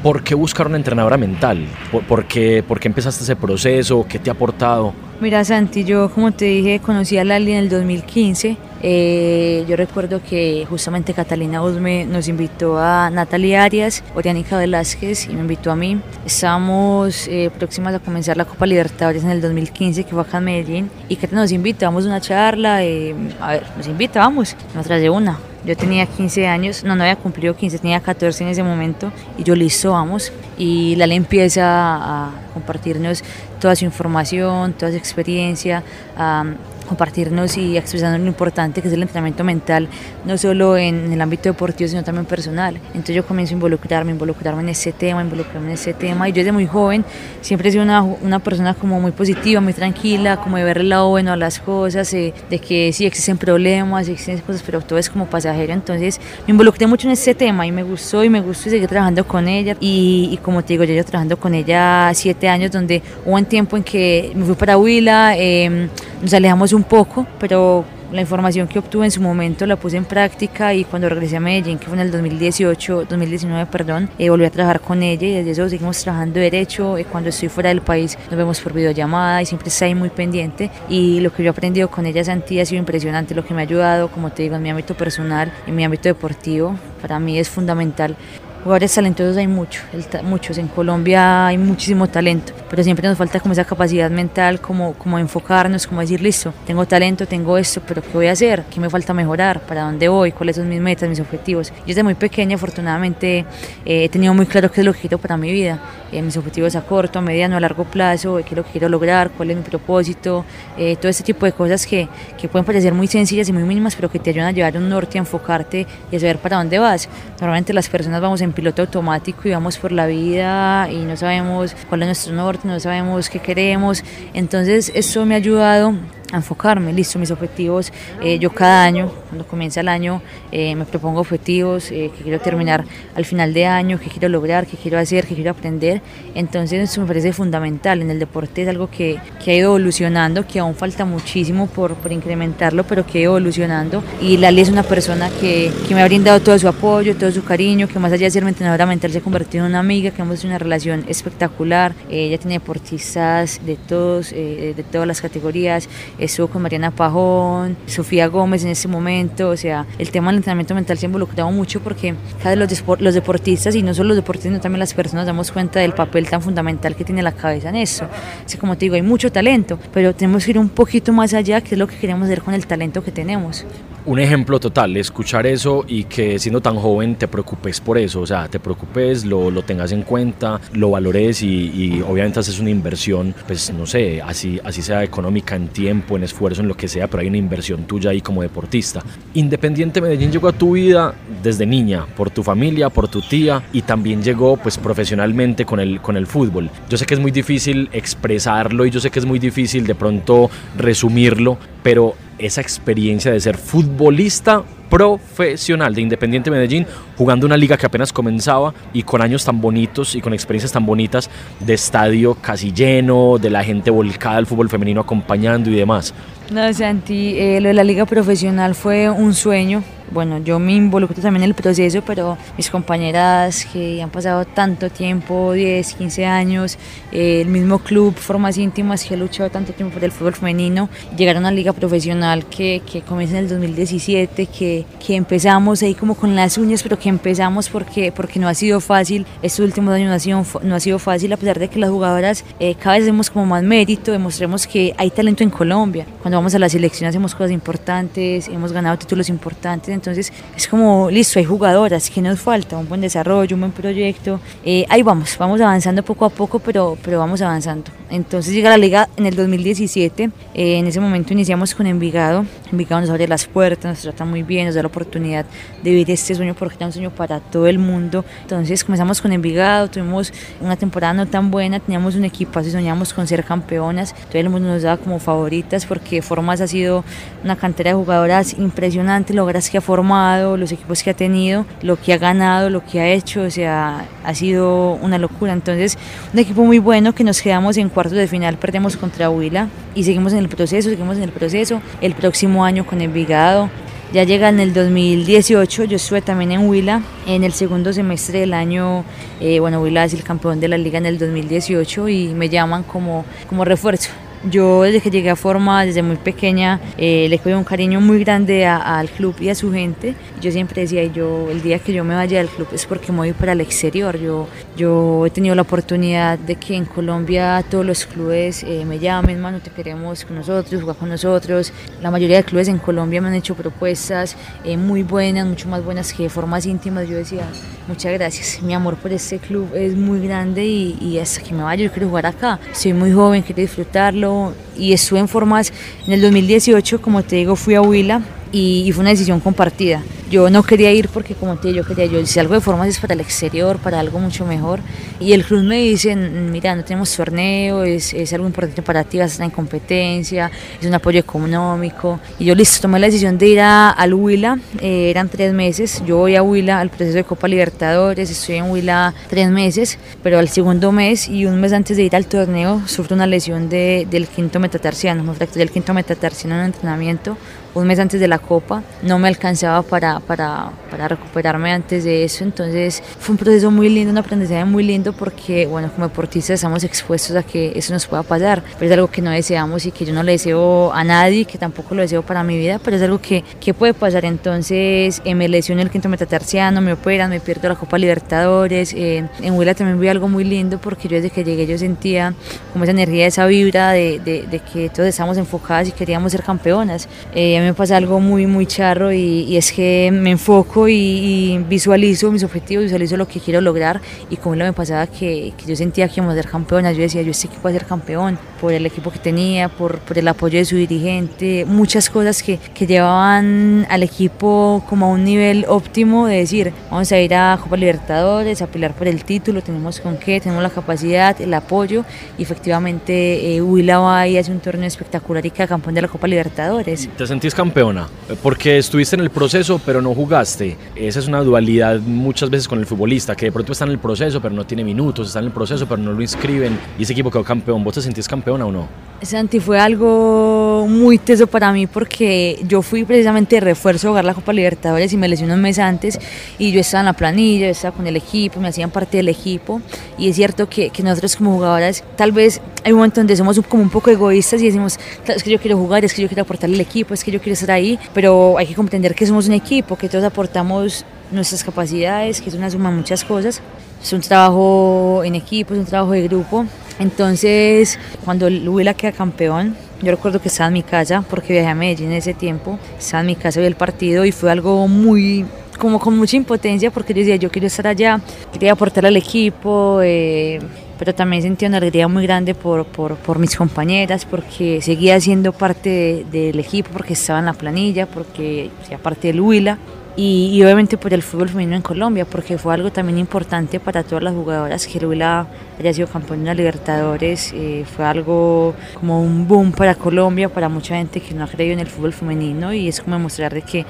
¿Por 0.04 0.22
qué 0.22 0.34
buscar 0.34 0.66
una 0.66 0.76
entrenadora 0.76 1.16
mental? 1.16 1.66
¿Por, 2.06 2.26
qué, 2.26 2.62
¿Por 2.62 2.78
qué 2.78 2.88
empezaste 2.88 3.24
ese 3.24 3.36
proceso? 3.36 4.04
¿Qué 4.06 4.18
te 4.18 4.28
ha 4.28 4.34
aportado? 4.34 4.92
Mira, 5.18 5.42
Santi, 5.46 5.82
yo 5.82 6.10
como 6.10 6.30
te 6.30 6.44
dije, 6.44 6.78
conocí 6.80 7.16
a 7.16 7.24
Lali 7.24 7.52
en 7.52 7.56
el 7.60 7.68
2015. 7.70 8.58
Eh, 8.82 9.64
yo 9.66 9.76
recuerdo 9.76 10.20
que 10.22 10.66
justamente 10.68 11.14
Catalina 11.14 11.62
Usme 11.62 12.04
nos 12.04 12.28
invitó 12.28 12.78
a 12.78 13.08
Natalia 13.08 13.64
Arias, 13.64 14.04
Oriánica 14.14 14.58
Velázquez 14.58 15.26
y 15.26 15.32
me 15.32 15.40
invitó 15.40 15.70
a 15.70 15.76
mí. 15.76 15.98
Estábamos 16.26 17.26
eh, 17.28 17.50
próximas 17.58 17.94
a 17.94 17.98
comenzar 17.98 18.36
la 18.36 18.44
Copa 18.44 18.66
Libertadores 18.66 19.24
en 19.24 19.30
el 19.30 19.40
2015, 19.40 20.04
que 20.04 20.10
fue 20.10 20.20
acá 20.20 20.36
en 20.36 20.44
Medellín, 20.44 20.90
y 21.08 21.16
que 21.16 21.26
nos 21.28 21.50
invitó, 21.50 21.86
vamos 21.86 22.04
a 22.04 22.08
una 22.08 22.20
charla, 22.20 22.84
eh, 22.84 23.14
a 23.40 23.52
ver, 23.52 23.66
nos 23.74 23.86
invita, 23.86 24.20
vamos, 24.20 24.54
nos 24.74 24.84
trae 24.84 25.08
una. 25.08 25.38
Yo 25.64 25.76
tenía 25.76 26.04
15 26.06 26.46
años, 26.46 26.84
no, 26.84 26.94
no 26.94 27.02
había 27.02 27.16
cumplido 27.16 27.56
15, 27.56 27.78
tenía 27.78 28.00
14 28.00 28.44
en 28.44 28.50
ese 28.50 28.62
momento 28.62 29.10
y 29.38 29.44
yo 29.44 29.54
listo, 29.54 29.92
vamos. 29.92 30.32
Y 30.58 30.94
Lala 30.96 31.14
empieza 31.14 31.64
a 31.64 32.30
compartirnos 32.52 33.24
toda 33.60 33.74
su 33.74 33.84
información, 33.84 34.74
toda 34.74 34.92
su 34.92 34.98
experiencia, 34.98 35.82
a 36.16 36.44
compartirnos 36.84 37.56
y 37.56 37.76
expresarnos 37.76 38.20
lo 38.20 38.26
importante 38.26 38.82
que 38.82 38.88
es 38.88 38.94
el 38.94 39.02
entrenamiento 39.02 39.44
mental, 39.44 39.88
no 40.24 40.36
solo 40.38 40.76
en 40.76 41.12
el 41.12 41.20
ámbito 41.20 41.48
deportivo, 41.48 41.88
sino 41.88 42.02
también 42.02 42.26
personal. 42.26 42.76
Entonces 42.88 43.16
yo 43.16 43.26
comienzo 43.26 43.54
a 43.54 43.56
involucrarme, 43.56 44.12
involucrarme 44.12 44.62
en 44.62 44.68
ese 44.70 44.92
tema, 44.92 45.22
involucrarme 45.22 45.68
en 45.68 45.74
ese 45.74 45.94
tema. 45.94 46.28
Y 46.28 46.32
yo 46.32 46.38
desde 46.38 46.52
muy 46.52 46.66
joven 46.66 47.04
siempre 47.40 47.68
he 47.68 47.72
sido 47.72 47.84
una, 47.84 48.02
una 48.02 48.38
persona 48.38 48.74
como 48.74 49.00
muy 49.00 49.12
positiva, 49.12 49.60
muy 49.60 49.72
tranquila, 49.72 50.36
como 50.38 50.56
de 50.56 50.64
ver 50.64 50.78
el 50.78 50.88
lado 50.88 51.08
bueno 51.10 51.32
a 51.32 51.36
las 51.36 51.58
cosas, 51.58 52.12
eh, 52.14 52.32
de 52.50 52.58
que 52.58 52.92
sí 52.92 53.06
existen 53.06 53.38
problemas, 53.38 54.08
existen 54.08 54.38
cosas, 54.38 54.62
pero 54.64 54.80
todo 54.80 54.98
es 54.98 55.10
como 55.10 55.26
pasajero. 55.26 55.72
Entonces 55.72 56.20
me 56.46 56.52
involucré 56.52 56.86
mucho 56.86 57.08
en 57.08 57.12
ese 57.12 57.34
tema 57.34 57.66
y 57.66 57.72
me 57.72 57.82
gustó 57.82 58.22
y 58.24 58.28
me 58.28 58.40
gustó 58.40 58.68
y 58.68 58.72
seguí 58.72 58.86
trabajando 58.86 59.26
con 59.26 59.48
ella. 59.48 59.76
Y, 59.80 60.28
y 60.32 60.36
como 60.38 60.62
te 60.62 60.74
digo, 60.74 60.84
yo, 60.84 60.94
yo 60.94 61.04
trabajando 61.04 61.36
con 61.36 61.54
ella 61.54 62.10
siete 62.14 62.48
años, 62.48 62.70
donde 62.70 63.02
hubo 63.24 63.34
un 63.34 63.44
tiempo 63.44 63.76
en 63.76 63.82
que 63.82 64.32
me 64.34 64.44
fui 64.44 64.54
para 64.54 64.76
Huila, 64.78 65.34
eh, 65.36 65.88
nos 66.22 66.32
alejamos 66.32 66.72
un 66.72 66.83
poco, 66.84 67.26
pero 67.38 67.84
la 68.14 68.20
información 68.20 68.68
que 68.68 68.78
obtuve 68.78 69.06
en 69.06 69.10
su 69.10 69.20
momento 69.20 69.66
la 69.66 69.76
puse 69.76 69.96
en 69.96 70.04
práctica 70.04 70.72
y 70.72 70.84
cuando 70.84 71.08
regresé 71.08 71.36
a 71.36 71.40
Medellín, 71.40 71.78
que 71.78 71.86
fue 71.86 71.94
en 71.94 72.00
el 72.00 72.12
2018, 72.12 73.06
2019, 73.08 73.66
perdón, 73.66 74.08
eh, 74.18 74.30
volví 74.30 74.44
a 74.44 74.50
trabajar 74.50 74.80
con 74.80 75.02
ella 75.02 75.26
y 75.26 75.32
desde 75.32 75.50
eso 75.50 75.68
seguimos 75.68 76.00
trabajando 76.00 76.38
derecho. 76.38 76.96
Eh, 76.96 77.04
cuando 77.04 77.30
estoy 77.30 77.48
fuera 77.48 77.70
del 77.70 77.80
país 77.80 78.16
nos 78.30 78.36
vemos 78.36 78.60
por 78.60 78.72
videollamada 78.72 79.42
y 79.42 79.46
siempre 79.46 79.68
está 79.68 79.86
ahí 79.86 79.94
muy 79.94 80.10
pendiente. 80.10 80.70
Y 80.88 81.20
lo 81.20 81.32
que 81.32 81.42
yo 81.42 81.48
he 81.48 81.50
aprendido 81.50 81.90
con 81.90 82.06
ella, 82.06 82.22
Santi, 82.22 82.60
ha 82.60 82.66
sido 82.66 82.78
impresionante, 82.78 83.34
lo 83.34 83.44
que 83.44 83.52
me 83.52 83.62
ha 83.62 83.64
ayudado, 83.64 84.08
como 84.08 84.30
te 84.30 84.44
digo, 84.44 84.54
en 84.54 84.62
mi 84.62 84.70
ámbito 84.70 84.94
personal, 84.94 85.52
en 85.66 85.74
mi 85.74 85.84
ámbito 85.84 86.08
deportivo, 86.08 86.76
para 87.02 87.18
mí 87.18 87.38
es 87.38 87.48
fundamental 87.48 88.16
jugadores 88.64 88.94
talentosos 88.94 89.36
hay 89.36 89.46
mucho, 89.46 89.82
muchos. 90.22 90.56
En 90.56 90.68
Colombia 90.68 91.46
hay 91.46 91.58
muchísimo 91.58 92.08
talento, 92.08 92.54
pero 92.70 92.82
siempre 92.82 93.06
nos 93.06 93.18
falta 93.18 93.38
como 93.38 93.52
esa 93.52 93.64
capacidad 93.64 94.10
mental, 94.10 94.58
como, 94.60 94.94
como 94.94 95.18
enfocarnos, 95.18 95.86
como 95.86 96.00
decir, 96.00 96.22
listo, 96.22 96.52
tengo 96.66 96.86
talento, 96.86 97.26
tengo 97.26 97.58
esto, 97.58 97.82
pero 97.86 98.00
¿qué 98.00 98.08
voy 98.14 98.26
a 98.26 98.32
hacer? 98.32 98.64
¿Qué 98.72 98.80
me 98.80 98.88
falta 98.88 99.12
mejorar? 99.12 99.60
¿Para 99.60 99.82
dónde 99.82 100.08
voy? 100.08 100.32
¿Cuáles 100.32 100.56
son 100.56 100.68
mis 100.68 100.80
metas, 100.80 101.08
mis 101.10 101.20
objetivos? 101.20 101.70
Yo 101.70 101.84
desde 101.88 102.02
muy 102.02 102.14
pequeña, 102.14 102.56
afortunadamente, 102.56 103.40
eh, 103.84 104.04
he 104.04 104.08
tenido 104.08 104.32
muy 104.32 104.46
claro 104.46 104.72
qué 104.72 104.80
es 104.80 104.84
lo 104.86 104.94
que 104.94 105.00
quiero 105.00 105.18
para 105.18 105.36
mi 105.36 105.52
vida, 105.52 105.78
eh, 106.10 106.22
mis 106.22 106.36
objetivos 106.38 106.74
a 106.74 106.80
corto, 106.80 107.18
a 107.18 107.22
mediano, 107.22 107.56
a 107.58 107.60
largo 107.60 107.84
plazo, 107.84 108.36
qué 108.36 108.50
es 108.50 108.56
lo 108.56 108.64
que 108.64 108.70
quiero 108.70 108.88
lograr, 108.88 109.30
cuál 109.30 109.50
es 109.50 109.58
mi 109.58 109.62
propósito, 109.62 110.46
eh, 110.78 110.96
todo 110.96 111.10
este 111.10 111.22
tipo 111.22 111.44
de 111.44 111.52
cosas 111.52 111.86
que, 111.86 112.08
que 112.38 112.48
pueden 112.48 112.64
parecer 112.64 112.94
muy 112.94 113.08
sencillas 113.08 113.46
y 113.46 113.52
muy 113.52 113.64
mínimas, 113.64 113.94
pero 113.94 114.10
que 114.10 114.18
te 114.18 114.30
ayudan 114.30 114.48
a 114.48 114.52
llevar 114.52 114.74
un 114.78 114.88
norte, 114.88 115.18
a 115.18 115.20
enfocarte 115.20 115.86
y 116.10 116.16
a 116.16 116.20
saber 116.20 116.38
para 116.38 116.56
dónde 116.56 116.78
vas. 116.78 117.10
Normalmente 117.40 117.74
las 117.74 117.90
personas 117.90 118.22
vamos 118.22 118.40
en 118.40 118.53
piloto 118.54 118.82
automático 118.82 119.48
y 119.48 119.50
vamos 119.50 119.78
por 119.78 119.92
la 119.92 120.06
vida 120.06 120.88
y 120.90 121.04
no 121.04 121.16
sabemos 121.16 121.74
cuál 121.88 122.02
es 122.02 122.08
nuestro 122.08 122.34
norte, 122.34 122.68
no 122.68 122.78
sabemos 122.80 123.28
qué 123.28 123.40
queremos. 123.40 124.02
Entonces 124.32 124.92
eso 124.94 125.26
me 125.26 125.34
ha 125.34 125.38
ayudado 125.38 125.94
a 126.34 126.38
enfocarme, 126.38 126.92
listo, 126.92 127.18
mis 127.18 127.30
objetivos. 127.30 127.92
Eh, 128.22 128.38
yo 128.38 128.50
cada 128.50 128.84
año, 128.84 129.10
Cuando 129.28 129.46
comienza 129.46 129.80
el 129.80 129.88
año 129.88 130.20
eh, 130.52 130.74
me 130.74 130.84
propongo 130.84 131.20
objetivos, 131.20 131.90
eh, 131.90 132.10
que 132.16 132.22
quiero 132.22 132.40
terminar 132.40 132.84
al 133.14 133.24
final 133.24 133.54
de 133.54 133.66
año, 133.66 133.98
que 133.98 134.08
quiero 134.08 134.28
lograr, 134.28 134.66
que 134.66 134.76
quiero 134.76 134.98
hacer, 134.98 135.26
que 135.26 135.34
quiero 135.34 135.50
aprender. 135.50 136.02
Entonces 136.34 136.90
eso 136.90 137.00
me 137.00 137.06
parece 137.06 137.32
fundamental. 137.32 138.02
En 138.02 138.10
el 138.10 138.18
deporte 138.18 138.62
es 138.62 138.68
algo 138.68 138.88
que, 138.90 139.18
que 139.42 139.52
ha 139.52 139.54
ido 139.54 139.70
evolucionando, 139.70 140.46
que 140.46 140.58
aún 140.58 140.74
falta 140.74 141.04
muchísimo 141.04 141.66
por, 141.66 141.94
por 141.94 142.12
incrementarlo, 142.12 142.84
pero 142.84 143.06
que 143.06 143.18
ha 143.18 143.22
ido 143.22 143.36
evolucionando. 143.36 144.02
Y 144.20 144.36
Lali 144.36 144.60
es 144.60 144.68
una 144.68 144.82
persona 144.82 145.30
que, 145.40 145.72
que 145.88 145.94
me 145.94 146.02
ha 146.02 146.04
brindado 146.04 146.40
todo 146.40 146.58
su 146.58 146.68
apoyo, 146.68 147.16
todo 147.16 147.30
su 147.30 147.44
cariño, 147.44 147.88
que 147.88 147.98
más 147.98 148.12
allá 148.12 148.26
de 148.26 148.30
ser 148.30 148.44
mi 148.44 148.50
entrenadora 148.50 148.86
mental 148.86 149.12
se 149.12 149.18
ha 149.18 149.20
convertido 149.20 149.64
en 149.64 149.70
una 149.70 149.80
amiga, 149.80 150.10
que 150.10 150.22
hemos 150.22 150.38
hecho 150.38 150.48
una 150.48 150.58
relación 150.58 151.04
espectacular. 151.08 151.94
Eh, 152.10 152.26
ella 152.26 152.38
tiene 152.38 152.54
deportistas 152.54 153.60
de 153.64 153.76
todos, 153.76 154.32
eh, 154.32 154.74
de 154.76 154.82
todas 154.82 155.06
las 155.06 155.20
categorías. 155.20 155.88
Estuvo 156.24 156.48
con 156.48 156.62
Mariana 156.62 156.90
Pajón, 156.90 157.76
Sofía 157.86 158.28
Gómez 158.28 158.64
en 158.64 158.70
ese 158.70 158.88
momento. 158.88 159.50
O 159.50 159.56
sea, 159.56 159.86
el 159.98 160.10
tema 160.10 160.28
del 160.28 160.36
entrenamiento 160.38 160.74
mental 160.74 160.98
se 160.98 161.06
ha 161.06 161.08
involucrado 161.08 161.50
mucho 161.50 161.80
porque 161.80 162.14
cada 162.42 162.56
los, 162.56 162.84
los 162.98 163.14
deportistas, 163.14 163.74
y 163.74 163.82
no 163.82 163.94
solo 163.94 164.08
los 164.08 164.16
deportistas, 164.16 164.50
sino 164.50 164.60
también 164.60 164.80
las 164.80 164.94
personas, 164.94 165.26
damos 165.26 165.52
cuenta 165.52 165.80
del 165.80 165.92
papel 165.92 166.28
tan 166.28 166.42
fundamental 166.42 166.96
que 166.96 167.04
tiene 167.04 167.22
la 167.22 167.32
cabeza 167.32 167.68
en 167.68 167.76
eso. 167.76 168.06
Así 168.44 168.56
como 168.56 168.76
te 168.76 168.86
digo, 168.86 168.94
hay 168.94 169.02
mucho 169.02 169.30
talento, 169.30 169.78
pero 169.92 170.14
tenemos 170.14 170.44
que 170.44 170.52
ir 170.52 170.58
un 170.58 170.68
poquito 170.68 171.12
más 171.12 171.34
allá, 171.34 171.60
que 171.60 171.74
es 171.74 171.78
lo 171.78 171.86
que 171.86 171.96
queremos 171.96 172.24
hacer 172.26 172.42
con 172.42 172.54
el 172.54 172.66
talento 172.66 173.04
que 173.04 173.12
tenemos 173.12 173.64
un 174.06 174.18
ejemplo 174.18 174.60
total, 174.60 174.96
escuchar 174.96 175.46
eso 175.46 175.84
y 175.88 176.04
que 176.04 176.38
siendo 176.38 176.60
tan 176.60 176.76
joven 176.76 177.16
te 177.16 177.26
preocupes 177.26 177.80
por 177.80 177.96
eso, 177.96 178.20
o 178.20 178.26
sea, 178.26 178.48
te 178.48 178.60
preocupes, 178.60 179.24
lo, 179.24 179.50
lo 179.50 179.62
tengas 179.62 179.92
en 179.92 180.02
cuenta, 180.02 180.60
lo 180.72 180.90
valores 180.90 181.42
y, 181.42 181.70
y, 181.74 182.02
obviamente 182.02 182.40
haces 182.40 182.58
una 182.60 182.70
inversión, 182.70 183.34
pues 183.46 183.72
no 183.72 183.86
sé, 183.86 184.20
así, 184.20 184.60
así 184.62 184.82
sea 184.82 185.02
económica, 185.02 185.56
en 185.56 185.68
tiempo, 185.68 186.16
en 186.16 186.24
esfuerzo, 186.24 186.60
en 186.60 186.68
lo 186.68 186.76
que 186.76 186.88
sea, 186.88 187.08
pero 187.08 187.22
hay 187.22 187.28
una 187.28 187.38
inversión 187.38 187.84
tuya 187.84 188.10
ahí 188.10 188.20
como 188.20 188.42
deportista. 188.42 189.02
Independiente 189.32 190.00
Medellín 190.00 190.30
llegó 190.30 190.48
a 190.48 190.52
tu 190.52 190.72
vida 190.72 191.14
desde 191.42 191.64
niña, 191.64 192.06
por 192.16 192.30
tu 192.30 192.42
familia, 192.42 192.90
por 192.90 193.08
tu 193.08 193.22
tía 193.22 193.62
y 193.72 193.82
también 193.82 194.22
llegó 194.22 194.56
pues 194.56 194.76
profesionalmente 194.76 195.64
con 195.64 195.80
el, 195.80 196.00
con 196.00 196.16
el 196.16 196.26
fútbol. 196.26 196.70
Yo 196.90 196.98
sé 196.98 197.06
que 197.06 197.14
es 197.14 197.20
muy 197.20 197.30
difícil 197.30 197.88
expresarlo 197.92 198.84
y 198.84 198.90
yo 198.90 199.00
sé 199.00 199.10
que 199.10 199.18
es 199.18 199.24
muy 199.24 199.38
difícil 199.38 199.86
de 199.86 199.94
pronto 199.94 200.50
resumirlo, 200.76 201.56
pero 201.82 202.14
esa 202.38 202.60
experiencia 202.60 203.32
de 203.32 203.40
ser 203.40 203.56
futbolista 203.56 204.62
profesional 204.90 205.94
de 205.94 206.02
Independiente 206.02 206.50
Medellín, 206.50 206.86
jugando 207.16 207.46
una 207.46 207.56
liga 207.56 207.76
que 207.76 207.86
apenas 207.86 208.12
comenzaba 208.12 208.72
y 208.92 209.02
con 209.02 209.22
años 209.22 209.44
tan 209.44 209.60
bonitos 209.60 210.14
y 210.14 210.20
con 210.20 210.32
experiencias 210.32 210.72
tan 210.72 210.86
bonitas 210.86 211.30
de 211.58 211.74
estadio 211.74 212.36
casi 212.40 212.72
lleno, 212.72 213.38
de 213.38 213.50
la 213.50 213.64
gente 213.64 213.90
volcada 213.90 214.36
al 214.36 214.46
fútbol 214.46 214.68
femenino 214.68 215.00
acompañando 215.00 215.68
y 215.70 215.74
demás. 215.74 216.14
No, 216.50 216.72
Santi, 216.72 217.38
eh, 217.38 217.60
lo 217.60 217.68
de 217.68 217.74
la 217.74 217.84
liga 217.84 218.06
profesional 218.06 218.74
fue 218.74 219.10
un 219.10 219.34
sueño. 219.34 219.82
Bueno, 220.10 220.38
yo 220.38 220.58
me 220.58 220.74
involucro 220.74 221.20
también 221.20 221.44
en 221.44 221.50
el 221.50 221.54
proceso, 221.54 222.02
pero 222.06 222.36
mis 222.56 222.70
compañeras 222.70 223.66
que 223.72 224.02
han 224.02 224.10
pasado 224.10 224.44
tanto 224.44 224.90
tiempo, 224.90 225.52
10, 225.52 225.94
15 225.94 226.26
años, 226.26 226.78
eh, 227.10 227.40
el 227.40 227.48
mismo 227.48 227.78
club, 227.78 228.14
formas 228.14 228.58
íntimas 228.58 229.04
que 229.04 229.14
ha 229.14 229.16
luchado 229.16 229.50
tanto 229.50 229.72
tiempo 229.72 229.94
por 229.94 230.04
el 230.04 230.12
fútbol 230.12 230.34
femenino, 230.34 230.88
llegaron 231.16 231.44
a 231.44 231.48
una 231.48 231.56
liga 231.56 231.72
profesional 231.72 232.46
que, 232.46 232.82
que 232.90 233.02
comienza 233.02 233.38
en 233.38 233.44
el 233.44 233.48
2017, 233.50 234.46
que, 234.46 234.84
que 235.04 235.16
empezamos 235.16 235.82
ahí 235.82 235.94
como 235.94 236.14
con 236.14 236.36
las 236.36 236.58
uñas, 236.58 236.82
pero 236.82 236.98
que 236.98 237.08
empezamos 237.08 237.68
porque, 237.68 238.12
porque 238.12 238.38
no 238.38 238.48
ha 238.48 238.54
sido 238.54 238.80
fácil. 238.80 239.26
Estos 239.42 239.64
últimos 239.64 239.94
años 239.94 240.08
no 240.08 240.14
ha 240.14 240.18
sido, 240.18 240.44
no 240.62 240.74
ha 240.74 240.80
sido 240.80 240.98
fácil, 240.98 241.32
a 241.32 241.36
pesar 241.36 241.58
de 241.58 241.68
que 241.68 241.78
las 241.78 241.90
jugadoras 241.90 242.44
eh, 242.60 242.74
cada 242.74 242.96
vez 242.96 243.04
hacemos 243.04 243.30
como 243.30 243.46
más 243.46 243.62
mérito, 243.62 244.12
demostremos 244.12 244.66
que 244.66 244.94
hay 244.96 245.10
talento 245.10 245.42
en 245.42 245.50
Colombia. 245.50 246.06
Cuando 246.22 246.38
vamos 246.38 246.54
a 246.54 246.58
la 246.58 246.68
selección 246.68 247.08
hacemos 247.08 247.34
cosas 247.34 247.50
importantes, 247.50 248.48
hemos 248.48 248.72
ganado 248.72 248.98
títulos 248.98 249.28
importantes, 249.28 249.88
entonces 250.04 250.32
es 250.54 250.68
como, 250.68 251.10
listo, 251.10 251.38
hay 251.38 251.46
jugadoras, 251.46 252.10
que 252.10 252.20
nos 252.20 252.38
falta? 252.38 252.76
Un 252.76 252.86
buen 252.86 253.00
desarrollo, 253.00 253.56
un 253.56 253.60
buen 253.60 253.72
proyecto. 253.72 254.38
Eh, 254.62 254.84
ahí 254.90 255.02
vamos, 255.02 255.36
vamos 255.38 255.62
avanzando 255.62 256.02
poco 256.02 256.26
a 256.26 256.28
poco, 256.28 256.58
pero, 256.58 256.98
pero 257.02 257.18
vamos 257.18 257.40
avanzando. 257.40 257.90
Entonces 258.10 258.52
llega 258.52 258.68
la 258.68 258.76
liga 258.76 259.08
en 259.16 259.24
el 259.24 259.34
2017, 259.34 260.30
eh, 260.54 260.78
en 260.78 260.86
ese 260.86 261.00
momento 261.00 261.32
iniciamos 261.32 261.74
con 261.74 261.86
Envigado, 261.86 262.44
Envigado 262.70 263.00
nos 263.00 263.10
abre 263.10 263.26
las 263.26 263.46
puertas, 263.46 263.86
nos 263.86 264.02
trata 264.02 264.24
muy 264.26 264.42
bien, 264.42 264.66
nos 264.66 264.74
da 264.74 264.82
la 264.82 264.88
oportunidad 264.88 265.46
de 265.82 265.90
vivir 265.90 266.10
este 266.10 266.34
sueño 266.34 266.54
porque 266.54 266.76
era 266.76 266.86
un 266.86 266.92
sueño 266.92 267.10
para 267.10 267.40
todo 267.40 267.66
el 267.66 267.78
mundo. 267.78 268.24
Entonces 268.42 268.84
comenzamos 268.84 269.22
con 269.22 269.32
Envigado, 269.32 269.88
tuvimos 269.88 270.32
una 270.60 270.76
temporada 270.76 271.14
no 271.14 271.26
tan 271.26 271.50
buena, 271.50 271.80
teníamos 271.80 272.14
un 272.14 272.24
equipo, 272.24 272.58
así 272.58 272.70
soñamos 272.70 273.14
con 273.14 273.26
ser 273.26 273.42
campeonas, 273.42 274.14
todo 274.28 274.38
el 274.38 274.50
mundo 274.50 274.68
nos 274.68 274.82
daba 274.82 274.98
como 274.98 275.18
favoritas 275.18 275.86
porque 275.86 276.20
Formas 276.20 276.60
ha 276.60 276.68
sido 276.68 277.04
una 277.42 277.56
cantera 277.56 277.90
de 277.90 277.96
jugadoras 277.96 278.52
impresionante, 278.58 279.32
logras 279.32 279.70
que 279.70 279.78
formado, 279.84 280.56
los 280.56 280.72
equipos 280.72 281.02
que 281.02 281.10
ha 281.10 281.14
tenido, 281.14 281.66
lo 281.82 281.96
que 281.96 282.12
ha 282.12 282.18
ganado, 282.18 282.70
lo 282.70 282.84
que 282.84 283.00
ha 283.00 283.08
hecho, 283.08 283.42
o 283.42 283.50
sea, 283.50 284.06
ha 284.24 284.34
sido 284.34 284.92
una 284.94 285.18
locura. 285.18 285.52
Entonces, 285.52 285.98
un 286.32 286.38
equipo 286.38 286.64
muy 286.64 286.78
bueno 286.78 287.14
que 287.14 287.22
nos 287.22 287.40
quedamos 287.40 287.76
en 287.76 287.88
cuartos 287.88 288.16
de 288.16 288.26
final, 288.26 288.56
perdemos 288.56 288.96
contra 288.96 289.30
Huila 289.30 289.68
y 289.94 290.04
seguimos 290.04 290.32
en 290.32 290.40
el 290.40 290.48
proceso, 290.48 290.88
seguimos 290.88 291.18
en 291.18 291.24
el 291.24 291.30
proceso. 291.30 291.80
El 292.00 292.14
próximo 292.14 292.64
año 292.64 292.86
con 292.86 293.00
Envigado, 293.00 293.68
ya 294.12 294.24
llega 294.24 294.48
en 294.48 294.60
el 294.60 294.72
2018, 294.72 295.84
yo 295.84 295.96
estuve 295.96 296.22
también 296.22 296.52
en 296.52 296.68
Huila, 296.68 297.02
en 297.26 297.42
el 297.42 297.52
segundo 297.52 297.92
semestre 297.92 298.40
del 298.40 298.54
año, 298.54 299.04
eh, 299.40 299.58
bueno, 299.58 299.80
Huila 299.80 300.04
es 300.04 300.14
el 300.14 300.22
campeón 300.22 300.60
de 300.60 300.68
la 300.68 300.78
liga 300.78 300.98
en 300.98 301.06
el 301.06 301.18
2018 301.18 302.08
y 302.08 302.28
me 302.28 302.48
llaman 302.48 302.84
como, 302.84 303.24
como 303.48 303.64
refuerzo. 303.64 304.10
Yo 304.50 304.82
desde 304.82 305.00
que 305.00 305.10
llegué 305.10 305.30
a 305.30 305.36
Forma, 305.36 305.86
desde 305.86 306.02
muy 306.02 306.16
pequeña, 306.16 306.78
eh, 306.98 307.26
le 307.30 307.38
cogido 307.38 307.58
un 307.58 307.64
cariño 307.64 308.00
muy 308.00 308.22
grande 308.22 308.66
al 308.66 309.08
club 309.08 309.34
y 309.40 309.48
a 309.48 309.54
su 309.54 309.72
gente. 309.72 310.14
Yo 310.42 310.52
siempre 310.52 310.82
decía, 310.82 311.02
yo 311.04 311.48
el 311.50 311.62
día 311.62 311.78
que 311.78 311.94
yo 311.94 312.04
me 312.04 312.14
vaya 312.14 312.38
del 312.38 312.48
club 312.48 312.68
es 312.72 312.84
porque 312.84 313.10
me 313.10 313.18
voy 313.18 313.32
para 313.32 313.52
el 313.52 313.62
exterior. 313.62 314.18
Yo, 314.18 314.46
yo 314.76 315.24
he 315.24 315.30
tenido 315.30 315.54
la 315.54 315.62
oportunidad 315.62 316.38
de 316.38 316.56
que 316.56 316.76
en 316.76 316.84
Colombia 316.84 317.64
todos 317.70 317.86
los 317.86 318.04
clubes 318.04 318.62
eh, 318.64 318.84
me 318.84 318.98
llamen, 318.98 319.40
mano, 319.40 319.60
te 319.60 319.70
queremos 319.70 320.26
con 320.26 320.36
nosotros, 320.36 320.78
jugar 320.82 320.96
con 320.96 321.08
nosotros. 321.08 321.72
La 322.02 322.10
mayoría 322.10 322.36
de 322.36 322.44
clubes 322.44 322.68
en 322.68 322.78
Colombia 322.78 323.22
me 323.22 323.28
han 323.28 323.34
hecho 323.34 323.54
propuestas 323.54 324.36
eh, 324.62 324.76
muy 324.76 325.02
buenas, 325.02 325.46
mucho 325.46 325.68
más 325.68 325.82
buenas 325.82 326.12
que 326.12 326.28
formas 326.28 326.66
íntimas. 326.66 327.08
Yo 327.08 327.16
decía, 327.16 327.48
muchas 327.88 328.12
gracias. 328.12 328.62
Mi 328.62 328.74
amor 328.74 328.96
por 328.96 329.10
este 329.10 329.38
club 329.38 329.70
es 329.74 329.96
muy 329.96 330.20
grande 330.26 330.66
y, 330.66 330.98
y 331.00 331.18
hasta 331.18 331.42
que 331.42 331.54
me 331.54 331.62
vaya 331.62 331.84
yo 331.84 331.90
quiero 331.90 332.08
jugar 332.08 332.26
acá. 332.26 332.60
Soy 332.72 332.92
muy 332.92 333.10
joven, 333.10 333.40
quiero 333.40 333.62
disfrutarlo 333.62 334.33
y 334.76 334.92
estuve 334.92 335.20
en 335.20 335.28
formas 335.28 335.72
en 336.06 336.12
el 336.12 336.20
2018, 336.22 337.00
como 337.00 337.22
te 337.22 337.36
digo, 337.36 337.56
fui 337.56 337.74
a 337.74 337.82
Huila 337.82 338.22
y, 338.54 338.92
fue 338.92 339.02
una 339.02 339.10
decisión 339.10 339.40
compartida. 339.40 340.02
Yo 340.30 340.48
no 340.48 340.62
quería 340.62 340.92
ir 340.92 341.08
porque, 341.08 341.34
como 341.34 341.56
te 341.56 341.68
digo, 341.68 341.82
yo 341.82 341.88
quería, 341.88 342.06
yo 342.06 342.24
si 342.24 342.38
algo 342.38 342.54
de 342.54 342.60
formas 342.60 342.88
es 342.88 342.98
para 342.98 343.14
el 343.14 343.20
exterior, 343.20 343.78
para 343.78 343.98
algo 343.98 344.20
mucho 344.20 344.46
mejor. 344.46 344.78
Y 345.18 345.32
el 345.32 345.44
club 345.44 345.64
me 345.64 345.78
dice, 345.78 346.14
mira, 346.14 346.74
no 346.76 346.84
tenemos 346.84 347.14
torneo, 347.14 347.82
es, 347.82 348.14
es 348.14 348.32
algo 348.32 348.46
importante 348.46 348.80
para 348.80 349.02
ti, 349.02 349.18
vas 349.18 349.30
a 349.30 349.32
estar 349.32 349.44
en 349.44 349.50
competencia, 349.50 350.50
es 350.80 350.86
un 350.86 350.94
apoyo 350.94 351.18
económico. 351.18 352.20
Y 352.38 352.44
yo, 352.44 352.54
listo, 352.54 352.82
tomé 352.82 353.00
la 353.00 353.06
decisión 353.06 353.38
de 353.38 353.48
ir 353.48 353.60
a, 353.60 353.90
al 353.90 354.14
Huila, 354.14 354.58
eh, 354.80 355.10
eran 355.10 355.28
tres 355.28 355.52
meses. 355.52 356.02
Yo 356.06 356.18
voy 356.18 356.36
a 356.36 356.42
Huila 356.42 356.78
al 356.78 356.90
proceso 356.90 357.16
de 357.16 357.24
Copa 357.24 357.48
Libertadores, 357.48 358.30
estoy 358.30 358.56
en 358.56 358.70
Huila 358.70 359.14
tres 359.28 359.50
meses, 359.50 359.98
pero 360.22 360.38
al 360.38 360.48
segundo 360.48 360.92
mes 360.92 361.28
y 361.28 361.46
un 361.46 361.60
mes 361.60 361.72
antes 361.72 361.96
de 361.96 362.04
ir 362.04 362.14
al 362.14 362.26
torneo, 362.26 362.82
sufro 362.86 363.16
una 363.16 363.26
lesión 363.26 363.68
de, 363.68 364.06
del 364.08 364.28
quinto 364.28 364.60
metatarsiano, 364.60 365.24
me 365.24 365.34
fracturé 365.34 365.64
el 365.64 365.70
quinto 365.72 365.92
metatarsiano 365.92 366.54
en 366.54 366.60
un 366.60 366.66
entrenamiento 366.66 367.36
un 367.74 367.86
mes 367.86 367.98
antes 367.98 368.20
de 368.20 368.28
la 368.28 368.38
Copa, 368.38 368.82
no 369.02 369.18
me 369.18 369.28
alcanzaba 369.28 369.82
para, 369.82 370.20
para, 370.20 370.70
para, 370.90 371.08
recuperarme 371.08 371.72
antes 371.72 372.04
de 372.04 372.24
eso, 372.24 372.44
entonces 372.44 373.02
fue 373.18 373.32
un 373.32 373.38
proceso 373.38 373.70
muy 373.70 373.88
lindo, 373.88 374.12
un 374.12 374.18
aprendizaje 374.18 374.64
muy 374.64 374.84
lindo 374.84 375.12
porque, 375.12 375.66
bueno, 375.66 375.90
como 375.92 376.08
deportistas 376.08 376.54
estamos 376.54 376.84
expuestos 376.84 377.36
a 377.36 377.42
que 377.42 377.72
eso 377.74 377.92
nos 377.92 378.06
pueda 378.06 378.22
pasar, 378.22 378.62
pero 378.78 378.86
es 378.86 378.92
algo 378.92 379.08
que 379.08 379.22
no 379.22 379.30
deseamos 379.30 379.86
y 379.86 379.90
que 379.90 380.04
yo 380.04 380.12
no 380.12 380.22
le 380.22 380.32
deseo 380.32 380.92
a 380.92 381.02
nadie, 381.04 381.44
que 381.44 381.58
tampoco 381.58 381.94
lo 381.94 382.02
deseo 382.02 382.22
para 382.22 382.42
mi 382.44 382.56
vida, 382.56 382.80
pero 382.82 382.96
es 382.96 383.02
algo 383.02 383.20
que, 383.20 383.42
que 383.60 383.74
puede 383.74 383.94
pasar, 383.94 384.24
entonces 384.24 385.20
eh, 385.24 385.34
me 385.34 385.48
lesioné 385.48 385.82
el 385.82 385.90
quinto 385.90 386.08
metatarsiano, 386.08 386.80
me 386.80 386.92
operan, 386.92 387.30
me 387.30 387.40
pierdo 387.40 387.68
la 387.68 387.74
Copa 387.74 387.98
Libertadores, 387.98 388.92
eh, 388.94 389.28
en 389.42 389.54
Huila 389.54 389.74
también 389.74 390.00
vi 390.00 390.08
algo 390.08 390.28
muy 390.28 390.44
lindo 390.44 390.78
porque 390.78 391.08
yo 391.08 391.16
desde 391.16 391.30
que 391.30 391.44
llegué 391.44 391.66
yo 391.66 391.78
sentía 391.78 392.34
como 392.72 392.84
esa 392.84 392.92
energía, 392.92 393.26
esa 393.26 393.46
vibra 393.46 393.92
de, 393.92 394.20
de, 394.20 394.42
de 394.42 394.58
que 394.60 394.88
todos 394.88 395.08
estamos 395.08 395.36
enfocadas 395.38 395.88
y 395.88 395.92
queríamos 395.92 396.32
ser 396.32 396.42
campeonas. 396.42 397.08
Eh, 397.34 397.63
me 397.64 397.74
pasa 397.74 397.96
algo 397.96 398.20
muy, 398.20 398.46
muy 398.46 398.66
charro 398.66 399.12
y, 399.12 399.56
es 399.56 399.72
que 399.72 400.10
me 400.12 400.32
enfoco 400.32 400.88
y, 400.88 400.94
y, 400.94 401.58
visualizo 401.68 402.30
mis 402.30 402.44
objetivos, 402.44 402.84
visualizo 402.84 403.16
lo 403.16 403.26
que 403.26 403.40
quiero 403.40 403.60
lograr 403.60 404.00
y 404.30 404.36
como 404.36 404.56
lo 404.56 404.64
me 404.64 404.72
pasaba 404.72 405.06
que, 405.06 405.52
que, 405.56 405.66
yo 405.66 405.76
sentía 405.76 406.08
que 406.08 406.14
íbamos 406.16 406.32
a 406.32 406.42
ser 406.42 406.50
campeonas, 406.50 406.96
yo 406.96 407.02
decía, 407.02 407.22
yo 407.22 407.30
este 407.30 407.46
equipo 407.46 407.64
va 407.64 407.70
a 407.70 407.72
ser 407.72 407.86
campeón 407.86 408.38
por 408.60 408.72
el 408.72 408.86
equipo 408.86 409.10
que 409.10 409.18
tenía, 409.18 409.68
por, 409.68 409.98
por 410.00 410.18
el 410.18 410.26
apoyo 410.28 410.58
de 410.58 410.64
su 410.64 410.76
dirigente, 410.76 411.64
muchas 411.66 412.08
cosas 412.08 412.42
que, 412.42 412.58
que, 412.74 412.86
llevaban 412.86 413.86
al 413.90 414.02
equipo 414.02 414.84
como 414.88 415.06
a 415.06 415.08
un 415.10 415.24
nivel 415.24 415.64
óptimo 415.68 416.26
de 416.26 416.38
decir, 416.38 416.72
vamos 416.90 417.10
a 417.12 417.18
ir 417.18 417.34
a 417.34 417.58
Copa 417.62 417.76
Libertadores, 417.76 418.62
a 418.62 418.66
pelear 418.66 418.94
por 418.94 419.08
el 419.08 419.24
título, 419.24 419.62
tenemos 419.62 420.00
con 420.00 420.16
qué, 420.16 420.40
tenemos 420.40 420.62
la 420.62 420.70
capacidad, 420.70 421.40
el 421.40 421.52
apoyo 421.54 422.04
y 422.38 422.42
efectivamente 422.42 423.54
eh, 423.54 423.62
Huila 423.62 423.98
va 423.98 424.26
y 424.28 424.38
hace 424.38 424.50
un 424.50 424.60
torneo 424.60 424.86
espectacular 424.86 425.44
y 425.44 425.50
queda 425.50 425.66
campeón 425.66 425.94
de 425.94 426.02
la 426.02 426.08
Copa 426.08 426.26
Libertadores. 426.26 427.08
¿Te 427.16 427.26
sentís 427.26 427.53
campeona? 427.54 428.08
Porque 428.42 428.78
estuviste 428.78 429.16
en 429.16 429.20
el 429.20 429.30
proceso 429.30 429.80
pero 429.84 430.02
no 430.02 430.14
jugaste. 430.14 430.76
Esa 430.94 431.20
es 431.20 431.28
una 431.28 431.40
dualidad 431.40 432.00
muchas 432.00 432.50
veces 432.50 432.68
con 432.68 432.78
el 432.78 432.86
futbolista, 432.86 433.34
que 433.34 433.46
de 433.46 433.52
pronto 433.52 433.72
está 433.72 433.84
en 433.84 433.92
el 433.92 433.98
proceso 433.98 434.40
pero 434.40 434.54
no 434.54 434.66
tiene 434.66 434.84
minutos, 434.84 435.28
está 435.28 435.38
en 435.38 435.46
el 435.46 435.52
proceso 435.52 435.86
pero 435.86 436.02
no 436.02 436.12
lo 436.12 436.20
inscriben 436.20 436.78
y 436.98 437.04
ese 437.04 437.12
equipo 437.12 437.30
quedó 437.30 437.44
campeón. 437.44 437.82
¿Vos 437.82 437.94
te 437.94 438.02
sentís 438.02 438.28
campeona 438.28 438.66
o 438.66 438.72
no? 438.72 438.88
Santi, 439.22 439.60
fue 439.60 439.80
algo 439.80 440.86
muy 440.88 441.18
teso 441.18 441.46
para 441.46 441.72
mí 441.72 441.86
porque 441.86 442.60
yo 442.66 442.82
fui 442.82 443.04
precisamente 443.04 443.56
de 443.56 443.60
refuerzo 443.60 444.08
a 444.08 444.10
jugar 444.10 444.24
la 444.24 444.34
Copa 444.34 444.52
Libertadores 444.52 445.12
y 445.12 445.16
me 445.16 445.28
lesioné 445.28 445.54
un 445.54 445.62
mes 445.62 445.78
antes 445.78 446.18
y 446.58 446.72
yo 446.72 446.80
estaba 446.80 447.00
en 447.00 447.06
la 447.06 447.12
planilla, 447.14 447.66
yo 447.66 447.72
estaba 447.72 447.96
con 447.96 448.06
el 448.06 448.16
equipo, 448.16 448.60
me 448.60 448.68
hacían 448.68 448.90
parte 448.90 449.16
del 449.16 449.28
equipo 449.28 449.80
y 450.18 450.28
es 450.28 450.36
cierto 450.36 450.68
que, 450.68 450.90
que 450.90 451.02
nosotros 451.02 451.36
como 451.36 451.54
jugadoras 451.54 452.04
tal 452.16 452.32
vez 452.32 452.60
hay 452.84 452.92
un 452.92 452.98
momento 452.98 453.20
donde 453.20 453.34
somos 453.34 453.58
como 453.66 453.82
un 453.82 453.90
poco 453.90 454.10
egoístas 454.10 454.60
y 454.60 454.66
decimos, 454.66 454.98
es 455.26 455.42
que 455.42 455.50
yo 455.50 455.58
quiero 455.58 455.78
jugar, 455.78 456.04
es 456.04 456.12
que 456.12 456.22
yo 456.22 456.28
quiero 456.28 456.42
aportarle 456.42 456.74
al 456.74 456.80
equipo, 456.80 457.14
es 457.14 457.24
que 457.24 457.30
yo 457.30 457.40
quiero 457.44 457.52
estar 457.52 457.70
ahí, 457.70 457.98
pero 458.14 458.56
hay 458.56 458.66
que 458.66 458.74
comprender 458.74 459.14
que 459.14 459.26
somos 459.26 459.46
un 459.46 459.52
equipo, 459.52 459.96
que 459.96 460.08
todos 460.08 460.24
aportamos 460.24 461.04
nuestras 461.30 461.62
capacidades, 461.62 462.40
que 462.40 462.48
es 462.48 462.54
una 462.54 462.70
suma 462.70 462.90
de 462.90 462.96
muchas 462.96 463.22
cosas. 463.22 463.60
Es 464.02 464.12
un 464.12 464.20
trabajo 464.20 465.22
en 465.24 465.34
equipo, 465.34 465.74
es 465.74 465.80
un 465.80 465.86
trabajo 465.86 466.12
de 466.12 466.22
grupo. 466.22 466.64
Entonces, 466.98 467.98
cuando 468.24 468.46
Huila 468.46 468.94
queda 468.94 469.12
campeón, 469.12 469.76
yo 470.02 470.10
recuerdo 470.10 470.40
que 470.40 470.48
estaba 470.48 470.68
en 470.68 470.74
mi 470.74 470.82
casa, 470.82 471.22
porque 471.28 471.52
viajé 471.52 471.68
a 471.68 471.74
Medellín 471.74 472.10
en 472.10 472.16
ese 472.16 472.34
tiempo, 472.34 472.78
estaba 472.98 473.20
en 473.20 473.26
mi 473.26 473.36
casa, 473.36 473.60
vi 473.60 473.66
el 473.66 473.76
partido 473.76 474.24
y 474.24 474.32
fue 474.32 474.50
algo 474.50 474.88
muy 474.88 475.44
como 475.78 475.98
con 475.98 476.16
mucha 476.16 476.36
impotencia 476.36 476.92
porque 476.92 477.12
yo 477.12 477.18
decía, 477.18 477.36
yo 477.36 477.50
quiero 477.50 477.66
estar 477.66 477.88
allá, 477.88 478.20
quería 478.52 478.72
aportar 478.72 479.06
al 479.06 479.16
equipo, 479.16 480.00
eh, 480.02 480.60
pero 480.98 481.14
también 481.14 481.42
sentí 481.42 481.66
una 481.66 481.78
alegría 481.78 482.08
muy 482.08 482.24
grande 482.24 482.54
por, 482.54 482.84
por, 482.86 483.16
por 483.16 483.38
mis 483.38 483.56
compañeras, 483.56 484.24
porque 484.24 484.80
seguía 484.80 485.20
siendo 485.20 485.52
parte 485.52 486.24
de, 486.30 486.46
del 486.46 486.60
equipo, 486.60 486.90
porque 486.92 487.14
estaba 487.14 487.38
en 487.38 487.46
la 487.46 487.52
planilla, 487.52 488.06
porque 488.06 488.70
hacía 488.82 488.98
parte 488.98 489.28
del 489.28 489.40
Huila. 489.40 489.78
Y, 490.16 490.50
y, 490.52 490.62
obviamente 490.62 490.96
por 490.96 491.12
el 491.12 491.22
fútbol 491.22 491.48
femenino 491.48 491.76
en 491.76 491.82
Colombia, 491.82 492.24
porque 492.24 492.56
fue 492.56 492.72
algo 492.74 492.92
también 492.92 493.18
importante 493.18 493.80
para 493.80 494.04
todas 494.04 494.22
las 494.22 494.34
jugadoras 494.34 494.86
que 494.86 494.98
el 494.98 495.06
Huila 495.06 495.46
haya 495.78 495.92
sido 495.92 496.06
campeón 496.06 496.44
de 496.44 496.54
Libertadores, 496.54 497.52
eh, 497.52 497.84
fue 497.84 498.04
algo 498.04 498.74
como 498.94 499.22
un 499.22 499.48
boom 499.48 499.72
para 499.72 499.96
Colombia, 499.96 500.48
para 500.48 500.68
mucha 500.68 500.96
gente 500.96 501.20
que 501.20 501.34
no 501.34 501.44
ha 501.44 501.48
creído 501.48 501.72
en 501.74 501.80
el 501.80 501.88
fútbol 501.88 502.12
femenino 502.12 502.72
y 502.72 502.88
es 502.88 503.00
como 503.00 503.16
demostrar 503.16 503.52
de 503.54 503.62
que 503.62 503.84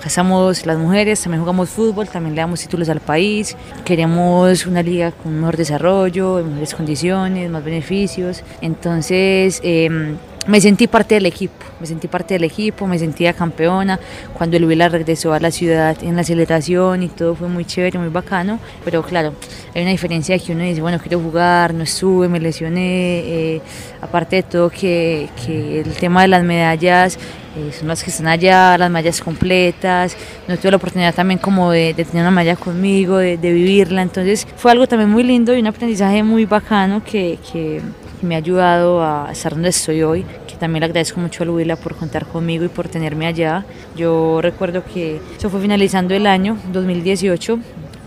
Casamos 0.00 0.64
las 0.64 0.78
mujeres, 0.78 1.20
también 1.20 1.40
jugamos 1.40 1.68
fútbol, 1.68 2.08
también 2.08 2.34
le 2.34 2.40
damos 2.40 2.60
títulos 2.60 2.88
al 2.88 3.00
país. 3.00 3.54
Queremos 3.84 4.64
una 4.64 4.82
liga 4.82 5.12
con 5.12 5.38
mejor 5.38 5.58
desarrollo, 5.58 6.42
mejores 6.42 6.74
condiciones, 6.74 7.50
más 7.50 7.62
beneficios. 7.62 8.42
Entonces, 8.62 9.60
eh, 9.62 10.14
me 10.46 10.60
sentí 10.60 10.86
parte 10.86 11.16
del 11.16 11.26
equipo, 11.26 11.64
me 11.80 11.86
sentí 11.86 12.08
parte 12.08 12.34
del 12.34 12.44
equipo, 12.44 12.86
me 12.86 12.98
sentía 12.98 13.32
campeona. 13.34 14.00
Cuando 14.32 14.56
el 14.56 14.64
Huila 14.64 14.88
regresó 14.88 15.34
a 15.34 15.40
la 15.40 15.50
ciudad 15.50 15.96
en 16.02 16.16
la 16.16 16.24
celebración 16.24 17.02
y 17.02 17.08
todo 17.08 17.34
fue 17.34 17.48
muy 17.48 17.64
chévere, 17.66 17.98
muy 17.98 18.08
bacano. 18.08 18.58
Pero 18.84 19.02
claro, 19.02 19.34
hay 19.74 19.82
una 19.82 19.90
diferencia 19.90 20.38
que 20.38 20.52
uno 20.52 20.64
dice, 20.64 20.80
bueno, 20.80 20.98
quiero 20.98 21.20
jugar, 21.20 21.74
no 21.74 21.82
estuve, 21.82 22.28
me 22.28 22.40
lesioné. 22.40 23.20
Eh, 23.20 23.62
aparte 24.00 24.36
de 24.36 24.42
todo, 24.42 24.70
que, 24.70 25.28
que, 25.44 25.80
el 25.80 25.92
tema 25.94 26.22
de 26.22 26.28
las 26.28 26.42
medallas 26.42 27.18
eh, 27.56 27.72
son 27.78 27.88
las 27.88 28.02
que 28.02 28.08
están 28.08 28.28
allá, 28.28 28.78
las 28.78 28.90
mallas 28.90 29.20
completas. 29.20 30.16
No 30.48 30.56
tuve 30.56 30.70
la 30.70 30.78
oportunidad 30.78 31.14
también 31.14 31.38
como 31.38 31.70
de, 31.70 31.92
tener 31.92 32.22
una 32.22 32.30
malla 32.30 32.56
conmigo, 32.56 33.18
de, 33.18 33.36
de, 33.36 33.52
vivirla. 33.52 34.00
Entonces 34.00 34.46
fue 34.56 34.72
algo 34.72 34.86
también 34.86 35.10
muy 35.10 35.22
lindo 35.22 35.54
y 35.54 35.60
un 35.60 35.66
aprendizaje 35.66 36.22
muy 36.22 36.46
bacano 36.46 37.04
que, 37.04 37.38
que 37.52 37.82
me 38.22 38.34
ha 38.34 38.38
ayudado 38.38 39.02
a 39.02 39.28
estar 39.32 39.52
donde 39.52 39.70
estoy 39.70 40.02
hoy, 40.02 40.24
que 40.46 40.56
también 40.56 40.80
le 40.80 40.86
agradezco 40.86 41.20
mucho 41.20 41.42
a 41.42 41.46
Luila 41.46 41.76
por 41.76 41.96
contar 41.96 42.26
conmigo 42.26 42.64
y 42.64 42.68
por 42.68 42.88
tenerme 42.88 43.26
allá. 43.26 43.64
Yo 43.96 44.40
recuerdo 44.42 44.84
que 44.84 45.20
eso 45.36 45.50
fue 45.50 45.60
finalizando 45.60 46.14
el 46.14 46.26
año 46.26 46.56
2018 46.72 47.58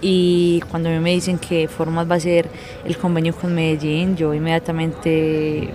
y 0.02 0.62
cuando 0.70 0.90
a 0.90 0.92
mí 0.92 1.00
me 1.00 1.12
dicen 1.12 1.38
que 1.38 1.68
Formas 1.68 2.10
va 2.10 2.16
a 2.16 2.20
ser 2.20 2.50
el 2.86 2.98
convenio 2.98 3.36
con 3.36 3.54
Medellín, 3.54 4.16
yo 4.16 4.34
inmediatamente, 4.34 5.70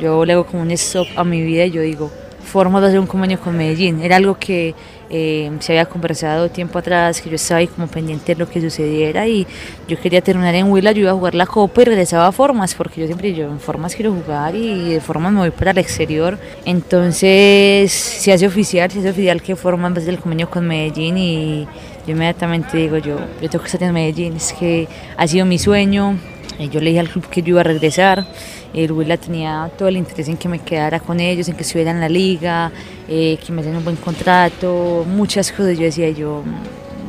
yo 0.00 0.24
le 0.24 0.32
hago 0.32 0.44
como 0.44 0.62
un 0.62 0.70
stop 0.72 1.06
a 1.16 1.24
mi 1.24 1.42
vida 1.42 1.64
y 1.64 1.70
yo 1.70 1.82
digo, 1.82 2.10
Formas 2.44 2.82
va 2.82 2.86
a 2.86 2.88
hacer 2.88 3.00
un 3.00 3.06
convenio 3.06 3.38
con 3.38 3.56
Medellín. 3.56 4.00
Era 4.00 4.16
algo 4.16 4.38
que 4.38 4.74
eh, 5.10 5.50
se 5.60 5.72
había 5.72 5.86
conversado 5.86 6.50
tiempo 6.50 6.78
atrás, 6.78 7.20
que 7.20 7.30
yo 7.30 7.36
estaba 7.36 7.58
ahí 7.58 7.66
como 7.66 7.86
pendiente 7.86 8.34
de 8.34 8.38
lo 8.38 8.48
que 8.48 8.60
sucediera 8.60 9.26
y 9.26 9.46
yo 9.86 9.98
quería 9.98 10.20
terminar 10.20 10.54
en 10.54 10.70
Huila, 10.70 10.92
yo 10.92 11.02
iba 11.02 11.10
a 11.10 11.14
jugar 11.14 11.34
la 11.34 11.46
Copa 11.46 11.82
y 11.82 11.84
regresaba 11.86 12.26
a 12.26 12.32
Formas, 12.32 12.74
porque 12.74 13.00
yo 13.00 13.06
siempre, 13.06 13.32
yo 13.32 13.44
en 13.44 13.60
Formas 13.60 13.94
quiero 13.94 14.12
jugar 14.12 14.54
y 14.54 14.94
de 14.94 15.00
Formas 15.00 15.32
me 15.32 15.40
voy 15.40 15.50
para 15.50 15.70
el 15.70 15.78
exterior. 15.78 16.38
Entonces 16.64 17.92
se 17.92 18.32
hace 18.32 18.46
oficial, 18.46 18.90
se 18.90 18.98
hace 19.00 19.10
oficial 19.10 19.40
que 19.42 19.56
Formas 19.56 19.92
va 19.94 19.98
a 19.98 20.08
el 20.08 20.18
convenio 20.18 20.50
con 20.50 20.66
Medellín 20.66 21.16
y 21.18 21.66
yo 22.06 22.12
inmediatamente 22.12 22.76
digo, 22.76 22.98
yo, 22.98 23.16
yo 23.40 23.48
tengo 23.48 23.60
que 23.60 23.66
estar 23.66 23.82
en 23.82 23.92
Medellín, 23.92 24.36
es 24.36 24.52
que 24.52 24.88
ha 25.16 25.26
sido 25.26 25.46
mi 25.46 25.58
sueño, 25.58 26.18
yo 26.66 26.80
le 26.80 26.90
dije 26.90 27.00
al 27.00 27.08
club 27.08 27.28
que 27.28 27.42
yo 27.42 27.50
iba 27.50 27.60
a 27.60 27.64
regresar. 27.64 28.26
El 28.74 28.92
Huila 28.92 29.16
tenía 29.16 29.70
todo 29.76 29.88
el 29.88 29.96
interés 29.96 30.28
en 30.28 30.36
que 30.36 30.48
me 30.48 30.58
quedara 30.58 31.00
con 31.00 31.20
ellos, 31.20 31.48
en 31.48 31.56
que 31.56 31.62
estuviera 31.62 31.90
en 31.90 32.00
la 32.00 32.08
liga, 32.08 32.70
eh, 33.08 33.38
que 33.44 33.52
me 33.52 33.62
dieran 33.62 33.78
un 33.78 33.84
buen 33.84 33.96
contrato, 33.96 35.04
muchas 35.08 35.50
cosas. 35.50 35.78
Yo 35.78 35.84
decía, 35.84 36.10
yo, 36.10 36.42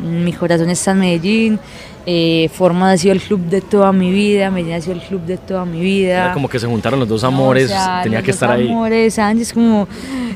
mi 0.02 0.34
corazón 0.34 0.70
está 0.70 0.92
en 0.92 1.00
Medellín, 1.00 1.60
eh, 2.06 2.50
Forma 2.54 2.92
ha 2.92 2.98
sido 2.98 3.14
el 3.14 3.22
club 3.22 3.42
de 3.42 3.62
toda 3.62 3.92
mi 3.92 4.12
vida, 4.12 4.50
Medellín 4.50 4.74
ha 4.74 4.82
sido 4.82 4.94
el 4.94 5.02
club 5.02 5.22
de 5.22 5.38
toda 5.38 5.66
mi 5.66 5.80
vida. 5.80 6.26
Era 6.26 6.34
como 6.34 6.48
que 6.48 6.60
se 6.60 6.68
juntaron 6.68 7.00
los 7.00 7.08
dos 7.08 7.24
amores, 7.24 7.70
no, 7.70 7.76
o 7.76 7.80
sea, 7.80 8.02
tenía 8.04 8.20
los 8.20 8.26
que 8.26 8.32
estar 8.32 8.52
ahí. 8.52 8.70
amores, 8.70 9.14
Sánchez, 9.14 9.54
como 9.54 9.88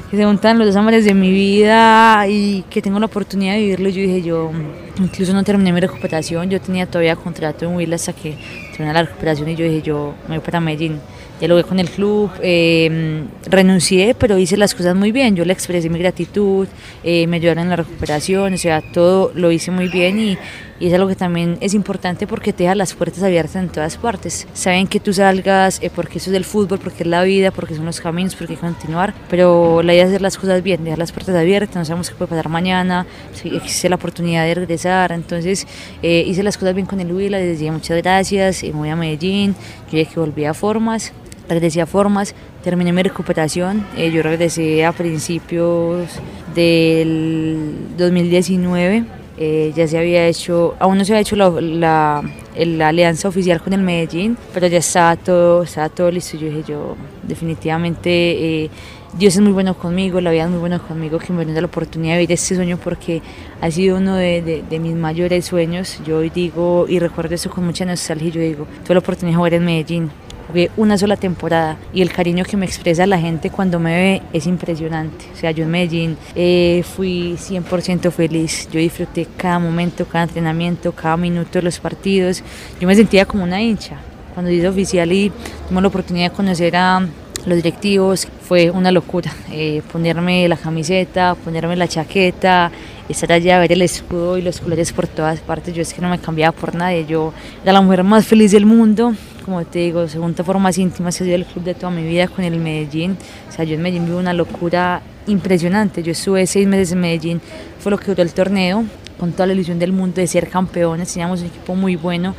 que 0.10 0.18
se 0.18 0.26
juntan 0.26 0.58
los 0.58 0.68
dos 0.68 0.76
amores 0.76 1.06
de 1.06 1.14
mi 1.14 1.32
vida 1.32 2.28
y 2.28 2.64
que 2.70 2.82
tengo 2.82 3.00
la 3.00 3.06
oportunidad 3.06 3.54
de 3.54 3.62
vivirlo. 3.62 3.90
Yo 3.90 4.02
dije, 4.02 4.22
yo 4.22 4.52
incluso 5.00 5.34
no 5.34 5.44
terminé 5.44 5.72
mi 5.72 5.80
recuperación, 5.80 6.50
yo 6.50 6.62
tenía 6.62 6.86
todavía 6.86 7.16
contrato 7.16 7.66
en 7.66 7.76
Huila 7.76 7.96
hasta 7.96 8.14
que 8.14 8.38
terminé 8.72 8.94
la 8.94 9.04
recuperación 9.04 9.50
y 9.50 9.56
yo 9.56 9.66
dije, 9.66 9.82
yo 9.82 10.14
me 10.28 10.38
voy 10.38 10.46
para 10.46 10.60
Medellín. 10.60 11.00
Dialogué 11.40 11.64
con 11.64 11.80
el 11.80 11.90
club, 11.90 12.32
eh, 12.42 13.24
renuncié, 13.48 14.16
pero 14.18 14.38
hice 14.38 14.56
las 14.56 14.74
cosas 14.74 14.96
muy 14.96 15.12
bien. 15.12 15.36
Yo 15.36 15.44
le 15.44 15.52
expresé 15.52 15.90
mi 15.90 16.00
gratitud, 16.00 16.68
eh, 17.04 17.28
me 17.28 17.38
ayudaron 17.38 17.64
en 17.64 17.70
la 17.70 17.76
recuperación, 17.76 18.54
o 18.54 18.58
sea, 18.58 18.82
todo 18.94 19.32
lo 19.36 19.52
hice 19.52 19.72
muy 19.72 19.90
bien 19.90 20.20
y, 20.20 20.38
y 20.84 20.88
es 20.88 20.94
algo 20.94 21.08
que 21.08 21.16
también 21.16 21.58
es 21.62 21.74
importante 21.74 22.28
porque 22.28 22.52
te 22.52 22.64
deja 22.64 22.76
las 22.76 22.94
puertas 22.94 23.24
abiertas 23.24 23.56
en 23.56 23.70
todas 23.70 23.96
partes. 23.96 24.46
Saben 24.52 24.86
que 24.86 25.00
tú 25.00 25.14
salgas 25.14 25.82
eh, 25.82 25.90
porque 25.90 26.18
eso 26.18 26.30
es 26.30 26.34
del 26.34 26.44
fútbol, 26.44 26.78
porque 26.78 27.04
es 27.04 27.08
la 27.08 27.24
vida, 27.24 27.52
porque 27.52 27.74
son 27.74 27.86
los 27.86 28.02
caminos, 28.02 28.36
porque 28.36 28.52
hay 28.52 28.58
que 28.58 28.66
continuar, 28.66 29.14
pero 29.30 29.82
la 29.82 29.94
idea 29.94 30.04
es 30.04 30.10
hacer 30.10 30.22
las 30.22 30.38
cosas 30.38 30.62
bien, 30.62 30.84
dejar 30.84 31.00
las 31.00 31.14
puertas 31.14 31.38
abiertas, 31.38 31.74
no 31.74 31.86
sabemos 31.86 32.10
qué 32.10 32.18
puede 32.18 32.28
pasar 32.28 32.50
mañana, 32.50 33.06
si 33.32 33.56
existe 33.56 33.88
la 33.88 33.96
oportunidad 33.96 34.44
de 34.44 34.56
regresar, 34.56 35.14
entonces 35.14 35.66
eh, 36.02 36.26
hice 36.28 36.44
las 36.44 36.58
cosas 36.58 36.76
bien 36.76 36.86
con 36.86 37.00
el 37.00 37.14
Huila, 37.14 37.38
les 37.38 37.60
dije 37.60 37.72
muchas 37.72 38.02
gracias, 38.02 38.62
eh, 38.62 38.74
me 38.74 38.80
voy 38.80 38.90
a 38.90 38.98
Medellín, 38.98 39.56
yo 39.90 40.00
dije 40.00 40.12
que 40.14 40.20
volví 40.20 40.44
a 40.44 40.54
formas, 40.54 41.14
regresé 41.48 41.80
a 41.80 41.86
formas, 41.86 42.36
terminé 42.62 42.92
mi 42.92 43.04
recuperación, 43.04 43.88
yo 43.96 44.22
regresé 44.22 44.84
a 44.84 44.92
principios 44.92 46.10
del 46.54 47.74
2019, 47.98 49.23
eh, 49.38 49.72
ya 49.76 49.88
se 49.88 49.98
había 49.98 50.28
hecho, 50.28 50.76
aún 50.80 50.98
no 50.98 51.06
se 51.06 51.14
había 51.14 51.22
hecho 51.22 51.36
la, 51.36 51.50
la, 51.50 52.24
la, 52.56 52.88
alianza 52.88 53.28
oficial 53.28 53.62
con 53.62 53.74
el 53.74 53.82
Medellín, 53.82 54.38
pero 54.54 54.68
ya 54.68 54.78
estaba 54.78 55.16
todo, 55.16 55.64
estaba 55.64 55.90
todo 55.90 56.12
listo, 56.12 56.38
yo 56.38 56.48
dije 56.48 56.64
yo 56.68 56.96
definitivamente... 57.24 58.10
Eh, 58.10 58.70
Dios 59.16 59.36
es 59.36 59.42
muy 59.42 59.52
bueno 59.52 59.76
conmigo, 59.76 60.20
la 60.22 60.32
vida 60.32 60.46
es 60.46 60.50
muy 60.50 60.58
buena 60.58 60.80
conmigo, 60.80 61.20
que 61.20 61.32
me 61.32 61.44
brinda 61.44 61.62
la 61.62 61.68
oportunidad 61.68 62.16
de 62.16 62.22
vivir 62.22 62.32
este 62.32 62.56
sueño 62.56 62.80
porque 62.84 63.22
ha 63.62 63.70
sido 63.70 63.98
uno 63.98 64.16
de, 64.16 64.42
de, 64.42 64.64
de, 64.68 64.80
mis 64.80 64.96
mayores 64.96 65.46
sueños. 65.46 66.00
Yo 66.04 66.22
digo, 66.22 66.88
y 66.90 66.98
recuerdo 66.98 67.36
eso 67.36 67.52
con 67.52 67.64
mucha 67.64 67.86
nostalgia, 67.86 68.32
yo 68.32 68.42
digo, 68.42 68.66
tuve 68.84 68.96
la 68.96 69.02
oportunidad 69.02 69.34
de 69.34 69.38
jugar 69.38 69.54
en 69.54 69.66
Medellín, 69.66 70.12
jugué 70.54 70.70
una 70.78 71.00
sola 71.00 71.18
temporada 71.18 71.78
y 71.94 72.04
el 72.04 72.12
cariño 72.12 72.46
que 72.46 72.58
me 72.58 72.66
expresa 72.68 73.08
la 73.08 73.18
gente 73.18 73.50
cuando 73.50 73.80
me 73.80 73.96
ve 73.96 74.22
es 74.34 74.46
impresionante. 74.46 75.26
O 75.34 75.36
sea, 75.36 75.50
yo 75.50 75.64
en 75.64 75.72
Medellín 75.72 76.18
eh, 76.36 76.84
fui 76.96 77.36
100% 77.40 78.12
feliz, 78.12 78.70
yo 78.72 78.80
disfruté 78.80 79.28
cada 79.36 79.58
momento, 79.58 80.06
cada 80.06 80.26
entrenamiento, 80.26 80.92
cada 80.92 81.18
minuto 81.18 81.54
de 81.54 81.64
los 81.64 81.80
partidos, 81.80 82.44
yo 82.80 82.88
me 82.88 82.96
sentía 82.96 83.26
como 83.26 83.44
una 83.44 83.62
hincha. 83.62 83.98
Cuando 84.36 84.52
hice 84.52 84.68
oficial 84.68 85.12
y 85.12 85.32
tuve 85.68 85.82
la 85.82 85.88
oportunidad 85.88 86.30
de 86.30 86.36
conocer 86.36 86.76
a 86.76 87.08
los 87.48 87.56
directivos, 87.56 88.28
fue 88.42 88.70
una 88.70 88.92
locura. 88.92 89.32
Eh, 89.52 89.82
ponerme 89.92 90.48
la 90.48 90.58
camiseta, 90.58 91.36
ponerme 91.36 91.76
la 91.76 91.88
chaqueta, 91.88 92.72
estar 93.10 93.32
allá, 93.32 93.60
ver 93.60 93.72
el 93.72 93.82
escudo 93.82 94.38
y 94.38 94.44
los 94.44 94.60
colores 94.60 94.94
por 94.94 95.08
todas 95.08 95.40
partes. 95.40 95.74
Yo 95.74 95.82
es 95.82 95.94
que 95.94 96.02
no 96.02 96.10
me 96.10 96.20
cambiaba 96.20 96.56
por 96.56 96.76
nadie. 96.76 97.06
Yo 97.08 97.34
era 97.64 97.74
la 97.74 97.82
mujer 97.82 98.04
más 98.04 98.26
feliz 98.26 98.52
del 98.52 98.66
mundo. 98.66 99.14
Como 99.44 99.66
te 99.66 99.80
digo, 99.80 100.08
segunda 100.08 100.44
forma 100.44 100.64
más 100.64 100.78
íntima, 100.78 101.10
ha 101.10 101.12
sido 101.12 101.36
el 101.36 101.46
club 101.46 101.66
de 101.66 101.74
toda 101.74 101.92
mi 101.92 102.04
vida 102.04 102.28
con 102.30 102.46
el 102.46 102.60
Medellín. 102.60 103.18
O 103.50 103.52
sea, 103.52 103.66
yo 103.66 103.76
en 103.76 103.82
Medellín 103.82 104.06
vivo 104.06 104.20
una 104.20 104.34
locura 104.34 105.02
impresionante. 105.28 106.02
Yo 106.02 106.14
estuve 106.14 106.48
seis 106.48 106.68
meses 106.68 106.94
en 106.94 107.02
Medellín, 107.02 107.42
fue 107.80 107.92
lo 107.92 107.98
que 107.98 108.06
duró 108.06 108.24
el 108.24 108.34
torneo, 108.34 108.86
con 109.20 109.34
toda 109.34 109.48
la 109.48 109.54
ilusión 109.54 109.80
del 109.80 109.92
mundo 109.92 110.22
de 110.22 110.28
ser 110.28 110.48
campeones. 110.48 111.12
Teníamos 111.12 111.42
un 111.42 111.48
equipo 111.48 111.76
muy 111.76 111.96
bueno. 111.98 112.36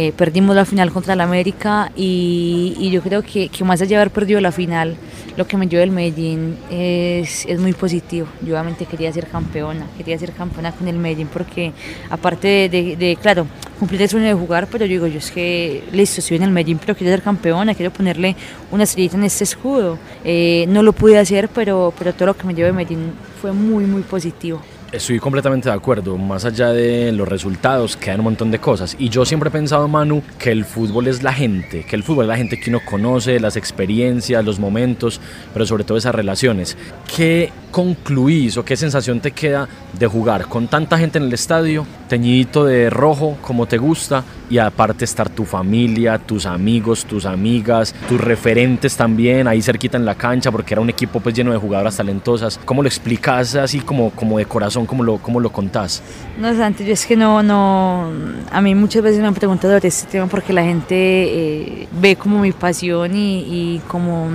Eh, 0.00 0.12
perdimos 0.12 0.54
la 0.54 0.64
final 0.64 0.92
contra 0.92 1.14
el 1.14 1.20
América 1.20 1.90
y, 1.96 2.88
yo 2.92 3.02
creo 3.02 3.20
que, 3.20 3.50
más 3.64 3.82
allá 3.82 3.88
de 3.88 3.96
haber 3.96 4.12
perdido 4.12 4.40
la 4.40 4.52
final, 4.52 4.96
lo 5.36 5.44
que 5.48 5.56
me 5.56 5.66
llevo 5.66 5.80
del 5.80 5.90
Medellín 5.90 6.56
es, 6.70 7.44
es, 7.46 7.58
muy 7.58 7.72
positivo. 7.72 8.28
Yo 8.42 8.54
obviamente 8.54 8.86
quería 8.86 9.12
ser 9.12 9.26
campeona, 9.26 9.88
quería 9.96 10.16
ser 10.16 10.30
campeona 10.30 10.70
con 10.70 10.86
el 10.86 10.96
Medellín 10.98 11.26
porque 11.26 11.72
aparte 12.10 12.68
de, 12.68 12.94
de, 12.94 13.18
claro, 13.20 13.48
cumplir 13.80 14.00
el 14.00 14.08
sueño 14.08 14.28
de 14.28 14.34
jugar, 14.34 14.68
pero 14.70 14.84
yo 14.84 14.92
digo, 14.92 15.08
yo 15.08 15.18
es 15.18 15.32
que 15.32 15.82
listo, 15.90 16.20
estoy 16.20 16.36
en 16.36 16.44
el 16.44 16.52
Medellín, 16.52 16.78
pero 16.78 16.94
quiero 16.94 17.12
ser 17.12 17.22
campeona, 17.22 17.74
quiero 17.74 17.92
ponerle 17.92 18.36
una 18.70 18.84
estrellita 18.84 19.16
en 19.16 19.24
este 19.24 19.42
escudo. 19.42 19.98
Eh, 20.22 20.66
no 20.68 20.84
lo 20.84 20.92
pude 20.92 21.18
hacer, 21.18 21.48
pero, 21.48 21.92
pero 21.98 22.12
todo 22.12 22.26
lo 22.26 22.36
que 22.36 22.46
me 22.46 22.54
llevo 22.54 22.66
de 22.66 22.72
Medellín 22.72 23.14
fue 23.42 23.50
muy, 23.50 23.84
muy 23.84 24.02
positivo. 24.02 24.62
Estoy 24.90 25.18
completamente 25.18 25.68
de 25.68 25.74
acuerdo. 25.74 26.16
Más 26.16 26.46
allá 26.46 26.72
de 26.72 27.12
los 27.12 27.28
resultados, 27.28 27.94
quedan 27.94 28.20
un 28.20 28.24
montón 28.24 28.50
de 28.50 28.58
cosas. 28.58 28.96
Y 28.98 29.10
yo 29.10 29.26
siempre 29.26 29.50
he 29.50 29.52
pensado, 29.52 29.86
Manu, 29.86 30.22
que 30.38 30.50
el 30.50 30.64
fútbol 30.64 31.08
es 31.08 31.22
la 31.22 31.34
gente, 31.34 31.84
que 31.84 31.94
el 31.94 32.02
fútbol 32.02 32.24
es 32.24 32.28
la 32.28 32.38
gente 32.38 32.58
que 32.58 32.70
uno 32.70 32.80
conoce, 32.82 33.38
las 33.38 33.56
experiencias, 33.56 34.42
los 34.42 34.58
momentos, 34.58 35.20
pero 35.52 35.66
sobre 35.66 35.84
todo 35.84 35.98
esas 35.98 36.14
relaciones. 36.14 36.78
¿Qué 37.14 37.52
concluís 37.70 38.56
o 38.56 38.64
qué 38.64 38.78
sensación 38.78 39.20
te 39.20 39.32
queda 39.32 39.68
de 39.92 40.06
jugar 40.06 40.46
con 40.48 40.68
tanta 40.68 40.96
gente 40.96 41.18
en 41.18 41.24
el 41.24 41.34
estadio, 41.34 41.86
teñidito 42.08 42.64
de 42.64 42.88
rojo 42.88 43.36
como 43.42 43.66
te 43.66 43.76
gusta, 43.76 44.24
y 44.50 44.58
aparte 44.58 45.04
estar 45.04 45.28
tu 45.28 45.44
familia, 45.44 46.18
tus 46.18 46.46
amigos, 46.46 47.04
tus 47.04 47.24
amigas, 47.26 47.94
tus 48.08 48.20
referentes 48.20 48.96
también 48.96 49.46
ahí 49.46 49.62
cerquita 49.62 49.96
en 49.96 50.04
la 50.04 50.14
cancha, 50.14 50.50
porque 50.50 50.74
era 50.74 50.80
un 50.80 50.90
equipo 50.90 51.20
pues 51.20 51.34
lleno 51.34 51.52
de 51.52 51.58
jugadoras 51.58 51.96
talentosas. 51.96 52.58
¿Cómo 52.64 52.82
lo 52.82 52.88
explicas 52.88 53.54
así 53.54 53.80
como, 53.80 54.10
como 54.10 54.38
de 54.38 54.46
corazón? 54.46 54.86
¿Cómo 54.86 55.02
lo, 55.02 55.18
cómo 55.18 55.40
lo 55.40 55.50
contás? 55.50 56.02
No, 56.38 56.54
Santi, 56.54 56.84
yo 56.84 56.92
es 56.92 57.06
que 57.06 57.16
no, 57.16 57.42
no, 57.42 58.10
a 58.50 58.60
mí 58.60 58.74
muchas 58.74 59.02
veces 59.02 59.20
me 59.20 59.26
han 59.26 59.34
preguntado 59.34 59.74
sobre 59.74 59.88
este 59.88 60.10
tema 60.10 60.26
porque 60.26 60.52
la 60.52 60.62
gente 60.62 60.94
eh, 60.94 61.88
ve 62.00 62.16
como 62.16 62.40
mi 62.40 62.52
pasión 62.52 63.14
y, 63.14 63.40
y 63.40 63.82
como 63.88 64.30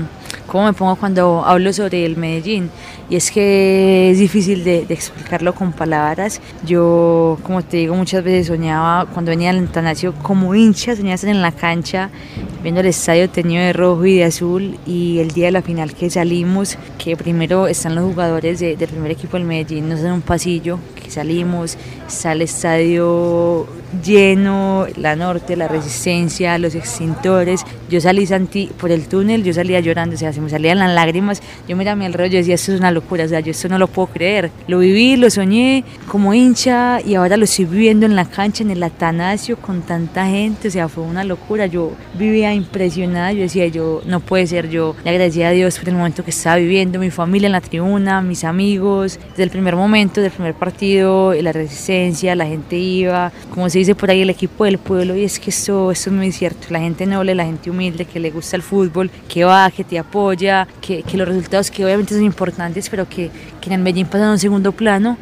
cómo 0.48 0.66
me 0.66 0.74
pongo 0.74 0.96
cuando 0.96 1.44
hablo 1.46 1.72
sobre 1.74 2.06
el 2.06 2.18
Medellín. 2.18 2.70
Y 3.10 3.16
es 3.16 3.32
que 3.32 4.12
es 4.12 4.20
difícil 4.20 4.64
de, 4.64 4.86
explicarlo 4.90 5.54
con 5.54 5.72
palabras. 5.74 6.42
Yo, 6.66 7.38
como 7.44 7.62
te 7.62 7.78
digo, 7.78 7.96
muchas 7.96 8.24
veces 8.24 8.48
soñaba 8.48 9.06
cuando 9.06 9.30
venía 9.30 9.50
al 9.50 9.58
Antanasio 9.58 10.14
como 10.24 10.56
hincha, 10.56 10.96
soñaba 10.96 11.22
en 11.24 11.42
la 11.42 11.52
cancha, 11.52 12.10
viendo 12.62 12.82
el 12.82 12.88
estadio 12.88 13.30
teñido 13.30 13.62
de 13.64 13.74
rojo 13.74 14.06
y 14.06 14.18
de 14.18 14.24
azul. 14.24 14.80
Y 14.86 15.20
el 15.20 15.32
día 15.32 15.48
de 15.48 15.52
la 15.52 15.62
final 15.62 15.94
que 15.94 16.10
salimos, 16.10 16.78
que 16.98 17.16
primero 17.18 17.68
están 17.68 17.96
los 17.96 18.06
jugadores 18.06 18.60
de, 18.60 18.76
del 18.76 18.90
primer 18.90 19.12
equipo 19.12 19.38
del 19.38 19.46
Medellín, 19.46 19.90
nos 19.90 20.02
dan 20.02 20.14
un 20.14 20.22
pasillo, 20.22 20.80
que 21.02 21.12
salimos, 21.12 21.78
está 22.08 22.32
el 22.32 22.42
estadio 22.42 23.68
lleno, 24.02 24.88
la 24.96 25.16
norte, 25.16 25.56
la 25.56 25.68
resistencia, 25.68 26.58
los 26.58 26.76
extintores. 26.76 27.66
Yo 27.90 28.02
salí 28.02 28.26
Santi, 28.26 28.70
por 28.78 28.92
el 28.92 29.08
túnel, 29.08 29.44
yo 29.44 29.54
salía 29.54 29.80
llorando, 29.80 30.16
o 30.16 30.18
sea, 30.18 30.34
se 30.34 30.42
me 30.42 30.50
salían 30.50 30.80
las 30.80 30.94
lágrimas. 30.94 31.42
Yo 31.68 31.76
miraba 31.76 31.94
a 31.94 31.96
mi 31.96 32.06
alrededor 32.06 32.34
y 32.34 32.38
decía, 32.38 32.56
esto 32.56 32.74
es 32.74 32.80
una 32.80 32.92
locura, 32.92 33.26
o 33.26 33.28
sea, 33.28 33.40
yo 33.40 33.52
esto 33.52 33.70
no 33.70 33.78
lo 33.78 33.88
puedo 33.88 34.08
creer. 34.08 34.52
Lo 34.68 34.80
viví, 34.80 35.16
lo 35.16 35.30
soñé 35.30 35.84
como 36.08 36.34
hincha 36.34 37.00
y 37.02 37.16
ahora 37.16 37.38
lo 37.38 37.44
estoy 37.44 37.66
viviendo 37.66 38.06
en 38.06 38.16
la 38.16 38.26
cancha, 38.26 38.64
en 38.64 38.72
el 38.72 38.82
Atanasio, 38.82 39.58
con 39.58 39.82
tanta 39.82 40.26
gente, 40.26 40.68
o 40.68 40.72
sea, 40.72 40.88
fue 40.88 41.04
una 41.04 41.24
locura. 41.24 41.66
Yo 41.68 41.92
vivía 42.18 42.54
impresionada, 42.54 43.34
yo 43.34 43.42
decía, 43.42 43.68
yo 43.68 44.02
no 44.06 44.20
puede 44.20 44.48
ser, 44.48 44.70
yo 44.70 44.96
le 45.04 45.12
agradecía 45.12 45.50
a 45.50 45.52
Dios 45.52 45.78
por 45.78 45.90
el 45.90 45.96
momento 45.96 46.24
que 46.24 46.32
estaba 46.32 46.58
viviendo, 46.58 47.00
mi 47.00 47.12
familia 47.12 47.48
en 47.48 47.54
la 47.54 47.62
tribuna, 47.62 48.22
mis 48.22 48.44
amigos, 48.44 49.20
desde 49.30 49.44
el 49.44 49.50
primer 49.50 49.76
momento, 49.76 50.22
del 50.22 50.32
primer 50.32 50.54
partido, 50.54 51.34
la 51.34 51.52
resistencia, 51.52 52.36
la 52.36 52.46
gente 52.46 52.78
iba, 52.78 53.32
como 53.50 53.70
se 53.70 53.80
dice 53.84 53.96
por 53.96 54.10
ahí, 54.10 54.22
el 54.22 54.30
equipo 54.30 54.66
del 54.66 54.78
pueblo, 54.78 55.16
y 55.16 55.24
es 55.24 55.40
que 55.40 55.50
esto, 55.50 55.92
esto 55.92 56.10
es 56.10 56.16
muy 56.16 56.32
cierto, 56.32 56.68
la 56.70 56.80
gente 56.80 57.06
noble, 57.06 57.36
la 57.36 57.46
gente 57.46 57.70
humilde, 57.70 58.06
que 58.06 58.20
le 58.20 58.32
gusta 58.32 58.56
el 58.56 58.62
fútbol, 58.62 59.12
que 59.28 59.44
va, 59.44 59.70
que 59.72 59.84
te 59.84 60.00
apoya, 60.00 60.68
que, 60.82 61.04
que 61.04 61.18
los 61.18 61.28
resultados 61.28 61.70
que 61.70 61.84
obviamente 61.84 62.14
son 62.16 62.24
importantes, 62.24 62.90
pero 62.90 63.08
que, 63.08 63.30
que 63.60 63.68
en 63.68 63.74
el 63.74 63.80
Medellín 63.80 64.08
pasan 64.08 64.30
a 64.30 64.32
un 64.32 64.40
segundo 64.40 64.72
plano. 64.72 65.18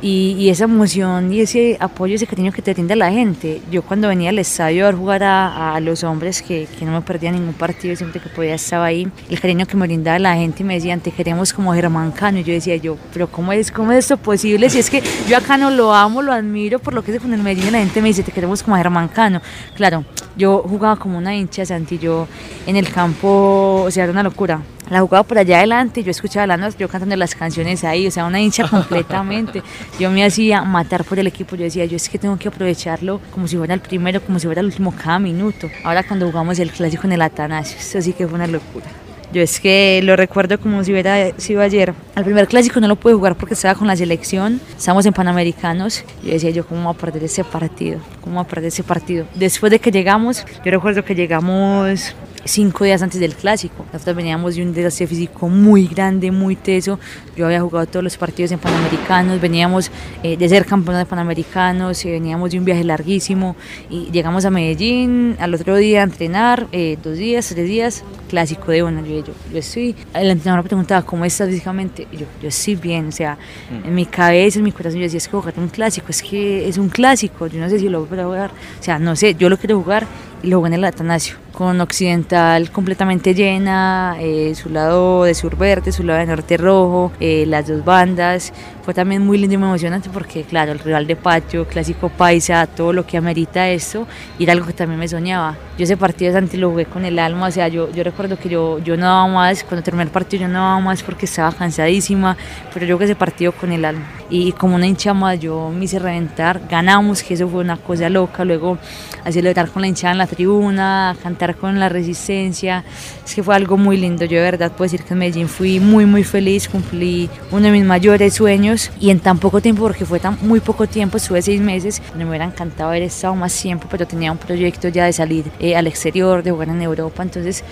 Y, 0.00 0.36
y, 0.38 0.48
esa 0.48 0.64
emoción 0.64 1.32
y 1.32 1.40
ese 1.40 1.76
apoyo, 1.80 2.14
ese 2.14 2.28
cariño 2.28 2.52
que 2.52 2.62
te 2.62 2.72
brinda 2.72 2.94
la 2.94 3.10
gente. 3.10 3.60
Yo 3.68 3.82
cuando 3.82 4.06
venía 4.06 4.30
al 4.30 4.38
estadio 4.38 4.86
a 4.86 4.92
jugar 4.92 5.24
a, 5.24 5.74
a 5.74 5.80
los 5.80 6.04
hombres, 6.04 6.40
que, 6.40 6.68
que, 6.78 6.84
no 6.84 6.92
me 6.92 7.00
perdía 7.00 7.32
ningún 7.32 7.54
partido, 7.54 7.96
siempre 7.96 8.20
que 8.20 8.28
podía 8.28 8.54
estaba 8.54 8.84
ahí, 8.84 9.08
el 9.28 9.40
cariño 9.40 9.66
que 9.66 9.76
me 9.76 9.88
brindaba 9.88 10.20
la 10.20 10.36
gente 10.36 10.62
y 10.62 10.66
me 10.66 10.74
decían, 10.74 11.00
te 11.00 11.10
queremos 11.10 11.52
como 11.52 11.74
Germán 11.74 12.12
Cano. 12.12 12.38
Y 12.38 12.44
yo 12.44 12.52
decía, 12.52 12.76
yo, 12.76 12.96
pero 13.12 13.26
¿cómo 13.26 13.52
es, 13.52 13.72
cómo 13.72 13.90
es 13.90 13.98
esto 13.98 14.16
posible? 14.18 14.70
Si 14.70 14.78
es 14.78 14.88
que 14.88 15.02
yo 15.28 15.36
a 15.36 15.40
Cano 15.40 15.68
lo 15.70 15.92
amo, 15.92 16.22
lo 16.22 16.32
admiro 16.32 16.78
por 16.78 16.94
lo 16.94 17.02
que 17.02 17.10
hace 17.10 17.20
con 17.20 17.34
el 17.34 17.42
Medellín 17.42 17.72
la 17.72 17.80
gente 17.80 17.87
me 17.96 18.08
dice, 18.08 18.22
te 18.22 18.32
queremos 18.32 18.62
como 18.62 18.76
Germán 18.76 19.08
Cano. 19.08 19.40
Claro, 19.74 20.04
yo 20.36 20.64
jugaba 20.68 20.96
como 20.96 21.18
una 21.18 21.34
hincha, 21.34 21.64
Santi, 21.64 21.98
yo 21.98 22.28
en 22.66 22.76
el 22.76 22.90
campo, 22.90 23.84
o 23.86 23.90
sea, 23.90 24.04
era 24.04 24.12
una 24.12 24.22
locura 24.22 24.60
la 24.90 25.00
jugaba 25.00 25.22
por 25.22 25.38
allá 25.38 25.58
adelante, 25.58 26.02
yo 26.02 26.10
escuchaba 26.10 26.46
la 26.46 26.56
noche, 26.56 26.76
yo 26.78 26.88
cantando 26.88 27.16
las 27.16 27.34
canciones 27.34 27.84
ahí, 27.84 28.06
o 28.06 28.10
sea, 28.10 28.24
una 28.24 28.40
hincha 28.40 28.66
completamente. 28.70 29.62
Yo 29.98 30.10
me 30.10 30.24
hacía 30.24 30.62
matar 30.62 31.04
por 31.04 31.18
el 31.18 31.26
equipo, 31.26 31.56
yo 31.56 31.64
decía, 31.64 31.84
yo 31.84 31.96
es 31.96 32.08
que 32.08 32.18
tengo 32.18 32.38
que 32.38 32.48
aprovecharlo 32.48 33.20
como 33.30 33.46
si 33.48 33.56
fuera 33.56 33.74
el 33.74 33.80
primero, 33.80 34.22
como 34.22 34.38
si 34.38 34.46
fuera 34.46 34.60
el 34.60 34.66
último 34.66 34.92
cada 34.92 35.18
minuto. 35.18 35.68
Ahora 35.84 36.02
cuando 36.02 36.26
jugamos 36.26 36.58
el 36.58 36.70
clásico 36.70 37.06
en 37.06 37.12
el 37.12 37.22
Atanasio, 37.22 37.78
eso 37.78 38.00
sí 38.00 38.12
que 38.12 38.26
fue 38.26 38.36
una 38.36 38.46
locura. 38.46 38.86
Yo 39.32 39.42
es 39.42 39.60
que 39.60 40.00
lo 40.02 40.16
recuerdo 40.16 40.58
como 40.58 40.82
si 40.84 40.92
hubiera 40.92 41.38
sido 41.38 41.60
ayer. 41.60 41.94
Al 42.14 42.24
primer 42.24 42.48
clásico 42.48 42.80
no 42.80 42.88
lo 42.88 42.96
pude 42.96 43.14
jugar 43.14 43.36
porque 43.36 43.54
estaba 43.54 43.74
con 43.74 43.86
la 43.86 43.96
selección, 43.96 44.60
estábamos 44.76 45.04
en 45.06 45.12
Panamericanos. 45.12 46.04
Yo 46.22 46.32
decía 46.32 46.50
yo, 46.50 46.66
¿cómo 46.66 46.84
voy 46.84 46.94
a 46.94 46.98
perder 46.98 47.24
ese 47.24 47.44
partido? 47.44 48.00
¿Cómo 48.22 48.36
voy 48.36 48.44
a 48.44 48.48
perder 48.48 48.68
ese 48.68 48.82
partido? 48.82 49.26
Después 49.34 49.70
de 49.70 49.80
que 49.80 49.90
llegamos, 49.90 50.46
yo 50.64 50.70
recuerdo 50.70 51.04
que 51.04 51.14
llegamos 51.14 52.14
cinco 52.44 52.84
días 52.84 53.02
antes 53.02 53.20
del 53.20 53.34
clásico. 53.34 53.84
Nosotros 53.92 54.16
veníamos 54.16 54.54
de 54.54 54.62
un 54.62 54.72
desastre 54.72 55.06
físico 55.06 55.48
muy 55.48 55.86
grande, 55.86 56.30
muy 56.30 56.56
teso. 56.56 56.98
Yo 57.36 57.46
había 57.46 57.60
jugado 57.60 57.86
todos 57.86 58.02
los 58.02 58.16
partidos 58.16 58.52
en 58.52 58.58
Panamericanos, 58.58 59.40
veníamos 59.40 59.90
eh, 60.22 60.36
de 60.36 60.48
ser 60.48 60.64
campeones 60.64 61.00
de 61.00 61.06
Panamericanos, 61.06 62.04
eh, 62.04 62.10
veníamos 62.10 62.50
de 62.50 62.58
un 62.58 62.64
viaje 62.64 62.84
larguísimo 62.84 63.56
y 63.90 64.10
llegamos 64.10 64.44
a 64.44 64.50
Medellín 64.50 65.36
al 65.38 65.54
otro 65.54 65.76
día 65.76 66.00
a 66.00 66.04
entrenar, 66.04 66.66
eh, 66.72 66.98
dos 67.02 67.16
días, 67.16 67.48
tres 67.48 67.68
días, 67.68 68.04
clásico 68.28 68.70
de 68.72 68.82
una. 68.82 69.02
Yo, 69.02 69.24
yo, 69.24 69.32
yo 69.52 69.58
estoy, 69.58 69.94
el 70.14 70.30
entrenador 70.30 70.64
me 70.64 70.68
preguntaba, 70.68 71.02
¿cómo 71.02 71.24
estás 71.24 71.48
físicamente? 71.48 72.06
Y 72.12 72.18
yo, 72.18 72.26
yo 72.42 72.48
estoy 72.48 72.76
bien, 72.76 73.08
o 73.08 73.12
sea, 73.12 73.38
mm. 73.70 73.88
en 73.88 73.94
mi 73.94 74.06
cabeza, 74.06 74.58
en 74.58 74.64
mi 74.64 74.72
corazón, 74.72 75.00
yo 75.00 75.04
decía, 75.04 75.18
es 75.18 75.28
que 75.28 75.36
jugar 75.36 75.54
un 75.56 75.68
clásico, 75.68 76.06
es 76.10 76.22
que 76.22 76.68
es 76.68 76.78
un 76.78 76.88
clásico, 76.88 77.46
yo 77.46 77.60
no 77.60 77.68
sé 77.68 77.78
si 77.78 77.88
lo 77.88 78.04
voy 78.04 78.18
a 78.18 78.24
jugar, 78.24 78.50
o 78.78 78.82
sea, 78.82 78.98
no 78.98 79.16
sé, 79.16 79.34
yo 79.34 79.48
lo 79.48 79.56
quiero 79.56 79.80
jugar 79.80 80.06
lo 80.42 80.66
en 80.66 80.74
el 80.74 80.84
Atanasio, 80.84 81.36
con 81.52 81.80
Occidental 81.80 82.70
completamente 82.70 83.34
llena, 83.34 84.16
eh, 84.20 84.54
su 84.54 84.70
lado 84.70 85.24
de 85.24 85.34
sur 85.34 85.56
verde, 85.56 85.90
su 85.90 86.04
lado 86.04 86.20
de 86.20 86.26
norte 86.26 86.56
rojo, 86.56 87.10
eh, 87.18 87.44
las 87.46 87.66
dos 87.66 87.84
bandas. 87.84 88.52
Fue 88.84 88.94
también 88.94 89.26
muy 89.26 89.36
lindo 89.36 89.54
y 89.54 89.58
muy 89.58 89.66
emocionante 89.66 90.08
porque, 90.08 90.44
claro, 90.44 90.72
el 90.72 90.78
rival 90.78 91.06
de 91.06 91.16
patio, 91.16 91.66
clásico 91.66 92.08
paisa, 92.08 92.66
todo 92.66 92.92
lo 92.92 93.04
que 93.04 93.16
amerita 93.16 93.68
esto, 93.68 94.06
y 94.38 94.44
era 94.44 94.52
algo 94.52 94.66
que 94.66 94.72
también 94.72 94.98
me 95.00 95.08
soñaba. 95.08 95.56
Yo 95.76 95.84
ese 95.84 95.96
partido 95.96 96.32
de 96.32 96.40
Santi 96.40 96.56
lo 96.56 96.70
jugué 96.70 96.86
con 96.86 97.04
el 97.04 97.18
alma, 97.18 97.48
o 97.48 97.50
sea, 97.50 97.68
yo, 97.68 97.90
yo 97.90 98.02
recuerdo 98.04 98.38
que 98.38 98.48
yo, 98.48 98.78
yo 98.78 98.96
no 98.96 99.06
daba 99.06 99.26
más, 99.26 99.64
cuando 99.64 99.82
terminé 99.82 100.04
el 100.04 100.10
partido 100.10 100.42
yo 100.42 100.48
no 100.48 100.60
daba 100.60 100.80
más 100.80 101.02
porque 101.02 101.26
estaba 101.26 101.52
cansadísima, 101.52 102.36
pero 102.72 102.86
yo 102.86 102.98
que 102.98 103.04
ese 103.04 103.16
partido 103.16 103.52
con 103.52 103.72
el 103.72 103.84
alma. 103.84 104.06
Y, 104.30 104.52
como 104.52 104.76
una 104.76 104.86
hincha 104.86 105.12
más, 105.12 105.38
yo 105.40 105.70
me 105.70 105.84
hice 105.84 105.98
reventar, 105.98 106.60
ganamos, 106.70 107.22
que 107.22 107.34
eso 107.34 107.48
fue 107.48 107.60
una 107.60 107.76
cosa 107.76 108.08
loca, 108.08 108.44
luego 108.44 108.78
a 109.24 109.32
celebrar 109.32 109.68
con 109.70 109.82
la 109.82 109.88
hinchada 109.88 110.12
en 110.12 110.18
la 110.18 110.26
tribuna, 110.28 111.10
a 111.10 111.14
cantar 111.14 111.56
con 111.56 111.80
la 111.80 111.88
resistencia, 111.88 112.84
es 113.24 113.34
que 113.34 113.42
fue 113.42 113.54
algo 113.56 113.76
muy 113.76 113.96
lindo, 113.96 114.24
yo 114.24 114.36
de 114.36 114.44
verdad 114.44 114.70
puedo 114.70 114.90
decir 114.90 115.04
que 115.04 115.14
en 115.14 115.18
Medellín 115.18 115.48
fui 115.48 115.80
muy 115.80 116.06
muy 116.06 116.24
feliz, 116.24 116.68
cumplí 116.68 117.28
uno 117.50 117.62
de 117.62 117.72
mis 117.72 117.84
mayores 117.84 118.34
sueños 118.34 118.90
y 119.00 119.10
en 119.10 119.20
tan 119.20 119.38
poco 119.38 119.60
tiempo, 119.60 119.82
porque 119.82 120.04
fue 120.04 120.20
tan 120.20 120.38
muy 120.42 120.60
poco 120.60 120.86
tiempo, 120.86 121.16
estuve 121.16 121.42
seis 121.42 121.60
meses, 121.60 122.00
me 122.16 122.24
hubiera 122.26 122.44
encantado 122.44 122.90
haber 122.90 123.02
estado 123.02 123.34
más 123.34 123.60
tiempo, 123.60 123.88
pero 123.90 124.06
tenía 124.06 124.30
un 124.30 124.38
proyecto 124.38 124.88
ya 124.88 125.06
de 125.06 125.12
salir 125.12 125.44
eh, 125.58 125.76
al 125.76 125.86
exterior, 125.86 126.42
de 126.42 126.50
jugar 126.50 126.68
en 126.68 126.82
Europa, 126.82 127.22
entonces 127.22 127.64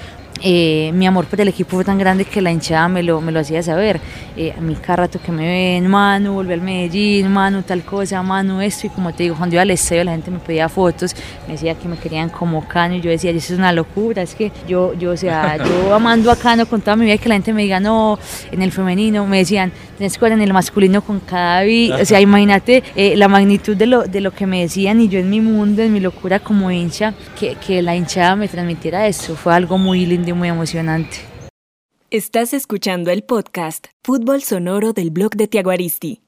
eh, 0.43 0.91
mi 0.95 1.07
amor 1.07 1.27
por 1.27 1.41
el 1.41 1.49
equipo 1.49 1.71
fue 1.77 1.85
tan 1.85 1.99
grande 1.99 2.25
que 2.25 2.43
la 2.43 2.51
hinchada 2.51 2.89
me 2.89 3.03
lo, 3.03 3.21
me 3.21 3.33
lo 3.33 3.41
hacía 3.41 3.63
saber. 3.63 4.01
Eh, 4.37 4.53
a 4.57 4.61
mí 4.61 4.77
cada 4.77 4.97
rato 4.97 5.19
que 5.25 5.33
me 5.33 5.47
ven, 5.47 5.89
Manu, 5.89 6.35
volví 6.35 6.53
al 6.53 6.61
Medellín, 6.61 7.33
Manu, 7.33 7.63
tal 7.63 7.83
cosa, 7.83 8.23
Manu, 8.23 8.61
esto. 8.61 8.87
Y 8.87 8.91
como 8.91 9.13
te 9.15 9.25
digo, 9.25 9.37
cuando 9.37 9.55
iba 9.55 9.63
al 9.63 9.71
estadio 9.71 10.05
la 10.05 10.13
gente 10.13 10.31
me 10.31 10.39
pedía 10.39 10.69
fotos, 10.69 11.15
me 11.47 11.55
decía 11.55 11.75
que 11.75 11.89
me 11.89 11.97
querían 11.97 12.29
como 12.29 12.67
Cano. 12.69 12.97
Y 12.97 13.01
yo 13.01 13.11
decía, 13.11 13.31
eso 13.31 13.55
es 13.55 13.59
una 13.59 13.73
locura. 13.73 14.23
Es 14.23 14.35
que 14.35 14.53
yo, 14.69 14.93
yo 14.95 15.13
o 15.13 15.17
sea, 15.17 15.57
yo 15.65 15.95
amando 15.95 16.31
a 16.31 16.37
Cano 16.37 16.67
con 16.67 16.81
toda 16.81 16.97
mi 16.97 17.07
vida, 17.07 17.17
que 17.19 17.29
la 17.29 17.37
gente 17.37 17.53
me 17.53 17.63
diga, 17.63 17.81
no, 17.81 18.19
en 18.51 18.61
el 18.63 18.73
femenino, 18.73 19.27
me 19.27 19.39
decían, 19.39 19.73
tienes 19.97 20.19
que 20.19 20.27
en 20.27 20.43
el 20.43 20.53
masculino 20.53 21.03
con 21.03 21.21
cada 21.21 21.63
O 22.01 22.05
sea, 22.05 22.21
imagínate 22.29 22.83
eh, 22.97 23.17
la 23.17 23.29
magnitud 23.29 23.77
de 23.77 23.87
lo, 23.87 24.03
de 24.03 24.21
lo 24.21 24.33
que 24.33 24.47
me 24.47 24.63
decían 24.63 25.01
y 25.01 25.09
yo 25.09 25.21
en 25.21 25.31
mi 25.31 25.41
mundo, 25.41 25.83
en 25.83 25.93
mi 25.93 26.01
locura 26.01 26.41
como 26.41 26.71
hincha, 26.71 27.15
que, 27.39 27.55
que 27.55 27.81
la 27.81 27.95
hinchada 27.95 28.37
me 28.37 28.49
transmitiera 28.49 29.07
eso. 29.07 29.37
Fue 29.37 29.55
algo 29.55 29.79
muy 29.79 30.05
lindo 30.05 30.26
muy 30.35 30.49
emocionante. 30.49 31.19
Estás 32.11 32.55
escuchando 32.55 33.11
el 33.11 33.25
podcast 33.25 33.87
Fútbol 34.05 34.43
Sonoro 34.43 34.93
del 34.93 35.11
blog 35.11 35.37
de 35.37 35.49
Tiaguaristi. 35.49 36.26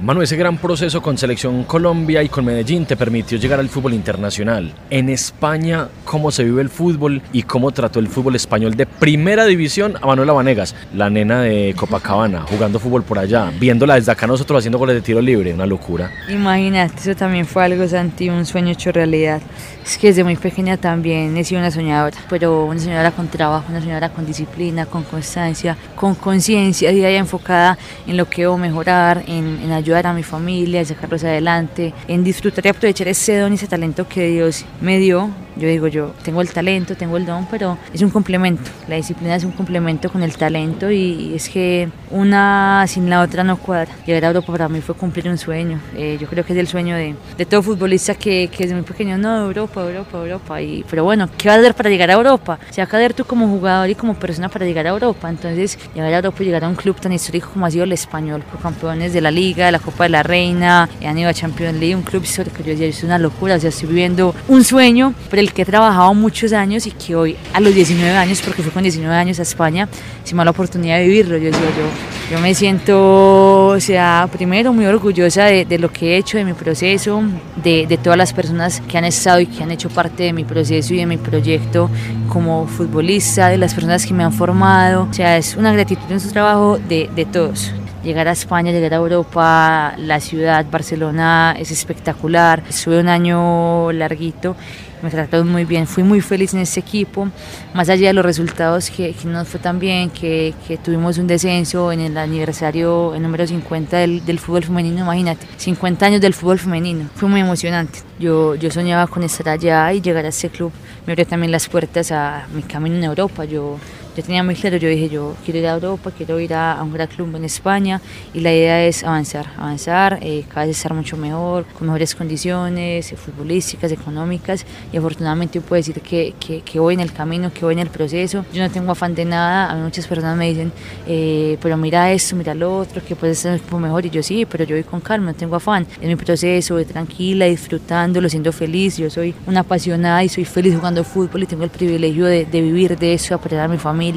Manu, 0.00 0.22
ese 0.22 0.34
gran 0.34 0.56
proceso 0.56 1.02
con 1.02 1.18
Selección 1.18 1.64
Colombia 1.64 2.22
y 2.22 2.30
con 2.30 2.42
Medellín 2.46 2.86
te 2.86 2.96
permitió 2.96 3.36
llegar 3.36 3.60
al 3.60 3.68
fútbol 3.68 3.92
internacional. 3.92 4.72
En 4.88 5.10
España, 5.10 5.88
¿cómo 6.06 6.30
se 6.30 6.42
vive 6.42 6.62
el 6.62 6.70
fútbol 6.70 7.20
y 7.34 7.42
cómo 7.42 7.70
trató 7.70 7.98
el 7.98 8.08
fútbol 8.08 8.34
español 8.34 8.76
de 8.76 8.86
primera 8.86 9.44
división 9.44 9.98
a 10.00 10.06
Manuela 10.06 10.32
Vanegas, 10.32 10.74
la 10.94 11.10
nena 11.10 11.42
de 11.42 11.74
Copacabana, 11.76 12.46
jugando 12.48 12.78
fútbol 12.78 13.02
por 13.02 13.18
allá, 13.18 13.52
viéndola 13.60 13.96
desde 13.96 14.10
acá 14.10 14.26
nosotros 14.26 14.60
haciendo 14.60 14.78
goles 14.78 14.94
de 14.94 15.02
tiro 15.02 15.20
libre? 15.20 15.52
Una 15.52 15.66
locura. 15.66 16.10
Imagínate, 16.30 16.94
eso 16.98 17.14
también 17.14 17.44
fue 17.44 17.64
algo, 17.64 17.86
Santi, 17.86 18.30
un 18.30 18.46
sueño 18.46 18.70
hecho 18.70 18.92
realidad. 18.92 19.42
Es 19.84 19.98
que 19.98 20.06
desde 20.06 20.24
muy 20.24 20.36
pequeña 20.36 20.78
también 20.78 21.36
he 21.36 21.44
sido 21.44 21.60
una 21.60 21.70
soñadora, 21.70 22.16
pero 22.30 22.64
una 22.64 22.80
soñadora 22.80 23.10
con 23.10 23.28
trabajo, 23.28 23.66
una 23.68 23.80
soñadora 23.80 24.08
con 24.08 24.24
disciplina, 24.24 24.86
con 24.86 25.02
constancia, 25.02 25.76
con 25.94 26.14
conciencia, 26.14 26.90
y 26.90 27.04
enfocada 27.04 27.76
en 28.06 28.16
lo 28.16 28.28
que 28.28 28.42
debo 28.42 28.56
mejorar, 28.56 29.24
en, 29.26 29.60
en 29.62 29.69
ayudar 29.72 29.90
ayudar 29.90 30.06
a 30.06 30.12
mi 30.12 30.22
familia, 30.22 30.84
sacarlos 30.84 31.24
adelante, 31.24 31.92
en 32.08 32.22
disfrutar 32.24 32.64
y 32.66 32.68
aprovechar 32.68 33.08
ese 33.08 33.38
don 33.38 33.52
y 33.52 33.56
ese 33.56 33.66
talento 33.66 34.06
que 34.08 34.28
Dios 34.28 34.64
me 34.80 34.98
dio. 34.98 35.30
Yo 35.60 35.68
digo, 35.68 35.88
yo 35.88 36.14
tengo 36.24 36.40
el 36.40 36.50
talento, 36.50 36.96
tengo 36.96 37.18
el 37.18 37.26
don, 37.26 37.46
pero 37.50 37.76
es 37.92 38.00
un 38.00 38.08
complemento. 38.08 38.70
La 38.88 38.96
disciplina 38.96 39.36
es 39.36 39.44
un 39.44 39.52
complemento 39.52 40.10
con 40.10 40.22
el 40.22 40.34
talento 40.36 40.90
y 40.90 41.34
es 41.34 41.50
que 41.50 41.90
una 42.10 42.86
sin 42.88 43.10
la 43.10 43.20
otra 43.20 43.44
no 43.44 43.58
cuadra. 43.58 43.92
Llegar 44.06 44.24
a 44.24 44.26
Europa 44.28 44.52
para 44.52 44.68
mí 44.70 44.80
fue 44.80 44.94
cumplir 44.94 45.28
un 45.28 45.36
sueño. 45.36 45.78
Eh, 45.94 46.16
yo 46.18 46.26
creo 46.28 46.44
que 46.46 46.54
es 46.54 46.58
el 46.58 46.66
sueño 46.66 46.96
de, 46.96 47.14
de 47.36 47.44
todo 47.44 47.62
futbolista 47.62 48.14
que, 48.14 48.48
que, 48.50 48.64
desde 48.64 48.74
muy 48.74 48.84
pequeño, 48.84 49.18
no, 49.18 49.44
Europa, 49.44 49.82
Europa, 49.82 50.18
Europa. 50.18 50.62
Y, 50.62 50.82
pero 50.88 51.04
bueno, 51.04 51.28
¿qué 51.36 51.48
vas 51.48 51.58
a 51.58 51.60
hacer 51.60 51.74
para 51.74 51.90
llegar 51.90 52.10
a 52.10 52.14
Europa? 52.14 52.58
Se 52.70 52.80
va 52.80 52.86
a 52.86 52.88
caer 52.88 53.12
tú 53.12 53.26
como 53.26 53.46
jugador 53.46 53.90
y 53.90 53.94
como 53.94 54.14
persona 54.14 54.48
para 54.48 54.64
llegar 54.64 54.86
a 54.86 54.90
Europa. 54.90 55.28
Entonces, 55.28 55.78
llegar 55.94 56.12
a 56.14 56.16
Europa 56.16 56.42
y 56.42 56.46
llegar 56.46 56.64
a 56.64 56.68
un 56.68 56.74
club 56.74 56.98
tan 56.98 57.12
histórico 57.12 57.50
como 57.52 57.66
ha 57.66 57.70
sido 57.70 57.84
el 57.84 57.92
español, 57.92 58.42
por 58.50 58.62
campeones 58.62 59.12
de 59.12 59.20
la 59.20 59.30
Liga, 59.30 59.66
de 59.66 59.72
la 59.72 59.78
Copa 59.78 60.04
de 60.04 60.10
la 60.10 60.22
Reina, 60.22 60.88
han 61.04 61.18
ido 61.18 61.28
a 61.28 61.34
Champions 61.34 61.78
League, 61.78 61.94
un 61.94 62.02
club 62.02 62.22
histórico. 62.24 62.58
Yo 62.58 62.70
decía, 62.70 62.86
es 62.86 63.04
una 63.04 63.18
locura, 63.18 63.56
o 63.56 63.60
sea, 63.60 63.68
estoy 63.68 63.88
viviendo 63.88 64.34
un 64.48 64.64
sueño 64.64 65.14
por 65.28 65.38
el 65.38 65.49
que 65.52 65.62
he 65.62 65.64
trabajado 65.64 66.12
muchos 66.14 66.52
años 66.52 66.86
y 66.86 66.90
que 66.92 67.14
hoy, 67.14 67.36
a 67.52 67.60
los 67.60 67.74
19 67.74 68.16
años, 68.16 68.40
porque 68.42 68.62
fui 68.62 68.70
con 68.70 68.82
19 68.82 69.14
años 69.14 69.38
a 69.38 69.42
España, 69.42 69.88
se 70.24 70.34
me 70.34 70.38
da 70.38 70.46
la 70.46 70.50
oportunidad 70.52 70.98
de 70.98 71.06
vivirlo. 71.06 71.36
Yo 71.36 71.46
decía, 71.46 71.60
yo, 71.60 72.36
yo 72.36 72.40
me 72.40 72.54
siento, 72.54 73.66
o 73.68 73.80
sea, 73.80 74.28
primero 74.32 74.72
muy 74.72 74.86
orgullosa 74.86 75.44
de, 75.44 75.64
de 75.64 75.78
lo 75.78 75.92
que 75.92 76.14
he 76.14 76.16
hecho, 76.16 76.38
de 76.38 76.44
mi 76.44 76.52
proceso, 76.52 77.22
de, 77.62 77.86
de 77.86 77.98
todas 77.98 78.16
las 78.16 78.32
personas 78.32 78.80
que 78.80 78.98
han 78.98 79.04
estado 79.04 79.40
y 79.40 79.46
que 79.46 79.62
han 79.62 79.70
hecho 79.70 79.88
parte 79.88 80.24
de 80.24 80.32
mi 80.32 80.44
proceso 80.44 80.94
y 80.94 80.98
de 80.98 81.06
mi 81.06 81.16
proyecto 81.16 81.90
como 82.28 82.66
futbolista, 82.66 83.48
de 83.48 83.58
las 83.58 83.74
personas 83.74 84.06
que 84.06 84.14
me 84.14 84.24
han 84.24 84.32
formado. 84.32 85.08
O 85.10 85.14
sea, 85.14 85.36
es 85.36 85.56
una 85.56 85.72
gratitud 85.72 86.10
en 86.10 86.20
su 86.20 86.30
trabajo 86.30 86.78
de, 86.78 87.10
de 87.14 87.24
todos 87.24 87.72
llegar 88.02 88.28
a 88.28 88.32
España, 88.32 88.72
llegar 88.72 88.94
a 88.94 88.96
Europa, 88.96 89.94
la 89.98 90.20
ciudad, 90.20 90.64
Barcelona 90.70 91.54
es 91.58 91.70
espectacular. 91.70 92.62
Estuve 92.68 93.00
un 93.00 93.08
año 93.08 93.92
larguito, 93.92 94.56
me 95.02 95.10
trataron 95.10 95.48
muy 95.48 95.64
bien, 95.64 95.86
fui 95.86 96.02
muy 96.02 96.20
feliz 96.20 96.54
en 96.54 96.60
este 96.60 96.80
equipo, 96.80 97.28
más 97.74 97.88
allá 97.88 98.08
de 98.08 98.12
los 98.12 98.24
resultados 98.24 98.90
que, 98.90 99.12
que 99.12 99.28
no 99.28 99.44
fue 99.44 99.60
tan 99.60 99.78
bien, 99.78 100.10
que, 100.10 100.54
que, 100.66 100.76
tuvimos 100.76 101.18
un 101.18 101.26
descenso 101.26 101.92
en 101.92 102.00
el 102.00 102.16
aniversario 102.16 103.14
el 103.14 103.22
número 103.22 103.46
50 103.46 103.96
del, 103.96 104.24
del, 104.24 104.38
fútbol 104.38 104.64
femenino, 104.64 105.00
imagínate, 105.00 105.46
50 105.56 106.06
años 106.06 106.20
del 106.20 106.34
fútbol 106.34 106.58
femenino, 106.58 107.08
fue 107.14 107.28
muy 107.28 107.40
emocionante. 107.40 108.00
Yo, 108.18 108.54
yo 108.54 108.70
soñaba 108.70 109.06
con 109.06 109.22
estar 109.22 109.48
allá 109.48 109.92
y 109.92 110.00
llegar 110.00 110.24
a 110.24 110.28
este 110.28 110.50
club, 110.50 110.72
me 111.06 111.12
abrió 111.12 111.26
también 111.26 111.52
las 111.52 111.68
puertas 111.68 112.12
a 112.12 112.46
mi 112.54 112.62
camino 112.62 112.96
en 112.96 113.04
Europa, 113.04 113.44
yo 113.44 113.78
yo 114.16 114.22
tenía 114.24 114.42
muy 114.42 114.54
claro, 114.54 114.76
yo 114.76 114.88
dije, 114.88 115.08
yo 115.08 115.36
quiero 115.44 115.60
ir 115.60 115.66
a 115.66 115.74
Europa, 115.74 116.10
quiero 116.16 116.40
ir 116.40 116.52
a, 116.54 116.72
a 116.72 116.82
un 116.82 116.92
gran 116.92 117.06
club 117.06 117.34
en 117.36 117.44
España 117.44 118.00
y 118.34 118.40
la 118.40 118.52
idea 118.52 118.84
es 118.84 119.04
avanzar, 119.04 119.46
avanzar, 119.56 120.18
eh, 120.22 120.44
cada 120.48 120.66
vez 120.66 120.76
estar 120.76 120.94
mucho 120.94 121.16
mejor, 121.16 121.64
con 121.66 121.86
mejores 121.86 122.14
condiciones 122.14 123.12
eh, 123.12 123.16
futbolísticas, 123.16 123.92
económicas 123.92 124.66
y 124.92 124.96
afortunadamente 124.96 125.60
puedo 125.60 125.78
decir 125.78 126.00
que, 126.00 126.34
que, 126.40 126.62
que, 126.62 126.80
voy 126.80 126.94
en 126.94 127.00
el 127.00 127.12
camino, 127.12 127.52
que 127.52 127.64
voy 127.64 127.74
en 127.74 127.80
el 127.80 127.88
proceso. 127.88 128.44
Yo 128.52 128.62
no 128.62 128.70
tengo 128.70 128.92
afán 128.92 129.14
de 129.14 129.24
nada, 129.24 129.70
a 129.70 129.74
mí 129.76 129.82
muchas 129.82 130.06
personas 130.06 130.36
me 130.36 130.48
dicen, 130.48 130.72
eh, 131.06 131.56
pero 131.62 131.76
mira 131.76 132.10
esto, 132.10 132.34
mira 132.36 132.54
lo 132.54 132.78
otro, 132.78 133.02
que 133.06 133.14
puedes 133.14 133.44
estar 133.44 133.60
un 133.72 133.82
mejor 133.82 134.06
y 134.06 134.10
yo 134.10 134.22
sí, 134.22 134.44
pero 134.44 134.64
yo 134.64 134.74
voy 134.74 134.84
con 134.84 135.00
calma, 135.00 135.32
no 135.32 135.34
tengo 135.34 135.56
afán. 135.56 135.86
Es 136.00 136.08
mi 136.08 136.16
proceso, 136.16 136.74
voy 136.74 136.84
tranquila, 136.84 137.46
disfrutándolo, 137.46 138.28
siendo 138.28 138.52
feliz. 138.52 138.96
Yo 138.96 139.08
soy 139.08 139.34
una 139.46 139.60
apasionada 139.60 140.24
y 140.24 140.28
soy 140.28 140.44
feliz 140.44 140.74
jugando 140.74 141.04
fútbol 141.04 141.44
y 141.44 141.46
tengo 141.46 141.64
el 141.64 141.70
privilegio 141.70 142.26
de, 142.26 142.44
de 142.44 142.60
vivir 142.60 142.98
de 142.98 143.14
eso, 143.14 143.34
apoyar 143.34 143.60
a 143.60 143.68
mi 143.68 143.78
familia 143.78 144.09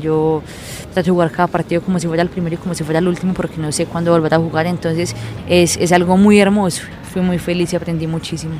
yo 0.00 0.42
trato 0.92 1.06
de 1.06 1.10
jugar 1.10 1.30
cada 1.30 1.48
partido 1.48 1.82
como 1.82 1.98
si 1.98 2.06
fuera 2.06 2.22
el 2.22 2.28
primero 2.28 2.54
y 2.54 2.58
como 2.58 2.74
si 2.74 2.84
fuera 2.84 2.98
el 2.98 3.08
último 3.08 3.34
porque 3.34 3.56
no 3.58 3.72
sé 3.72 3.86
cuándo 3.86 4.12
volver 4.12 4.34
a 4.34 4.38
jugar. 4.38 4.66
Entonces 4.66 5.14
es, 5.48 5.76
es 5.76 5.92
algo 5.92 6.16
muy 6.16 6.38
hermoso. 6.38 6.82
Fui 7.12 7.22
muy 7.22 7.38
feliz 7.38 7.72
y 7.72 7.76
aprendí 7.76 8.06
muchísimo. 8.06 8.54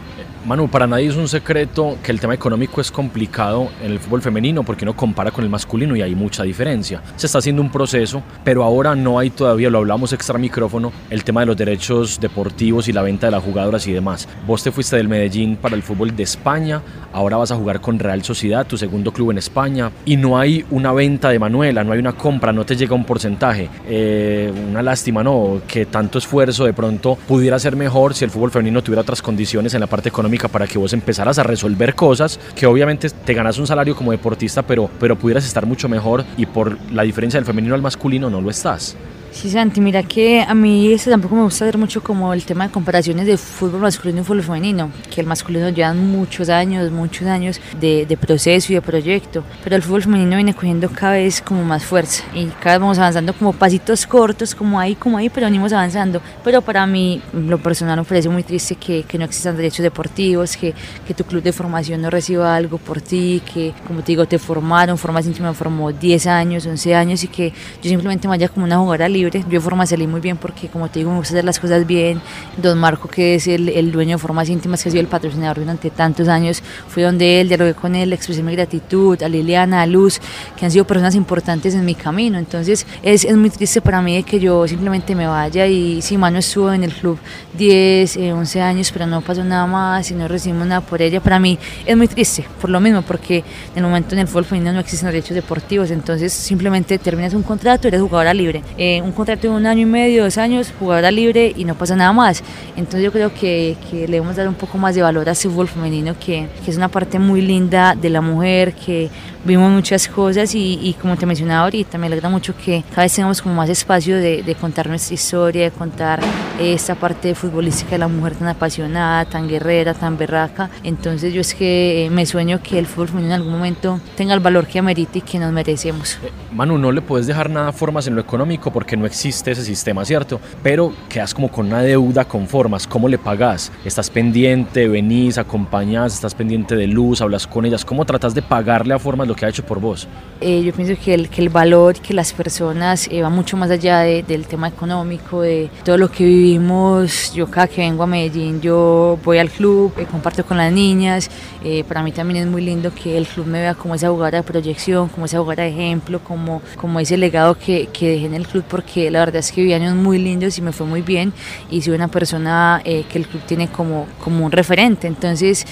Manu, 0.47 0.69
para 0.69 0.87
nadie 0.87 1.07
es 1.07 1.17
un 1.17 1.27
secreto 1.27 1.97
que 2.03 2.13
el 2.13 2.21
tema 2.21 2.35
económico 2.35 2.79
es 2.79 2.93
complicado 2.93 3.71
en 3.83 3.93
el 3.93 3.99
fútbol 3.99 4.21
femenino 4.21 4.63
porque 4.63 4.85
uno 4.85 4.95
compara 4.95 5.31
con 5.31 5.43
el 5.43 5.49
masculino 5.49 5.97
y 5.97 6.03
hay 6.03 6.15
mucha 6.15 6.43
diferencia. 6.43 7.01
Se 7.17 7.25
está 7.25 7.39
haciendo 7.39 7.63
un 7.63 7.73
proceso, 7.73 8.23
pero 8.45 8.63
ahora 8.63 8.95
no 8.95 9.19
hay 9.19 9.31
todavía, 9.31 9.71
lo 9.71 9.79
hablamos 9.79 10.13
extra 10.13 10.39
micrófono, 10.39 10.93
el 11.09 11.25
tema 11.25 11.41
de 11.41 11.47
los 11.47 11.57
derechos 11.57 12.21
deportivos 12.21 12.89
y 12.89 12.93
la 12.93 13.01
venta 13.01 13.29
de 13.29 13.31
las 13.31 13.43
jugadoras 13.43 13.87
y 13.87 13.93
demás. 13.93 14.29
Vos 14.47 14.63
te 14.63 14.71
fuiste 14.71 14.97
del 14.97 15.09
Medellín 15.09 15.57
para 15.57 15.77
el 15.77 15.83
fútbol 15.83 16.15
de 16.15 16.25
España, 16.25 16.83
ahora 17.15 17.39
vas 17.39 17.51
a 17.51 17.57
jugar 17.57 17.81
con 17.81 17.99
Real 17.99 18.23
Sociedad, 18.23 18.67
tu 18.67 18.77
segundo 18.77 19.13
club 19.13 19.31
en 19.31 19.39
España, 19.39 19.93
y 20.05 20.19
no 20.19 20.39
hay 20.39 20.63
una 20.71 20.93
venta 20.93 21.31
de 21.31 21.39
Manuela, 21.39 21.83
no 21.85 21.93
hay 21.93 22.01
una 22.01 22.13
compra, 22.13 22.53
no 22.53 22.67
te 22.67 22.77
llega 22.77 22.95
un 22.95 23.07
porcentaje. 23.07 23.71
Eh, 23.89 24.53
una 24.69 24.83
lástima, 24.83 25.25
¿no? 25.25 25.63
Que 25.67 25.87
tanto 25.87 26.19
esfuerzo 26.19 26.67
de 26.67 26.75
pronto 26.75 27.17
pudiera 27.27 27.59
ser 27.59 27.77
mejor 27.77 28.13
si 28.13 28.27
el 28.27 28.31
fútbol 28.31 28.51
femenino 28.51 28.83
tuviera 28.83 29.01
otras 29.01 29.23
condiciones 29.23 29.73
en 29.73 29.81
la 29.81 29.87
parte 29.87 30.11
económica 30.11 30.34
para 30.49 30.67
que 30.67 30.79
vos 30.79 30.93
empezaras 30.93 31.39
a 31.39 31.43
resolver 31.43 31.95
cosas 31.95 32.39
que 32.55 32.67
obviamente 32.67 33.09
te 33.11 33.35
ganas 33.35 33.59
un 33.59 33.67
salario 33.67 33.97
como 33.97 34.13
deportista, 34.13 34.63
pero, 34.63 34.91
pero 34.99 35.17
pudieras 35.17 35.47
estar 35.47 35.67
mucho 35.67 35.89
mejor 35.89 36.25
y 36.37 36.47
por 36.47 36.79
la 36.91 37.03
diferencia 37.03 37.39
del 37.39 37.47
femenino 37.47 37.75
al 37.75 37.83
masculino 37.83 38.29
no 38.29 38.41
lo 38.41 38.51
estás. 38.51 38.97
Sí, 39.35 39.51
Santi, 39.51 39.81
mira 39.81 40.05
que 40.05 40.43
a 40.43 40.55
mí 40.55 40.93
este 40.93 41.11
tampoco 41.11 41.35
me 41.35 41.43
gusta 41.43 41.65
ver 41.65 41.77
mucho 41.77 42.05
como 42.05 42.33
el 42.33 42.45
tema 42.45 42.69
de 42.69 42.73
comparaciones 42.73 43.27
de 43.27 43.37
fútbol 43.37 43.81
masculino 43.81 44.21
y 44.21 44.25
fútbol 44.25 44.45
femenino, 44.45 44.93
que 45.13 45.21
el 45.21 45.27
masculino 45.27 45.69
llevan 45.71 46.09
muchos 46.09 46.49
años, 46.49 46.93
muchos 46.93 47.27
años 47.27 47.61
de, 47.81 48.07
de, 48.07 48.17
proceso 48.17 48.73
y 48.73 48.77
de 48.77 48.81
proyecto, 48.81 49.43
pero 49.65 49.75
el 49.75 49.83
fútbol 49.83 50.05
femenino 50.05 50.37
viene 50.37 50.55
cogiendo 50.55 50.89
cada 50.89 51.15
vez 51.15 51.43
como 51.43 51.65
más 51.65 51.85
fuerza 51.85 52.23
y 52.33 52.47
cada 52.47 52.77
vez 52.77 52.81
vamos 52.81 52.99
avanzando 52.99 53.33
como 53.33 53.53
pasitos 53.53 54.07
cortos, 54.07 54.55
como 54.55 54.79
ahí, 54.79 54.95
como 54.95 55.19
ahí, 55.19 55.29
pero 55.29 55.47
venimos 55.47 55.73
avanzando. 55.73 56.23
Pero 56.45 56.63
para 56.63 56.87
mí, 56.87 57.21
lo 57.33 57.59
personal 57.59 57.99
me 57.99 58.05
parece 58.05 58.29
muy 58.29 58.45
triste 58.45 58.77
que, 58.77 59.03
que 59.03 59.19
no 59.19 59.25
existan 59.25 59.57
derechos 59.57 59.83
deportivos, 59.83 60.57
que, 60.57 60.75
que, 61.09 61.13
tu 61.13 61.25
club 61.25 61.43
de 61.43 61.53
formación 61.53 62.01
no 62.01 62.09
reciba 62.09 62.55
algo 62.55 62.79
por 62.79 63.01
ti, 63.01 63.43
que 63.53 63.75
como 63.85 64.01
te 64.01 64.13
digo, 64.13 64.27
te 64.27 64.39
formaron, 64.39 64.97
Formas 64.97 65.27
íntima 65.27 65.53
formó 65.55 65.91
10 65.93 66.27
años, 66.29 66.65
11 66.65 66.95
años 66.95 67.25
y 67.25 67.29
que 67.29 67.53
yo 67.83 67.91
simplemente 67.91 68.29
me 68.29 68.37
vaya 68.37 68.49
como 68.49 68.65
una 68.65 68.79
jugadora 68.79 69.09
libre 69.09 69.24
libre. 69.25 69.45
Yo 69.49 69.61
Forma 69.61 69.87
salí 69.87 70.07
muy 70.07 70.21
bien 70.21 70.37
porque, 70.37 70.69
como 70.69 70.89
te 70.89 71.01
digo, 71.01 71.11
me 71.11 71.19
gusta 71.19 71.35
hacer 71.35 71.45
las 71.45 71.59
cosas 71.59 71.87
bien. 71.87 72.21
Don 72.57 72.79
Marco, 72.79 73.09
que 73.09 73.37
es 73.37 73.47
el, 73.47 73.69
el 73.69 73.93
dueño 73.93 74.17
de 74.17 74.19
Formas 74.19 74.49
Íntimas, 74.49 74.83
que 74.83 74.89
ha 74.89 74.93
sido 74.93 75.01
el 75.01 75.09
patrocinador 75.09 75.59
durante 75.61 75.91
tantos 75.91 76.29
años, 76.29 76.63
fui 76.89 77.03
donde 77.03 77.41
él, 77.41 77.49
dialogué 77.49 77.75
con 77.75 77.95
él, 77.95 78.13
expresé 78.13 78.43
mi 78.43 78.53
gratitud, 78.53 79.23
a 79.23 79.29
Liliana, 79.29 79.83
a 79.83 79.87
Luz, 79.87 80.21
que 80.57 80.65
han 80.65 80.71
sido 80.71 80.87
personas 80.87 81.15
importantes 81.15 81.75
en 81.75 81.85
mi 81.85 81.95
camino. 81.95 82.39
Entonces, 82.39 82.87
es, 83.03 83.25
es 83.25 83.37
muy 83.37 83.51
triste 83.51 83.81
para 83.81 84.01
mí 84.03 84.23
que 84.23 84.39
yo 84.39 84.67
simplemente 84.69 85.15
me 85.15 85.27
vaya 85.27 85.67
y 85.67 86.03
si 86.03 86.17
Mano 86.17 86.39
estuvo 86.39 86.73
en 86.73 86.85
el 86.85 86.93
club 86.93 87.19
10, 87.57 88.17
eh, 88.17 88.33
11 88.33 88.61
años, 88.61 88.91
pero 88.93 89.07
no 89.07 89.21
pasó 89.21 89.45
nada 89.45 89.67
más 89.67 90.11
y 90.11 90.15
no 90.15 90.29
recibimos 90.29 90.67
nada 90.67 90.81
por 90.81 91.01
ella. 91.03 91.21
Para 91.21 91.39
mí 91.39 91.59
es 91.87 91.97
muy 91.97 92.09
triste, 92.09 92.47
por 92.61 92.71
lo 92.71 92.81
mismo, 92.81 93.03
porque 93.03 93.39
en 93.39 93.77
el 93.77 93.83
momento 93.85 94.15
en 94.15 94.21
el 94.21 94.29
fútbol 94.29 94.45
femenino 94.45 94.73
no 94.73 94.81
existen 94.81 95.09
derechos 95.09 95.35
deportivos, 95.35 95.91
entonces 95.91 96.33
simplemente 96.33 96.99
terminas 96.99 97.35
un 97.35 97.43
contrato, 97.43 97.89
eres 97.89 98.01
jugadora 98.01 98.35
libre. 98.35 98.63
Eh, 98.77 99.01
un 99.03 99.13
contrato 99.15 99.49
de 99.49 99.55
un 99.55 99.67
año 99.67 99.83
y 99.83 99.87
medio, 99.87 100.25
dos 100.25 100.39
años, 100.39 100.73
jugadora 100.79 101.11
libre 101.11 101.53
y 101.57 101.65
no 101.65 101.75
pasa 101.75 101.97
nada 101.97 102.13
más. 102.13 102.43
Entonces 102.77 103.03
yo 103.03 103.13
creo 103.13 103.33
que, 103.33 103.77
que 103.91 104.07
le 104.07 104.15
debemos 104.15 104.37
dar 104.37 104.49
un 104.49 104.55
poco 104.55 104.79
más 104.79 104.95
de 104.95 105.03
valor 105.03 105.29
a 105.29 105.33
ese 105.33 105.49
fútbol 105.49 105.69
femenino, 105.69 106.15
que, 106.19 106.49
que 106.65 106.71
es 106.71 106.77
una 106.77 106.89
parte 106.89 107.19
muy 107.19 107.41
linda 107.41 107.95
de 107.95 108.11
la 108.11 108.21
mujer, 108.21 108.75
que 108.75 109.11
vimos 109.45 109.71
muchas 109.71 110.09
cosas 110.09 110.55
y, 110.55 110.79
y, 110.83 110.95
como 110.95 111.17
te 111.17 111.27
mencionaba 111.27 111.65
ahorita, 111.65 111.99
me 111.99 112.07
alegra 112.07 112.29
mucho 112.29 112.55
que 112.57 112.83
cada 112.91 113.03
vez 113.03 113.15
tengamos 113.15 113.43
como 113.43 113.55
más 113.55 113.69
espacio 113.69 114.17
de, 114.17 114.43
de 114.43 114.55
contar 114.55 114.89
nuestra 114.89 115.15
historia, 115.15 115.65
de 115.65 115.71
contar 115.71 116.21
esta 116.59 116.95
parte 116.95 117.35
futbolística 117.35 117.93
de 117.93 117.99
la 117.99 118.09
mujer 118.09 118.35
tan 118.37 118.49
apasionada, 118.49 119.25
tan 119.25 119.49
guerrera, 119.49 119.95
tan 119.95 120.17
berraca. 120.17 120.71
Entonces 120.83 121.33
yo 121.33 121.41
es 121.41 121.55
que 121.55 122.09
me 122.11 122.27
sueño 122.27 122.61
que 122.63 122.79
el 122.79 122.87
fútbol 122.87 123.09
femenino 123.09 123.35
en 123.35 123.41
algún 123.41 123.53
momento 123.53 124.01
tenga 124.17 124.35
el 124.35 124.41
valor 124.41 124.67
que 124.67 124.79
amerita 124.79 125.19
y 125.19 125.21
que 125.21 125.39
nos 125.39 125.53
merecemos. 125.53 126.19
Manu, 126.53 126.79
no 126.79 126.93
le 126.93 127.03
puedes 127.03 127.27
dejar 127.27 127.51
nada 127.51 127.73
formas 127.73 128.07
en 128.07 128.15
lo 128.15 128.21
económico 128.21 128.73
porque 128.73 128.97
no 128.97 129.04
existe 129.07 129.53
ese 129.53 129.65
sistema, 129.65 130.05
¿cierto? 130.05 130.41
Pero 130.63 130.93
quedas 131.09 131.35
como 131.35 131.51
con 131.51 131.67
una 131.67 131.83
deuda 131.83 132.25
con 132.25 132.47
formas. 132.47 132.87
¿Cómo 132.87 133.09
le 133.09 133.19
pagas? 133.19 133.73
¿Estás 133.85 134.11
pendiente? 134.11 134.89
¿Venís? 134.89 135.39
¿Acompañás? 135.39 136.15
¿Estás 136.15 136.35
pendiente 136.35 136.77
de 136.77 136.87
luz? 136.87 137.21
¿Hablas 137.21 137.47
con 137.47 137.65
ellas? 137.65 137.85
¿Cómo 137.85 138.05
tratas 138.05 138.35
de 138.35 138.43
pagarle 138.43 138.95
a 138.95 138.99
formas 138.99 139.29
lo 139.29 139.35
que 139.35 139.47
ha 139.47 139.49
hecho 139.49 139.65
por 139.65 139.81
vos? 139.81 140.09
Eh, 140.41 140.63
yo 140.63 140.73
pienso 140.73 141.01
que 141.03 141.15
el, 141.15 141.29
que 141.29 141.41
el 141.41 141.49
valor, 141.49 141.95
que 142.01 142.13
las 142.13 142.33
personas 142.33 143.09
eh, 143.11 143.23
va 143.23 143.31
mucho 143.31 143.57
más 143.57 143.71
allá 143.71 144.01
de, 144.01 144.23
del 144.23 144.47
tema 144.47 144.69
económico, 144.69 145.43
de 145.43 145.71
todo 145.85 145.97
lo 145.97 146.11
que 146.11 146.25
vivimos. 146.25 147.33
Yo 147.35 147.47
cada 147.51 147.67
que 147.67 147.81
vengo 147.81 148.03
a 148.03 148.07
Medellín, 148.07 148.61
yo 148.61 149.19
voy 149.25 149.39
al 149.39 149.51
club, 149.51 149.93
eh, 149.99 150.07
comparto 150.11 150.45
con 150.45 150.57
las 150.57 150.73
niñas. 150.73 151.31
Eh, 151.63 151.85
para 151.85 152.03
mí 152.03 152.13
también 152.13 152.45
es 152.45 152.47
muy 152.47 152.63
lindo 152.63 152.93
que 152.95 153.17
el 153.17 153.27
club 153.27 153.47
me 153.47 153.61
vea 153.61 153.75
como 153.75 153.95
esa 153.95 154.09
jugadora 154.09 154.39
de 154.39 154.45
proyección, 154.45 155.09
como 155.09 155.27
esa 155.27 155.39
jugadora 155.39 155.65
de 155.65 155.71
ejemplo, 155.71 156.21
como, 156.21 156.61
como 156.77 157.01
ese 157.01 157.17
legado 157.17 157.57
que, 157.57 157.89
que 157.93 158.11
dejé 158.11 158.27
en 158.27 158.35
el 158.35 158.47
club, 158.47 158.65
porque 158.69 158.84
la 159.11 159.21
verdad 159.21 159.37
es 159.37 159.53
que 159.53 159.61
viví 159.61 159.73
años 159.73 159.95
muy 159.95 160.19
lindos 160.19 160.59
y 160.59 160.63
me 160.63 160.73
fue 160.73 160.87
muy 160.87 161.03
bien. 161.03 161.33
Y 161.71 161.83
soy 161.83 161.95
una 161.95 162.09
persona 162.09 162.81
eh, 162.85 163.05
que 163.11 163.19
el 163.19 163.27
club 163.27 163.43
tiene 163.47 163.69
como, 163.69 164.07
como 164.23 164.45
un 164.45 164.53
referente. 164.53 165.07
Entonces, 165.07 165.67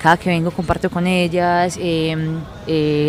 cada 0.00 0.16
que 0.16 0.30
vengo 0.30 0.50
comparto 0.50 0.90
con 0.90 1.06
ellas 1.06 1.78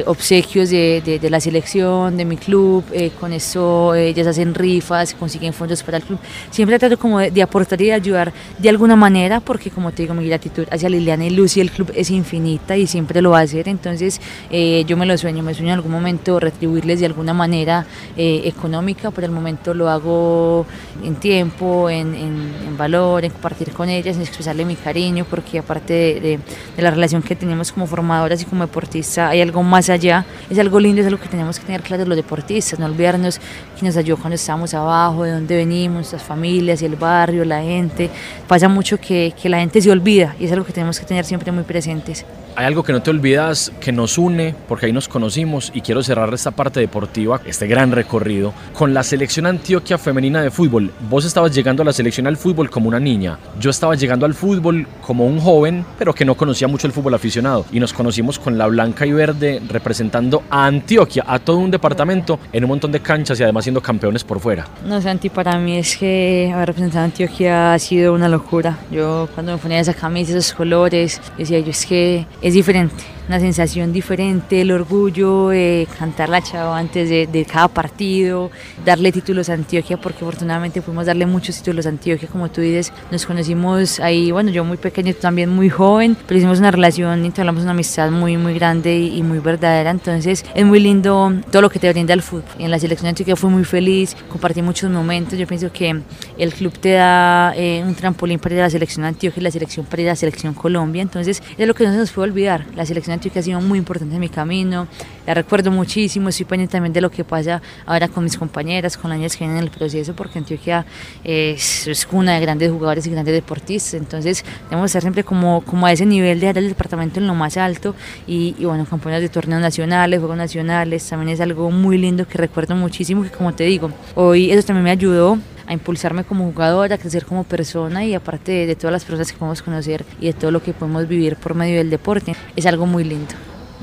obsequios 0.05 0.69
de, 0.69 1.01
de, 1.05 1.19
de, 1.19 1.29
la 1.29 1.39
selección, 1.39 2.17
de 2.17 2.25
mi 2.25 2.37
club. 2.37 2.83
con 3.19 3.33
eso 3.33 3.93
ellas 3.95 4.27
hacen 4.27 4.53
rifas, 4.53 5.13
consiguen 5.13 5.53
fondos 5.53 5.83
para 5.83 5.97
el 5.97 6.03
club. 6.03 6.19
Siempre 6.51 6.79
trato 6.79 6.97
como 6.97 7.19
de, 7.19 7.31
de 7.31 7.41
aportar 7.41 7.81
y 7.81 7.85
de 7.85 7.93
ayudar 7.93 8.33
de 8.57 8.69
alguna 8.69 8.95
manera, 8.95 9.39
porque 9.39 9.69
como 9.69 9.91
te 9.91 10.03
digo, 10.03 10.13
mi 10.13 10.27
gratitud 10.27 10.65
hacia 10.71 10.89
Liliana 10.89 11.25
y 11.25 11.29
Lucy, 11.29 11.61
el 11.61 11.71
club 11.71 11.91
es 11.95 12.09
infinita 12.09 12.75
y 12.77 12.87
siempre 12.87 13.21
lo 13.21 13.31
va 13.31 13.39
a 13.39 13.41
hacer. 13.41 13.67
Entonces, 13.67 14.19
eh, 14.49 14.83
yo 14.87 14.97
me 14.97 15.05
lo 15.05 15.17
sueño, 15.17 15.43
me 15.43 15.53
sueño 15.53 15.69
en 15.69 15.75
algún 15.75 15.91
momento 15.91 16.39
retribuirles 16.39 16.99
de 16.99 17.05
alguna 17.05 17.33
manera 17.33 17.85
eh, 18.17 18.41
económica. 18.45 19.11
Por 19.11 19.23
el 19.23 19.31
momento 19.31 19.42
lo 19.73 19.89
hago 19.89 20.65
en 21.03 21.15
tiempo, 21.15 21.89
en, 21.89 22.13
en, 22.13 22.51
en, 22.67 22.77
valor, 22.77 23.25
en 23.25 23.31
compartir 23.31 23.71
con 23.71 23.89
ellas, 23.89 24.15
en 24.15 24.21
expresarle 24.21 24.65
mi 24.65 24.75
cariño, 24.75 25.25
porque 25.29 25.59
aparte 25.59 25.93
de, 25.93 26.19
de, 26.19 26.39
de, 26.75 26.81
la 26.81 26.91
relación 26.91 27.21
que 27.21 27.35
tenemos 27.35 27.71
como 27.71 27.87
formadoras 27.87 28.41
y 28.41 28.45
como 28.45 28.65
deportistas, 28.65 29.31
hay 29.31 29.41
algo 29.41 29.63
más 29.63 29.89
allá. 29.89 30.25
Es 30.49 30.59
algo 30.59 30.79
lindo, 30.79 31.01
es 31.01 31.07
algo 31.07 31.19
que 31.19 31.29
tenemos 31.29 31.59
que 31.59 31.65
tener 31.65 31.81
claro 31.81 32.05
los 32.05 32.15
deportistas, 32.15 32.79
no 32.79 32.85
olvidarnos 32.85 33.39
quién 33.77 33.87
nos 33.87 33.97
ayudó 33.97 34.17
cuando 34.17 34.35
estábamos 34.35 34.73
abajo, 34.73 35.23
de 35.23 35.31
dónde 35.31 35.55
venimos, 35.55 35.95
nuestras 35.95 36.23
familias 36.23 36.81
el 36.81 36.95
barrio, 36.95 37.45
la 37.45 37.61
gente. 37.61 38.09
Pasa 38.47 38.67
mucho 38.67 38.99
que, 38.99 39.33
que 39.39 39.49
la 39.49 39.59
gente 39.59 39.81
se 39.81 39.91
olvida 39.91 40.35
y 40.39 40.45
es 40.45 40.51
algo 40.51 40.65
que 40.65 40.73
tenemos 40.73 40.99
que 40.99 41.05
tener 41.05 41.25
siempre 41.25 41.51
muy 41.51 41.63
presentes. 41.63 42.25
Hay 42.55 42.65
algo 42.65 42.83
que 42.83 42.93
no 42.93 43.01
te 43.01 43.09
olvidas 43.09 43.71
que 43.79 43.91
nos 43.91 44.19
une, 44.19 44.53
porque 44.67 44.85
ahí 44.85 44.93
nos 44.93 45.07
conocimos 45.07 45.71
y 45.73 45.81
quiero 45.81 46.03
cerrar 46.03 46.31
esta 46.33 46.51
parte 46.51 46.79
deportiva, 46.79 47.41
este 47.45 47.65
gran 47.65 47.91
recorrido, 47.91 48.53
con 48.73 48.93
la 48.93 49.01
selección 49.01 49.47
Antioquia 49.47 49.97
femenina 49.97 50.43
de 50.43 50.51
fútbol. 50.51 50.91
Vos 51.09 51.25
estabas 51.25 51.53
llegando 51.55 51.81
a 51.81 51.85
la 51.85 51.93
selección 51.93 52.27
al 52.27 52.37
fútbol 52.37 52.69
como 52.69 52.89
una 52.89 52.99
niña, 52.99 53.39
yo 53.59 53.71
estaba 53.71 53.95
llegando 53.95 54.27
al 54.27 54.35
fútbol 54.35 54.85
como 55.01 55.25
un 55.25 55.39
joven, 55.39 55.83
pero 55.97 56.13
que 56.13 56.25
no 56.25 56.35
conocía 56.35 56.67
mucho 56.67 56.85
el 56.85 56.93
fútbol 56.93 57.15
aficionado. 57.15 57.65
Y 57.71 57.79
nos 57.79 57.91
conocimos 57.91 58.37
con 58.37 58.57
la 58.57 58.67
blanca 58.67 59.05
y 59.05 59.11
verde 59.11 59.61
representando 59.67 60.43
a 60.49 60.67
Antioquia, 60.67 61.23
a 61.27 61.39
todo 61.39 61.57
un 61.57 61.71
departamento, 61.71 62.39
en 62.51 62.63
un 62.63 62.69
montón 62.69 62.91
de 62.91 62.99
canchas 62.99 63.39
y 63.39 63.43
además 63.43 63.65
siendo 63.65 63.81
campeones 63.81 64.23
por 64.23 64.39
fuera. 64.39 64.67
No, 64.85 65.01
Santi, 65.01 65.29
para 65.29 65.57
mí 65.57 65.77
es 65.77 65.97
que 65.97 66.51
haber 66.53 66.67
representado 66.67 67.01
a 67.01 67.05
Antioquia 67.05 67.73
ha 67.73 67.79
sido 67.79 68.13
una 68.13 68.29
locura. 68.29 68.77
Yo 68.91 69.27
cuando 69.33 69.53
me 69.53 69.57
ponía 69.57 69.79
esa 69.79 69.93
camisa, 69.93 70.37
esos 70.37 70.53
colores, 70.53 71.19
decía 71.37 71.59
yo 71.59 71.71
es 71.71 71.85
que 71.85 72.27
es 72.43 72.53
diferente, 72.53 73.03
una 73.27 73.39
sensación 73.39 73.93
diferente, 73.93 74.61
el 74.61 74.71
orgullo, 74.71 75.51
eh, 75.51 75.87
cantar 75.97 76.29
la 76.29 76.41
chava 76.41 76.77
antes 76.77 77.09
de, 77.09 77.27
de, 77.27 77.45
cada 77.45 77.67
partido, 77.67 78.51
darle 78.85 79.11
títulos 79.11 79.49
a 79.49 79.53
Antioquia, 79.53 79.97
porque 79.97 80.23
afortunadamente 80.23 80.81
pudimos 80.81 81.05
darle 81.05 81.25
muchos 81.25 81.57
títulos 81.57 81.85
a 81.85 81.89
Antioquia, 81.89 82.27
como 82.27 82.49
tú 82.49 82.61
dices, 82.61 82.91
nos 83.11 83.25
conocimos 83.25 83.99
ahí, 83.99 84.31
bueno, 84.31 84.51
yo 84.51 84.63
muy 84.65 84.77
pequeño, 84.77 85.13
también 85.13 85.49
muy 85.49 85.69
joven, 85.69 86.17
pero 86.27 86.37
hicimos 86.37 86.59
una 86.59 86.71
relación 86.71 87.25
y 87.25 87.31
hablamos 87.37 87.63
una 87.63 87.71
amistad 87.71 88.11
muy, 88.11 88.37
muy 88.37 88.53
grande 88.53 88.99
y, 88.99 89.23
muy 89.23 89.39
verdadera, 89.39 89.91
entonces 89.91 90.45
es 90.53 90.65
muy 90.65 90.79
lindo 90.79 91.31
todo 91.51 91.61
lo 91.61 91.69
que 91.69 91.79
te 91.79 91.89
brinda 91.91 92.13
el 92.13 92.21
fútbol. 92.21 92.43
En 92.59 92.71
la 92.71 92.79
selección 92.79 93.05
de 93.05 93.09
Antioquia 93.09 93.35
fue 93.35 93.49
muy 93.49 93.63
feliz, 93.63 94.15
compartí 94.29 94.61
muchos 94.61 94.91
momentos, 94.91 95.39
yo 95.39 95.47
pienso 95.47 95.71
que 95.71 96.01
el 96.37 96.53
club 96.53 96.73
te 96.77 96.93
da 96.93 97.53
eh, 97.55 97.83
un 97.85 97.95
trampolín 97.95 98.39
para 98.39 98.55
ir 98.55 98.61
a 98.61 98.63
la 98.65 98.69
selección 98.69 99.03
de 99.03 99.09
Antioquia 99.09 99.39
y 99.39 99.43
la 99.43 99.51
selección 99.51 99.85
para 99.85 100.01
ir 100.01 100.07
a 100.09 100.11
la 100.11 100.15
selección 100.15 100.53
Colombia, 100.53 101.01
entonces 101.01 101.41
es 101.57 101.67
lo 101.67 101.73
que 101.73 101.85
no 101.85 101.91
se 101.91 101.97
nos 101.97 102.11
puede 102.11 102.29
olvidar, 102.29 102.65
la 102.75 102.85
selección 102.85 103.12
Antioquia 103.13 103.41
ha 103.41 103.43
sido 103.43 103.61
muy 103.61 103.79
importante 103.79 104.13
en 104.13 104.21
mi 104.21 104.29
camino, 104.29 104.87
la 105.25 105.33
recuerdo 105.33 105.71
muchísimo, 105.71 106.29
estoy 106.29 106.45
pendiente 106.45 106.73
también 106.73 106.93
de 106.93 107.01
lo 107.01 107.09
que 107.09 107.23
pasa 107.23 107.61
ahora 107.85 108.07
con 108.07 108.23
mis 108.23 108.37
compañeras, 108.37 108.97
con 108.97 109.09
las 109.09 109.17
niñas 109.17 109.35
que 109.35 109.45
vienen 109.45 109.57
en 109.57 109.63
el 109.63 109.69
proceso, 109.69 110.15
porque 110.15 110.39
Antioquia 110.39 110.85
es, 111.23 111.87
es 111.87 112.07
una 112.11 112.33
de 112.33 112.41
grandes 112.41 112.71
jugadores 112.71 113.07
y 113.07 113.11
grandes 113.11 113.33
deportistas, 113.33 113.93
entonces 113.95 114.43
debemos 114.69 114.89
estar 114.89 115.01
siempre 115.01 115.23
como, 115.23 115.61
como 115.61 115.85
a 115.85 115.91
ese 115.91 116.05
nivel 116.05 116.39
de 116.39 116.47
dar 116.47 116.57
el 116.57 116.69
departamento 116.69 117.19
en 117.19 117.27
lo 117.27 117.35
más 117.35 117.57
alto 117.57 117.95
y, 118.27 118.55
y 118.59 118.65
bueno, 118.65 118.85
campañas 118.85 119.21
de 119.21 119.29
torneos 119.29 119.61
nacionales, 119.61 120.19
juegos 120.19 120.37
nacionales, 120.37 121.07
también 121.07 121.29
es 121.29 121.41
algo 121.41 121.71
muy 121.71 121.97
lindo 121.97 122.27
que 122.27 122.37
recuerdo 122.37 122.75
muchísimo, 122.75 123.23
que 123.23 123.29
como 123.29 123.53
te 123.53 123.63
digo, 123.63 123.91
hoy 124.15 124.51
eso 124.51 124.67
también 124.67 124.83
me 124.83 124.91
ayudó 124.91 125.37
a 125.65 125.73
impulsarme 125.73 126.23
como 126.23 126.45
jugadora, 126.45 126.95
a 126.95 126.97
crecer 126.97 127.25
como 127.25 127.43
persona 127.43 128.05
y 128.05 128.13
aparte 128.13 128.65
de, 128.65 128.75
todas 128.75 128.91
las 128.91 129.05
personas 129.05 129.31
que 129.31 129.37
podemos 129.37 129.61
conocer 129.61 130.05
y 130.19 130.27
de 130.27 130.33
todo 130.33 130.51
lo 130.51 130.61
que 130.61 130.73
podemos 130.73 131.07
vivir 131.07 131.35
por 131.35 131.55
medio 131.55 131.77
del 131.77 131.89
deporte, 131.89 132.35
es 132.55 132.65
algo 132.65 132.85
muy 132.85 133.03
lindo. 133.03 133.33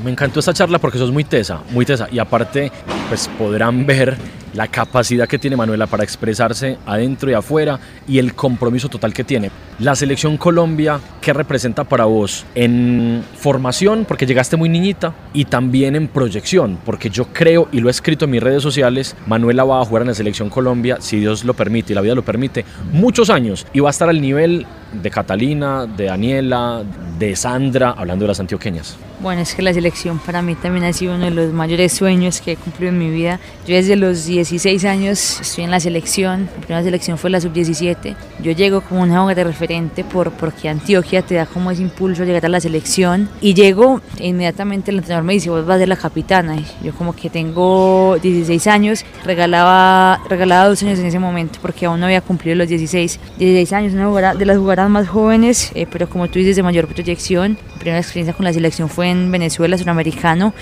Me 0.03 0.11
encantó 0.11 0.41
esta 0.41 0.55
charla 0.55 0.79
porque 0.79 0.99
sos 0.99 1.11
muy 1.11 1.25
tesa, 1.25 1.63
muy 1.71 1.85
tesa 1.85 2.09
y 2.11 2.19
aparte 2.19 2.73
pues 3.09 3.29
podrán 3.39 3.85
ver 3.85 4.17
la 4.55 4.69
capacidad 4.69 5.29
que 5.29 5.39
tiene 5.39 5.57
Manuela 5.57 5.87
para 5.87 6.05
expresarse 6.05 6.79
adentro 6.87 7.31
y 7.31 7.35
afuera 7.35 7.79
y 8.09 8.19
el 8.19 8.35
compromiso 8.35 8.89
total 8.89 9.13
que 9.13 9.25
tiene. 9.25 9.51
La 9.79 9.95
selección 9.95 10.37
Colombia, 10.37 11.01
¿qué 11.21 11.33
representa 11.33 11.85
para 11.85 12.05
vos? 12.05 12.45
En 12.55 13.23
formación, 13.37 14.05
porque 14.07 14.27
llegaste 14.27 14.57
muy 14.57 14.69
niñita, 14.69 15.15
y 15.33 15.47
también 15.47 15.97
en 15.97 16.09
proyección, 16.09 16.79
porque 16.85 17.11
yo 17.11 17.27
creo, 17.33 17.69
y 17.73 17.81
lo 17.81 17.89
he 17.89 17.91
escrito 17.91 18.25
en 18.25 18.33
mis 18.33 18.43
redes 18.43 18.63
sociales, 18.63 19.17
Manuela 19.27 19.65
va 19.65 19.81
a 19.81 19.85
jugar 19.85 20.03
en 20.03 20.09
la 20.09 20.15
selección 20.15 20.51
Colombia, 20.51 20.99
si 21.01 21.19
Dios 21.19 21.45
lo 21.45 21.55
permite 21.55 21.93
y 21.93 21.97
la 21.97 22.03
vida 22.03 22.15
lo 22.15 22.25
permite, 22.25 22.65
muchos 22.93 23.31
años, 23.31 23.67
y 23.73 23.81
va 23.81 23.89
a 23.89 23.91
estar 23.91 24.09
al 24.09 24.21
nivel 24.21 24.67
de 24.93 25.11
Catalina, 25.11 25.87
de 25.87 26.05
Daniela, 26.07 26.83
de 27.19 27.37
Sandra, 27.37 27.95
hablando 27.97 28.25
de 28.25 28.29
las 28.29 28.41
antioqueñas. 28.41 28.97
Bueno, 29.23 29.43
es 29.43 29.55
que 29.55 29.61
la 29.61 29.75
selección 29.75 30.19
para 30.19 30.41
mí 30.41 30.55
también 30.55 30.87
ha 30.87 30.95
sido 30.95 31.15
uno 31.15 31.27
de 31.27 31.31
los 31.31 31.53
mayores 31.53 31.93
sueños 31.93 32.41
que 32.41 32.53
he 32.53 32.57
cumplido 32.57 32.91
en 32.91 32.99
mi 32.99 33.11
vida. 33.11 33.39
Yo 33.67 33.75
desde 33.75 33.95
los 33.95 34.25
16 34.25 34.83
años 34.87 35.43
estoy 35.43 35.65
en 35.65 35.71
la 35.71 35.79
selección, 35.79 36.49
mi 36.57 36.65
primera 36.65 36.83
selección 36.83 37.19
fue 37.19 37.29
la 37.29 37.39
sub-17. 37.39 38.17
Yo 38.43 38.53
llego 38.53 38.81
como 38.81 39.03
una 39.03 39.23
hoja 39.23 39.35
de 39.35 39.45
referente 39.45 40.05
por, 40.05 40.31
porque 40.33 40.71
Antioquia 40.71 41.21
te 41.21 41.35
da 41.35 41.45
como 41.45 41.71
ese 41.71 41.83
impulso 41.83 42.23
a 42.23 42.25
llegar 42.25 42.47
a 42.47 42.49
la 42.49 42.61
selección. 42.61 43.29
Y 43.43 43.53
llego 43.53 44.01
e 44.17 44.29
inmediatamente 44.29 44.91
el 44.91 44.97
entrenador 44.97 45.25
me 45.25 45.35
dice, 45.35 45.51
vos 45.51 45.67
vas 45.67 45.77
a 45.77 45.81
ser 45.81 45.89
la 45.89 45.97
capitana. 45.97 46.57
Y 46.57 46.87
yo 46.87 46.95
como 46.95 47.15
que 47.15 47.29
tengo 47.29 48.17
16 48.23 48.67
años, 48.69 49.05
regalaba, 49.27 50.19
regalaba 50.31 50.67
dos 50.67 50.83
años 50.83 50.99
en 50.99 51.05
ese 51.05 51.19
momento 51.19 51.59
porque 51.61 51.85
aún 51.85 52.01
no 52.01 52.07
había 52.07 52.23
cumplido 52.23 52.57
los 52.57 52.69
16. 52.69 53.21
16 53.39 53.73
años, 53.75 53.93
una 53.93 54.33
de 54.33 54.47
las 54.47 54.57
jugadoras 54.57 54.89
más 54.89 55.09
jóvenes, 55.09 55.73
eh, 55.75 55.87
pero 55.91 56.09
como 56.09 56.27
tú 56.29 56.39
dices, 56.39 56.57
de 56.57 56.63
mayor 56.63 56.89
proyección. 56.89 57.59
Mi 57.75 57.81
primera 57.81 57.99
experiencia 57.99 58.33
con 58.33 58.45
la 58.45 58.53
selección 58.55 58.89
fue 58.89 59.10
en 59.11 59.31
Venezuela, 59.31 59.77
suramericano. 59.77 60.55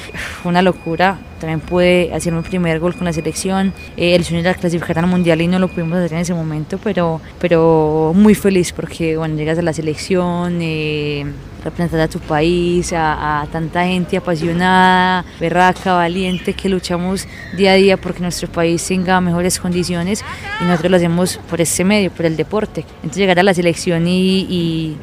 Fue 0.42 0.50
una 0.50 0.62
locura. 0.62 1.18
También 1.40 1.60
pude 1.60 2.12
hacer 2.12 2.32
mi 2.32 2.42
primer 2.42 2.80
gol 2.80 2.94
con 2.94 3.04
la 3.04 3.12
selección. 3.12 3.72
Eh, 3.96 4.14
el 4.14 4.24
sueño 4.24 4.40
era 4.40 4.54
clasificar 4.54 4.98
al 4.98 5.06
mundial 5.06 5.40
y 5.40 5.46
no 5.46 5.58
lo 5.58 5.68
pudimos 5.68 5.98
hacer 5.98 6.14
en 6.14 6.18
ese 6.18 6.34
momento, 6.34 6.78
pero, 6.82 7.20
pero 7.40 8.12
muy 8.14 8.34
feliz 8.34 8.72
porque 8.72 9.16
bueno, 9.16 9.36
llegas 9.36 9.58
a 9.58 9.62
la 9.62 9.72
selección. 9.72 10.58
Eh, 10.60 11.26
representar 11.62 12.00
a 12.00 12.08
tu 12.08 12.18
país, 12.20 12.92
a, 12.94 13.46
tanta 13.50 13.84
gente 13.84 14.16
apasionada, 14.16 15.24
berraca, 15.40 15.94
valiente, 15.94 16.54
que 16.54 16.68
luchamos 16.68 17.26
día 17.56 17.72
a 17.72 17.74
día 17.74 17.96
porque 17.96 18.20
nuestro 18.20 18.48
país 18.48 18.86
tenga 18.86 19.20
mejores 19.20 19.58
condiciones 19.58 20.24
y 20.60 20.64
nosotros 20.64 20.90
lo 20.90 20.96
hacemos 20.96 21.38
por 21.48 21.60
este 21.60 21.84
medio, 21.84 22.10
por 22.10 22.26
el 22.26 22.36
deporte. 22.36 22.84
Entonces 22.96 23.18
llegar 23.18 23.38
a 23.38 23.42
la 23.42 23.54
selección 23.54 24.04
y, 24.06 24.96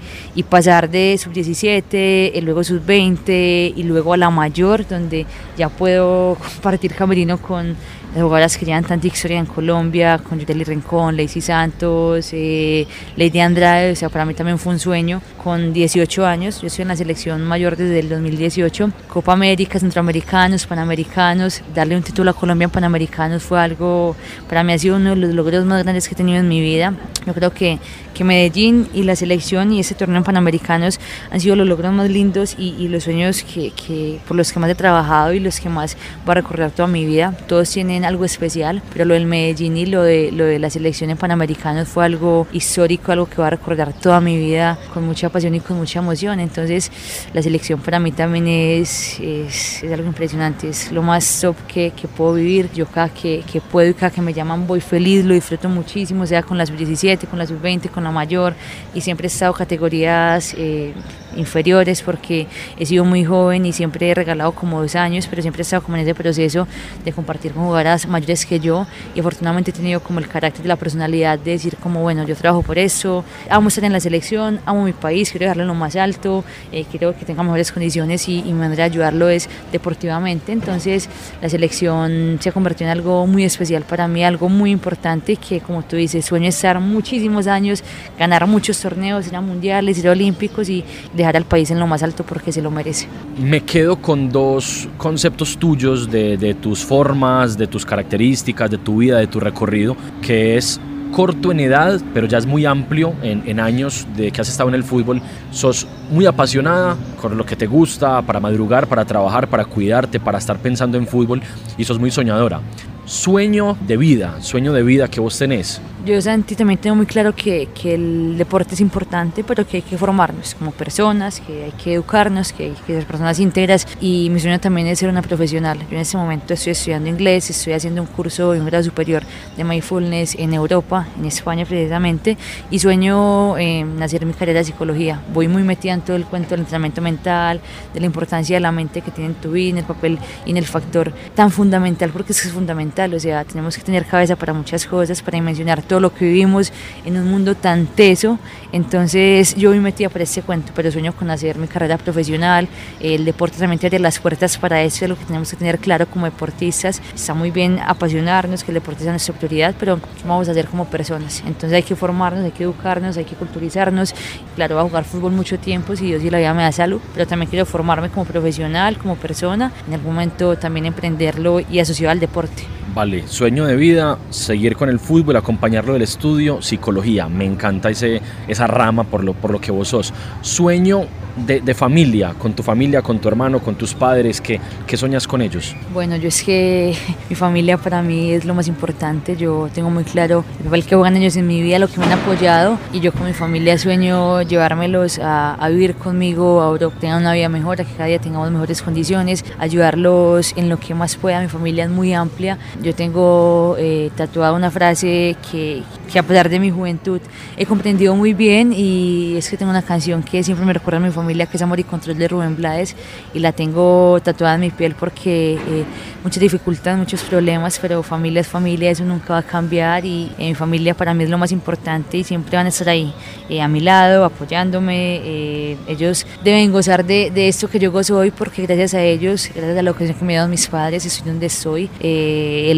pasar 0.50 0.90
de 0.90 1.18
sub-17, 1.18 2.42
luego 2.42 2.64
sub-20 2.64 3.74
y 3.76 3.84
luego 3.84 4.14
a 4.14 4.18
la 4.18 4.30
mayor, 4.30 4.88
donde 4.88 5.26
ya 5.58 5.70
puedo 5.70 6.36
compartir 6.54 6.94
camerino 6.94 7.38
con 7.38 7.76
jugadoras 8.22 8.58
que 8.58 8.66
llevan 8.66 8.84
tanta 8.84 9.08
historia 9.08 9.38
en 9.38 9.46
Colombia, 9.46 10.20
con 10.20 10.40
Yudeli 10.40 10.64
Rincón, 10.64 11.18
Lacey 11.18 11.42
Santos, 11.42 12.30
eh, 12.32 12.88
Lady 13.16 13.40
Andrade, 13.40 13.92
o 13.92 13.96
sea, 13.96 14.10
para 14.10 14.26
mí 14.26 14.34
también 14.34 14.58
fue 14.58 14.74
un 14.74 14.80
sueño. 14.80 15.22
Con 15.44 15.74
18 15.74 16.26
años, 16.26 16.62
yo 16.62 16.68
estoy 16.68 16.84
en 16.84 16.88
la 16.90 16.96
selección 16.96 17.44
mayor 17.44 17.76
desde 17.76 18.00
el 18.00 18.10
2018, 18.10 18.92
Copa 19.08 19.34
América, 19.34 19.80
Centroamericanos, 19.80 20.66
Panamericanos, 20.66 21.62
darle 21.74 21.96
un 21.96 22.04
título 22.04 22.32
a 22.32 22.34
Colombia 22.34 22.66
en 22.66 22.72
Panamericanos 22.72 23.44
fue 23.44 23.60
algo, 23.60 24.16
para 24.48 24.64
mí 24.64 24.74
ha 24.74 24.78
sido 24.78 24.96
uno 24.96 25.12
de 25.12 25.16
los 25.16 25.34
logros 25.34 25.66
más 25.66 25.84
grandes 25.84 26.08
que 26.08 26.14
he 26.14 26.18
tenido 26.18 26.40
en 26.40 26.48
mi 26.48 26.62
vida. 26.62 26.94
Yo 27.26 27.34
creo 27.34 27.54
que, 27.54 27.80
que 28.14 28.24
Medellín 28.24 28.88
y 28.94 29.04
la 29.04 29.16
selección 29.16 29.72
y 29.72 29.80
ese 29.80 29.96
torneo 29.96 30.18
en 30.18 30.24
Panamericanos 30.24 31.00
han 31.32 31.40
sido 31.40 31.56
los 31.56 31.68
logros 31.68 31.92
más 31.94 32.10
lindos 32.10 32.56
y, 32.58 32.76
y 32.78 32.88
los 32.88 33.04
sueños 33.04 33.44
que, 33.44 33.72
que, 33.72 34.20
por 34.28 34.38
los 34.38 34.52
que 34.52 34.60
más 34.60 34.70
he 34.70 34.76
trabajado 34.76 35.34
y 35.34 35.40
los 35.40 35.60
que 35.60 35.70
más 35.70 35.98
voy 36.26 36.34
a 36.34 36.36
recordar 36.36 36.72
toda 36.72 36.88
mi 36.88 37.06
vida. 37.06 37.36
Todos 37.48 37.70
tienen 37.70 38.05
algo 38.06 38.26
especial, 38.26 38.82
pero 38.94 39.06
lo 39.06 39.14
del 39.14 39.26
Medellín 39.26 39.78
y 39.78 39.86
lo 39.86 40.04
de, 40.04 40.32
lo 40.32 40.46
de 40.46 40.60
la 40.60 40.70
selección 40.70 41.10
en 41.10 41.18
Panamericanos 41.18 41.88
fue 41.88 42.06
algo 42.06 42.48
histórico, 42.52 43.12
algo 43.12 43.26
que 43.26 43.38
voy 43.38 43.48
a 43.48 43.50
recordar 43.52 43.94
toda 43.94 44.22
mi 44.22 44.38
vida 44.38 44.78
con 44.94 45.06
mucha 45.06 45.30
pasión 45.30 45.56
y 45.56 45.60
con 45.60 45.78
mucha 45.78 46.00
emoción. 46.00 46.40
Entonces, 46.40 46.92
la 47.34 47.42
selección 47.42 47.80
para 47.80 48.00
mí 48.00 48.12
también 48.12 48.48
es, 48.48 49.20
es, 49.20 49.84
es 49.84 49.92
algo 49.92 50.08
impresionante, 50.08 50.70
es 50.70 50.92
lo 50.92 51.02
más 51.02 51.42
top 51.42 51.56
que, 51.68 51.92
que 51.92 52.08
puedo 52.08 52.34
vivir. 52.34 52.70
Yo 52.74 52.86
cada 52.86 53.10
que, 53.10 53.44
que, 53.52 53.62
puedo 53.62 53.90
y 53.90 53.94
cada 53.94 54.12
que 54.12 54.22
me 54.22 54.34
llaman 54.34 54.68
voy 54.68 54.82
feliz, 54.82 55.26
lo 55.26 55.34
disfruto 55.34 55.70
muchísimo, 55.70 56.26
sea 56.26 56.44
con 56.44 56.58
la 56.58 56.66
sub-17, 56.66 57.28
con 57.28 57.40
la 57.40 57.48
sub-20, 57.48 57.90
con 57.90 58.04
la 58.04 58.12
mayor, 58.12 58.54
y 58.94 59.02
siempre 59.02 59.28
he 59.28 59.32
estado 59.32 59.54
categorías 59.54 60.54
eh, 60.58 60.94
inferiores 61.36 62.02
porque 62.02 62.48
he 62.78 62.86
sido 62.86 63.06
muy 63.06 63.26
joven 63.26 63.66
y 63.66 63.74
siempre 63.74 64.10
he 64.10 64.14
regalado 64.14 64.52
como 64.52 64.82
dos 64.82 64.96
años, 64.96 65.28
pero 65.28 65.42
siempre 65.42 65.62
he 65.62 65.64
estado 65.64 65.84
como 65.84 65.98
en 65.98 66.04
ese 66.04 66.16
proceso 66.16 66.68
de 67.04 67.12
compartir 67.12 67.54
con 67.54 67.64
jugadoras 67.64 67.95
mayores 68.08 68.46
que 68.46 68.60
yo 68.60 68.86
y 69.14 69.20
afortunadamente 69.20 69.72
he 69.72 69.74
tenido 69.74 70.00
como 70.02 70.20
el 70.20 70.28
carácter 70.28 70.64
de 70.64 70.68
la 70.68 70.76
personalidad 70.76 71.40
de 71.40 71.52
decir 71.52 71.78
como 71.78 72.02
bueno, 72.02 72.26
yo 72.26 72.36
trabajo 72.36 72.62
por 72.62 72.78
eso, 72.78 73.24
amo 73.50 73.70
estar 73.70 73.84
en 73.84 73.94
la 73.94 74.00
selección, 74.00 74.60
amo 74.66 74.84
mi 74.84 74.94
país, 74.94 75.32
quiero 75.32 75.46
dejarlo 75.46 75.64
en 75.64 75.68
lo 75.68 75.76
más 75.76 75.96
alto, 75.96 76.44
eh, 76.72 76.86
quiero 76.90 77.16
que 77.18 77.26
tenga 77.26 77.44
mejores 77.44 77.72
condiciones 77.72 78.28
y, 78.28 78.40
y 78.40 78.54
mi 78.54 78.60
manera 78.60 78.84
de 78.84 78.92
ayudarlo 78.92 79.30
es 79.30 79.50
deportivamente, 79.72 80.52
entonces 80.52 81.10
la 81.42 81.50
selección 81.50 82.38
se 82.42 82.50
ha 82.50 82.52
convertido 82.52 82.92
en 82.92 82.98
algo 82.98 83.26
muy 83.28 83.44
especial 83.44 83.84
para 83.84 84.08
mí, 84.08 84.24
algo 84.24 84.50
muy 84.50 84.72
importante 84.72 85.38
que 85.38 85.62
como 85.62 85.84
tú 85.84 85.96
dices, 85.96 86.26
sueño 86.26 86.50
estar 86.50 86.80
muchísimos 86.80 87.48
años, 87.48 87.84
ganar 88.18 88.48
muchos 88.48 88.80
torneos, 88.80 89.28
ir 89.28 89.36
a 89.36 89.42
mundiales, 89.42 89.98
ir 89.98 90.08
a 90.08 90.12
olímpicos 90.12 90.70
y 90.70 90.84
dejar 91.14 91.38
al 91.38 91.46
país 91.46 91.72
en 91.72 91.80
lo 91.80 91.88
más 91.88 92.04
alto 92.04 92.24
porque 92.24 92.52
se 92.52 92.62
lo 92.62 92.72
merece. 92.72 93.08
Me 93.38 93.62
quedo 93.62 94.02
con 94.02 94.30
dos 94.30 94.88
conceptos 94.98 95.58
tuyos 95.58 96.10
de, 96.10 96.38
de 96.38 96.54
tus 96.54 96.84
formas, 96.84 97.58
de 97.58 97.68
tus 97.68 97.85
características, 97.86 98.70
de 98.72 98.78
tu 98.78 98.98
vida, 98.98 99.18
de 99.18 99.28
tu 99.28 99.40
recorrido, 99.40 99.96
que 100.22 100.58
es 100.58 100.80
corto 101.12 101.52
en 101.52 101.62
edad, 101.62 102.02
pero 102.14 102.28
ya 102.28 102.38
es 102.38 102.46
muy 102.46 102.66
amplio 102.66 103.14
en, 103.22 103.44
en, 103.46 103.60
años 103.60 104.06
de 104.18 104.32
que 104.32 104.42
has 104.42 104.50
estado 104.50 104.70
en 104.70 104.76
el 104.76 104.84
fútbol. 104.84 105.22
Sos 105.52 105.88
muy 106.12 106.26
apasionada 106.26 106.98
con 107.22 107.38
lo 107.38 107.46
que 107.46 107.56
te 107.56 107.68
gusta, 107.68 108.22
para 108.22 108.40
madrugar, 108.40 108.88
para 108.88 109.06
trabajar, 109.06 109.50
para 109.50 109.66
cuidarte, 109.66 110.20
para 110.20 110.38
estar 110.38 110.58
pensando 110.58 110.98
en 110.98 111.08
fútbol 111.08 111.42
y 111.78 111.86
sos 111.86 112.00
muy 112.00 112.12
soñadora. 112.12 112.60
Sueño 113.06 113.78
de 113.82 113.98
vida, 113.98 114.42
sueño 114.42 114.74
de 114.74 114.82
vida 114.82 115.08
que 115.08 115.20
vos 115.20 115.38
tenés. 115.38 115.80
Yo, 116.06 116.22
Santi, 116.22 116.56
también 116.56 116.80
tengo 116.80 116.96
muy 116.96 117.08
claro 117.08 117.36
que, 117.36 117.68
que, 117.74 117.96
el 117.96 118.38
deporte 118.38 118.76
es 118.76 118.82
importante, 118.82 119.44
pero 119.44 119.66
que 119.68 119.78
hay 119.78 119.84
que 119.84 119.98
formarnos 119.98 120.54
como 120.54 120.70
personas, 120.72 121.40
que 121.40 121.64
hay 121.64 121.72
que 121.72 121.96
educarnos, 121.96 122.54
que 122.54 122.66
hay 122.66 122.76
que 122.86 122.94
ser 122.94 123.06
personas 123.06 123.40
íntegras. 123.40 123.88
Y 124.00 124.30
mi 124.30 124.40
sueño 124.40 124.60
también 124.60 124.86
es 124.86 125.00
ser 125.00 125.10
una 125.10 125.24
profesional. 125.24 125.80
Yo 125.80 125.96
en 125.96 126.02
este 126.02 126.16
momento 126.18 126.54
estoy 126.54 126.74
estudiando 126.74 127.10
inglés, 127.10 127.50
estoy 127.50 127.74
haciendo 127.74 128.04
un 128.04 128.08
curso 128.08 128.52
de 128.52 128.60
un 128.60 128.68
grado 128.68 128.84
superior 128.84 129.24
de 129.58 129.64
mindfulness 129.64 130.36
en 130.36 130.54
Europa, 130.54 131.08
en 131.18 131.26
España 131.26 131.66
precisamente, 131.66 132.38
y 132.70 132.78
sueño 132.78 133.58
en 133.58 134.02
hacer 134.02 134.28
mi 134.28 134.34
carrera 134.34 134.60
de 134.60 134.66
psicología. 134.66 135.22
Voy 135.34 135.48
muy 135.48 135.64
metida 135.64 135.94
en 135.94 136.02
todo 136.02 136.18
el 136.18 136.26
cuento 136.26 136.52
del 136.52 136.62
entrenamiento 136.62 137.02
mental, 137.02 137.62
de 137.96 138.00
la 138.00 138.06
importancia 138.06 138.56
de 138.56 138.60
la 138.60 138.72
mente 138.72 139.02
que 139.02 139.10
tiene 139.10 139.32
en 139.32 139.36
tu 139.36 139.54
vida, 139.54 139.72
en 139.72 139.78
el 139.80 139.86
papel 139.86 140.20
y 140.46 140.52
en 140.52 140.58
el 140.58 140.66
factor 140.66 141.12
tan 141.34 141.50
fundamental, 141.50 142.12
porque 142.12 142.34
es 142.34 142.42
que 142.42 142.48
es 142.48 142.54
fundamental. 142.54 142.95
O 142.96 143.20
sea, 143.20 143.44
tenemos 143.44 143.76
que 143.76 143.84
tener 143.84 144.06
cabeza 144.06 144.38
para 144.38 144.54
muchas 144.54 144.86
cosas, 144.86 145.22
para 145.22 145.36
dimensionar 145.36 145.82
todo 145.82 146.00
lo 146.00 146.14
que 146.14 146.24
vivimos 146.24 146.72
en 147.04 147.18
un 147.18 147.30
mundo 147.30 147.54
tan 147.54 147.88
teso. 147.88 148.40
Entonces 148.72 149.54
yo 149.56 149.72
me 149.72 149.82
metía 149.82 150.10
por 150.10 150.22
este 150.22 150.42
cuento, 150.42 150.72
pero 150.74 150.90
sueño 150.90 151.14
con 151.14 151.30
hacer 151.30 151.58
mi 151.58 151.68
carrera 151.68 151.98
profesional. 151.98 152.70
El 153.02 153.26
deporte 153.26 153.58
también 153.58 153.82
abre 153.84 154.00
las 154.00 154.20
puertas 154.20 154.58
para 154.58 154.82
eso, 154.82 155.04
es 155.04 155.10
lo 155.10 155.18
que 155.18 155.26
tenemos 155.26 155.52
que 155.52 155.58
tener 155.58 155.78
claro 155.80 156.08
como 156.08 156.26
deportistas. 156.26 157.02
Está 157.14 157.34
muy 157.34 157.52
bien 157.52 157.80
apasionarnos, 157.86 158.64
que 158.64 158.72
el 158.72 158.76
deporte 158.76 159.04
sea 159.04 159.12
nuestra 159.12 159.36
prioridad, 159.36 159.76
pero 159.78 159.98
¿qué 159.98 160.26
vamos 160.26 160.48
a 160.48 160.52
hacer 160.52 160.68
como 160.68 160.86
personas? 160.86 161.44
Entonces 161.46 161.74
hay 161.74 161.84
que 161.84 161.98
formarnos, 161.98 162.46
hay 162.46 162.52
que 162.52 162.64
educarnos, 162.64 163.18
hay 163.18 163.26
que 163.26 163.36
culturizarnos. 163.36 164.16
Claro, 164.56 164.76
voy 164.76 164.86
a 164.86 164.88
jugar 164.88 165.04
fútbol 165.04 165.34
mucho 165.34 165.60
tiempo, 165.60 165.98
si 165.98 166.06
Dios 166.06 166.24
y 166.24 166.30
la 166.30 166.38
vida 166.38 166.54
me 166.54 166.64
da 166.64 166.72
salud, 166.72 167.02
pero 167.14 167.28
también 167.28 167.50
quiero 167.50 167.66
formarme 167.66 168.10
como 168.10 168.26
profesional, 168.26 168.98
como 168.98 169.18
persona. 169.18 169.74
En 169.86 169.96
algún 169.96 170.14
momento 170.14 170.58
también 170.58 170.86
emprenderlo 170.86 171.60
y 171.60 171.80
asociado 171.80 172.12
al 172.12 172.22
deporte. 172.22 172.64
Vale, 172.96 173.28
sueño 173.28 173.66
de 173.66 173.76
vida, 173.76 174.18
seguir 174.30 174.78
con 174.78 174.88
el 174.88 175.00
fútbol, 175.00 175.36
acompañarlo 175.36 175.92
del 175.92 176.04
estudio, 176.04 176.62
psicología. 176.62 177.28
Me 177.28 177.44
encanta 177.44 177.90
ese, 177.90 178.22
esa 178.48 178.68
rama 178.68 179.04
por 179.04 179.22
lo, 179.22 179.34
por 179.34 179.52
lo 179.52 179.60
que 179.60 179.70
vos 179.70 179.90
sos. 179.90 180.14
Sueño 180.40 181.06
de, 181.36 181.60
de, 181.60 181.74
familia, 181.74 182.34
con 182.38 182.54
tu 182.54 182.64
familia, 182.64 183.02
con 183.02 183.20
tu 183.20 183.28
hermano, 183.28 183.60
con 183.60 183.76
tus 183.76 183.94
padres, 183.94 184.40
¿qué, 184.40 184.60
¿qué 184.88 184.96
soñas 184.96 185.28
con 185.28 185.42
ellos? 185.42 185.76
Bueno, 185.94 186.16
yo 186.16 186.30
es 186.30 186.44
que 186.44 186.96
mi 187.30 187.36
familia 187.36 187.78
para 187.78 188.02
mí 188.02 188.32
es 188.32 188.46
lo 188.46 188.54
más 188.54 188.68
importante, 188.68 189.36
yo 189.36 189.70
tengo 189.74 189.90
muy 189.90 190.04
claro 190.04 190.46
el 190.60 190.66
papel 190.66 190.86
que 190.86 190.96
juegan 190.96 191.18
ellos 191.18 191.36
en 191.36 191.48
mi 191.48 191.62
vida, 191.62 191.80
lo 191.80 191.88
que 191.88 192.00
me 192.00 192.06
han 192.06 192.14
apoyado 192.14 192.78
y 192.94 193.02
yo 193.02 193.12
con 193.12 193.26
mi 193.26 193.34
familia 193.34 193.78
sueño 193.78 194.42
llevármelos 194.44 195.20
a, 195.20 195.56
a 195.56 195.70
vivir 195.70 195.96
conmigo, 195.96 196.62
a 196.64 196.80
que 196.80 197.00
tengan 197.02 197.22
una 197.22 197.34
vida 197.34 197.50
mejor, 197.50 197.82
a 197.82 197.84
que 197.84 197.94
cada 197.94 198.08
día 198.08 198.20
tengamos 198.20 198.50
mejores 198.52 198.82
condiciones, 198.82 199.44
ayudarlos 199.60 200.54
en 200.56 200.70
lo 200.70 200.80
que 200.80 200.94
más 200.94 201.18
pueda, 201.18 201.42
mi 201.42 201.50
familia 201.50 201.84
es 201.84 201.90
muy 201.90 202.14
amplia, 202.14 202.58
yo 202.86 202.94
tengo 202.94 203.76
eh, 203.80 204.12
tatuada 204.16 204.54
una 204.54 204.70
frase 204.70 205.36
que, 205.50 205.82
que 206.12 206.20
a 206.20 206.24
pesar 206.24 206.50
de 206.50 206.60
mi 206.60 206.70
juventud 206.70 207.20
he 207.58 207.66
comprendido 207.66 208.16
muy 208.16 208.34
bien 208.34 208.72
y 208.72 209.36
es 209.38 209.50
que 209.50 209.58
tengo 209.58 209.72
una 209.72 209.82
canción 209.82 210.22
que 210.22 210.44
siempre 210.44 210.68
me 210.68 210.74
recuerda 210.74 211.00
a 211.00 211.02
mi 211.02 211.10
familia 211.10 211.48
que 211.48 211.58
es 211.58 211.64
Amor 211.64 211.80
y 211.80 211.84
Control 211.84 212.16
de 212.16 212.28
Rubén 212.28 212.56
Blades 212.56 212.96
y 213.34 213.40
la 213.40 213.54
tengo 213.54 214.20
tatuada 214.24 214.54
en 214.56 214.62
mi 214.62 214.70
piel 214.70 214.94
porque 214.94 215.56
eh, 215.56 215.84
muchas 216.26 216.42
dificultades, 216.42 216.98
muchos 216.98 217.22
problemas, 217.22 217.78
pero 217.80 218.02
familia 218.02 218.42
es 218.42 218.48
familia, 218.48 218.90
eso 218.90 219.06
nunca 219.06 219.34
va 219.34 219.40
a 219.40 219.44
cambiar 219.44 220.06
y 220.06 220.32
eh, 220.40 220.48
mi 220.50 220.56
familia 220.56 220.96
para 220.96 221.14
mí 221.14 221.24
es 221.24 221.30
lo 221.30 221.38
más 221.38 221.52
importante 221.52 222.18
y 222.18 222.24
siempre 222.24 222.58
van 222.58 222.66
a 222.66 222.70
estar 222.70 222.90
ahí 222.90 223.14
eh, 223.48 223.62
a 223.62 223.68
mi 223.68 223.80
lado, 223.80 224.26
apoyándome. 224.26 225.22
Eh, 225.24 225.78
ellos 225.88 226.26
deben 226.44 226.72
gozar 226.72 227.06
de, 227.06 227.30
de, 227.30 227.48
esto 227.48 227.68
que 227.68 227.78
yo 227.78 227.92
gozo 227.92 228.18
hoy 228.18 228.32
porque 228.32 228.64
gracias 228.64 228.96
a 228.96 229.04
ellos, 229.04 229.52
gracias 229.54 229.78
a 229.78 229.82
lo 229.84 229.96
que 229.96 230.16
me 230.22 230.34
han 230.34 230.40
dado 230.40 230.50
mis 230.50 230.68
padres, 230.68 231.06
estoy 231.06 231.28
donde 231.28 231.46
estoy, 231.46 231.90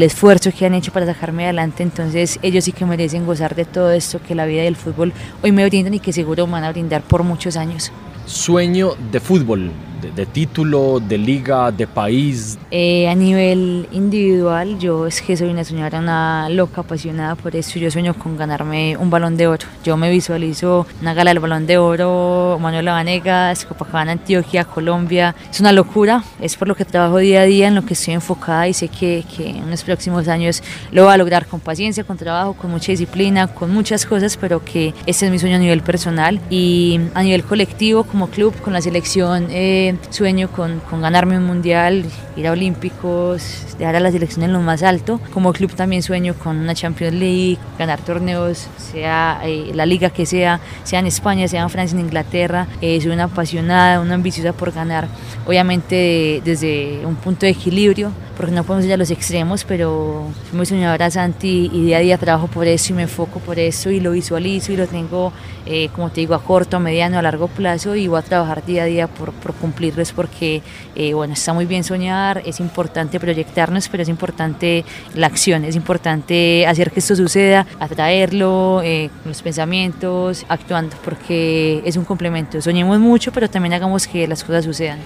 esfuerzo 0.04 0.52
que 0.52 0.66
han 0.66 0.74
hecho 0.74 0.91
para 0.91 1.06
sacarme 1.06 1.45
adelante, 1.45 1.84
entonces 1.84 2.39
ellos 2.41 2.66
sí 2.66 2.72
que 2.72 2.86
merecen 2.86 3.26
gozar 3.26 3.56
de 3.56 3.66
todo 3.66 3.91
esto 3.91 4.22
que 4.22 4.36
la 4.36 4.45
vida 4.45 4.64
y 4.64 4.68
el 4.68 4.76
fútbol 4.76 5.14
hoy 5.43 5.52
me 5.52 5.66
brindan 5.66 5.93
y 5.93 6.00
que 6.00 6.14
seguro 6.14 6.45
me 6.45 6.54
van 6.54 6.64
a 6.64 6.72
brindar 6.72 7.02
por 7.02 7.24
muchos 7.24 7.58
años 7.58 7.91
sueño 8.28 8.96
de 9.12 9.20
fútbol, 9.20 9.72
de, 10.02 10.12
de 10.12 10.26
título, 10.26 11.00
de 11.00 11.18
liga, 11.18 11.72
de 11.72 11.88
país? 11.88 12.58
Eh, 12.70 13.08
a 13.08 13.16
nivel 13.16 13.88
individual, 13.94 14.78
yo 14.78 15.08
es 15.08 15.22
que 15.22 15.38
soy 15.38 15.50
una 15.50 15.64
una 15.98 16.50
loca, 16.50 16.82
apasionada 16.82 17.36
por 17.36 17.56
eso. 17.56 17.80
Yo 17.80 17.90
sueño 17.90 18.14
con 18.14 18.38
ganarme 18.38 18.98
un 18.98 19.10
balón 19.10 19.38
de 19.38 19.48
oro. 19.48 19.66
Yo 19.84 19.96
me 19.96 20.12
visualizo 20.12 20.86
una 21.02 21.14
gala 21.14 21.32
del 21.32 21.40
balón 21.40 21.66
de 21.66 21.78
oro, 21.78 22.58
Manuela 22.60 22.94
Vanegas, 22.94 23.66
Copacabana, 23.66 24.12
Antioquia, 24.12 24.66
Colombia. 24.66 25.34
Es 25.50 25.60
una 25.62 25.72
locura, 25.72 26.24
es 26.42 26.58
por 26.58 26.68
lo 26.68 26.76
que 26.76 26.84
trabajo 26.84 27.18
día 27.18 27.42
a 27.42 27.46
día, 27.46 27.68
en 27.70 27.76
lo 27.76 27.86
que 27.86 27.94
estoy 27.94 28.16
enfocada 28.16 28.68
y 28.68 28.74
sé 28.74 28.90
que, 28.90 29.24
que 29.36 29.50
en 29.50 29.70
los 29.70 29.84
próximos 29.84 30.28
años 30.28 30.62
lo 30.92 31.06
voy 31.06 31.14
a 31.14 31.18
lograr 31.18 31.48
con 31.48 31.62
paciencia, 31.62 32.04
con 32.04 32.18
trabajo, 32.18 32.54
con 32.54 32.70
mucha 32.72 32.92
disciplina, 32.92 33.48
con 33.48 33.72
muchas 33.72 34.06
cosas, 34.06 34.36
pero 34.36 34.64
que 34.64 34.94
ese 35.06 35.28
es 35.28 35.32
mi 35.32 35.40
sueño 35.40 35.56
a 35.56 35.60
nivel 35.60 35.82
personal 35.82 36.42
y 36.50 37.00
a 37.14 37.24
nivel 37.24 37.44
colectivo, 37.44 38.04
como 38.04 38.16
club, 38.26 38.59
con 38.61 38.74
la 38.74 38.82
selección. 38.82 39.49
Eh, 39.51 39.95
sueño 40.09 40.49
con, 40.49 40.80
con, 40.80 41.01
ganarme 41.01 41.38
un 41.38 41.45
mundial, 41.45 42.03
ir 42.36 42.47
a 42.47 42.51
Olímpicos, 42.51 43.68
dejar 43.78 43.95
a 43.95 43.99
la 43.99 44.11
selección 44.11 44.43
en 44.43 44.53
lo 44.53 44.61
más 44.61 44.82
alto. 44.82 45.22
Como 45.32 45.53
club 45.53 45.76
también 45.76 46.01
sueño 46.01 46.34
con 46.34 46.57
una 46.57 46.74
Champions 46.74 47.13
League, 47.13 47.59
ganar 47.78 47.99
torneos, 48.01 48.68
sea 48.91 49.41
eh, 49.43 49.72
la 49.76 49.86
liga 49.86 50.09
que 50.09 50.26
sea, 50.26 50.59
sea 50.84 50.99
en 50.99 51.05
España, 51.05 51.47
sea 51.47 51.61
en 51.61 51.70
Francia, 51.70 51.95
en 51.95 52.03
Inglaterra. 52.03 52.68
Eh, 52.82 52.99
soy 52.99 53.11
una 53.11 53.26
apasionada, 53.26 54.01
una 54.01 54.15
ambiciosa 54.15 54.53
por 54.53 54.72
ganar, 54.72 55.07
obviamente 55.45 56.41
desde 56.43 57.05
un 57.05 57.15
punto 57.15 57.45
de 57.45 57.51
equilibrio, 57.51 58.11
porque 58.36 58.51
no 58.51 58.63
podemos 58.63 58.86
ir 58.86 58.93
a 58.93 58.97
los 58.97 59.11
extremos, 59.11 59.63
pero 59.63 60.28
soy 60.49 60.57
muy 60.57 60.65
soñadora 60.65 61.09
Santi 61.09 61.70
y 61.74 61.86
día 61.86 61.97
a 61.97 61.99
día 61.99 62.18
trabajo 62.18 62.47
por 62.47 62.68
eso 62.68 62.93
y 62.93 62.95
me 62.95 63.03
enfoco 63.03 63.39
por 63.39 63.59
eso 63.59 63.89
y 63.89 63.99
lo 63.99 64.11
visualizo 64.11 64.72
y 64.72 64.78
lo 64.78 64.88
tengo, 64.88 65.34
eh, 65.70 65.89
como 65.93 66.09
te 66.09 66.22
digo, 66.22 66.34
a 66.34 66.41
corto, 66.41 66.78
a 66.78 66.80
mediano, 66.80 67.20
a 67.20 67.22
largo 67.22 67.47
plazo 67.47 67.95
y 67.95 68.07
voy 68.07 68.20
a 68.20 68.22
trabajar 68.22 68.65
día 68.65 68.84
a 68.84 68.86
día 68.86 69.07
por, 69.07 69.34
por 69.34 69.53
cumplirlos 69.53 70.13
porque, 70.13 70.61
eh, 70.95 71.13
bueno, 71.13 71.34
está 71.34 71.51
muy 71.53 71.65
bien 71.65 71.84
soñar, 71.84 72.41
es 72.45 72.59
importante 72.59 73.20
proyectarnos, 73.20 73.89
pero 73.89 74.03
es 74.03 74.09
importante 74.09 74.86
la 75.13 75.28
acción, 75.28 75.65
es 75.65 75.76
importante 75.76 76.65
hacer 76.65 76.91
que 76.91 76.99
esto 76.99 77.15
suceda, 77.15 77.68
atraerlo, 77.80 78.82
eh, 78.84 79.09
los 79.26 79.41
pensamientos, 79.41 80.45
actuando, 80.47 80.95
porque 81.03 81.82
es 81.86 81.97
un 81.97 82.05
complemento. 82.05 82.61
Soñemos 82.61 82.99
mucho, 82.99 83.32
pero 83.32 83.49
también 83.49 83.74
hagamos 83.74 84.07
que 84.07 84.28
las 84.28 84.43
cosas 84.43 84.63
sucedan. 84.63 84.99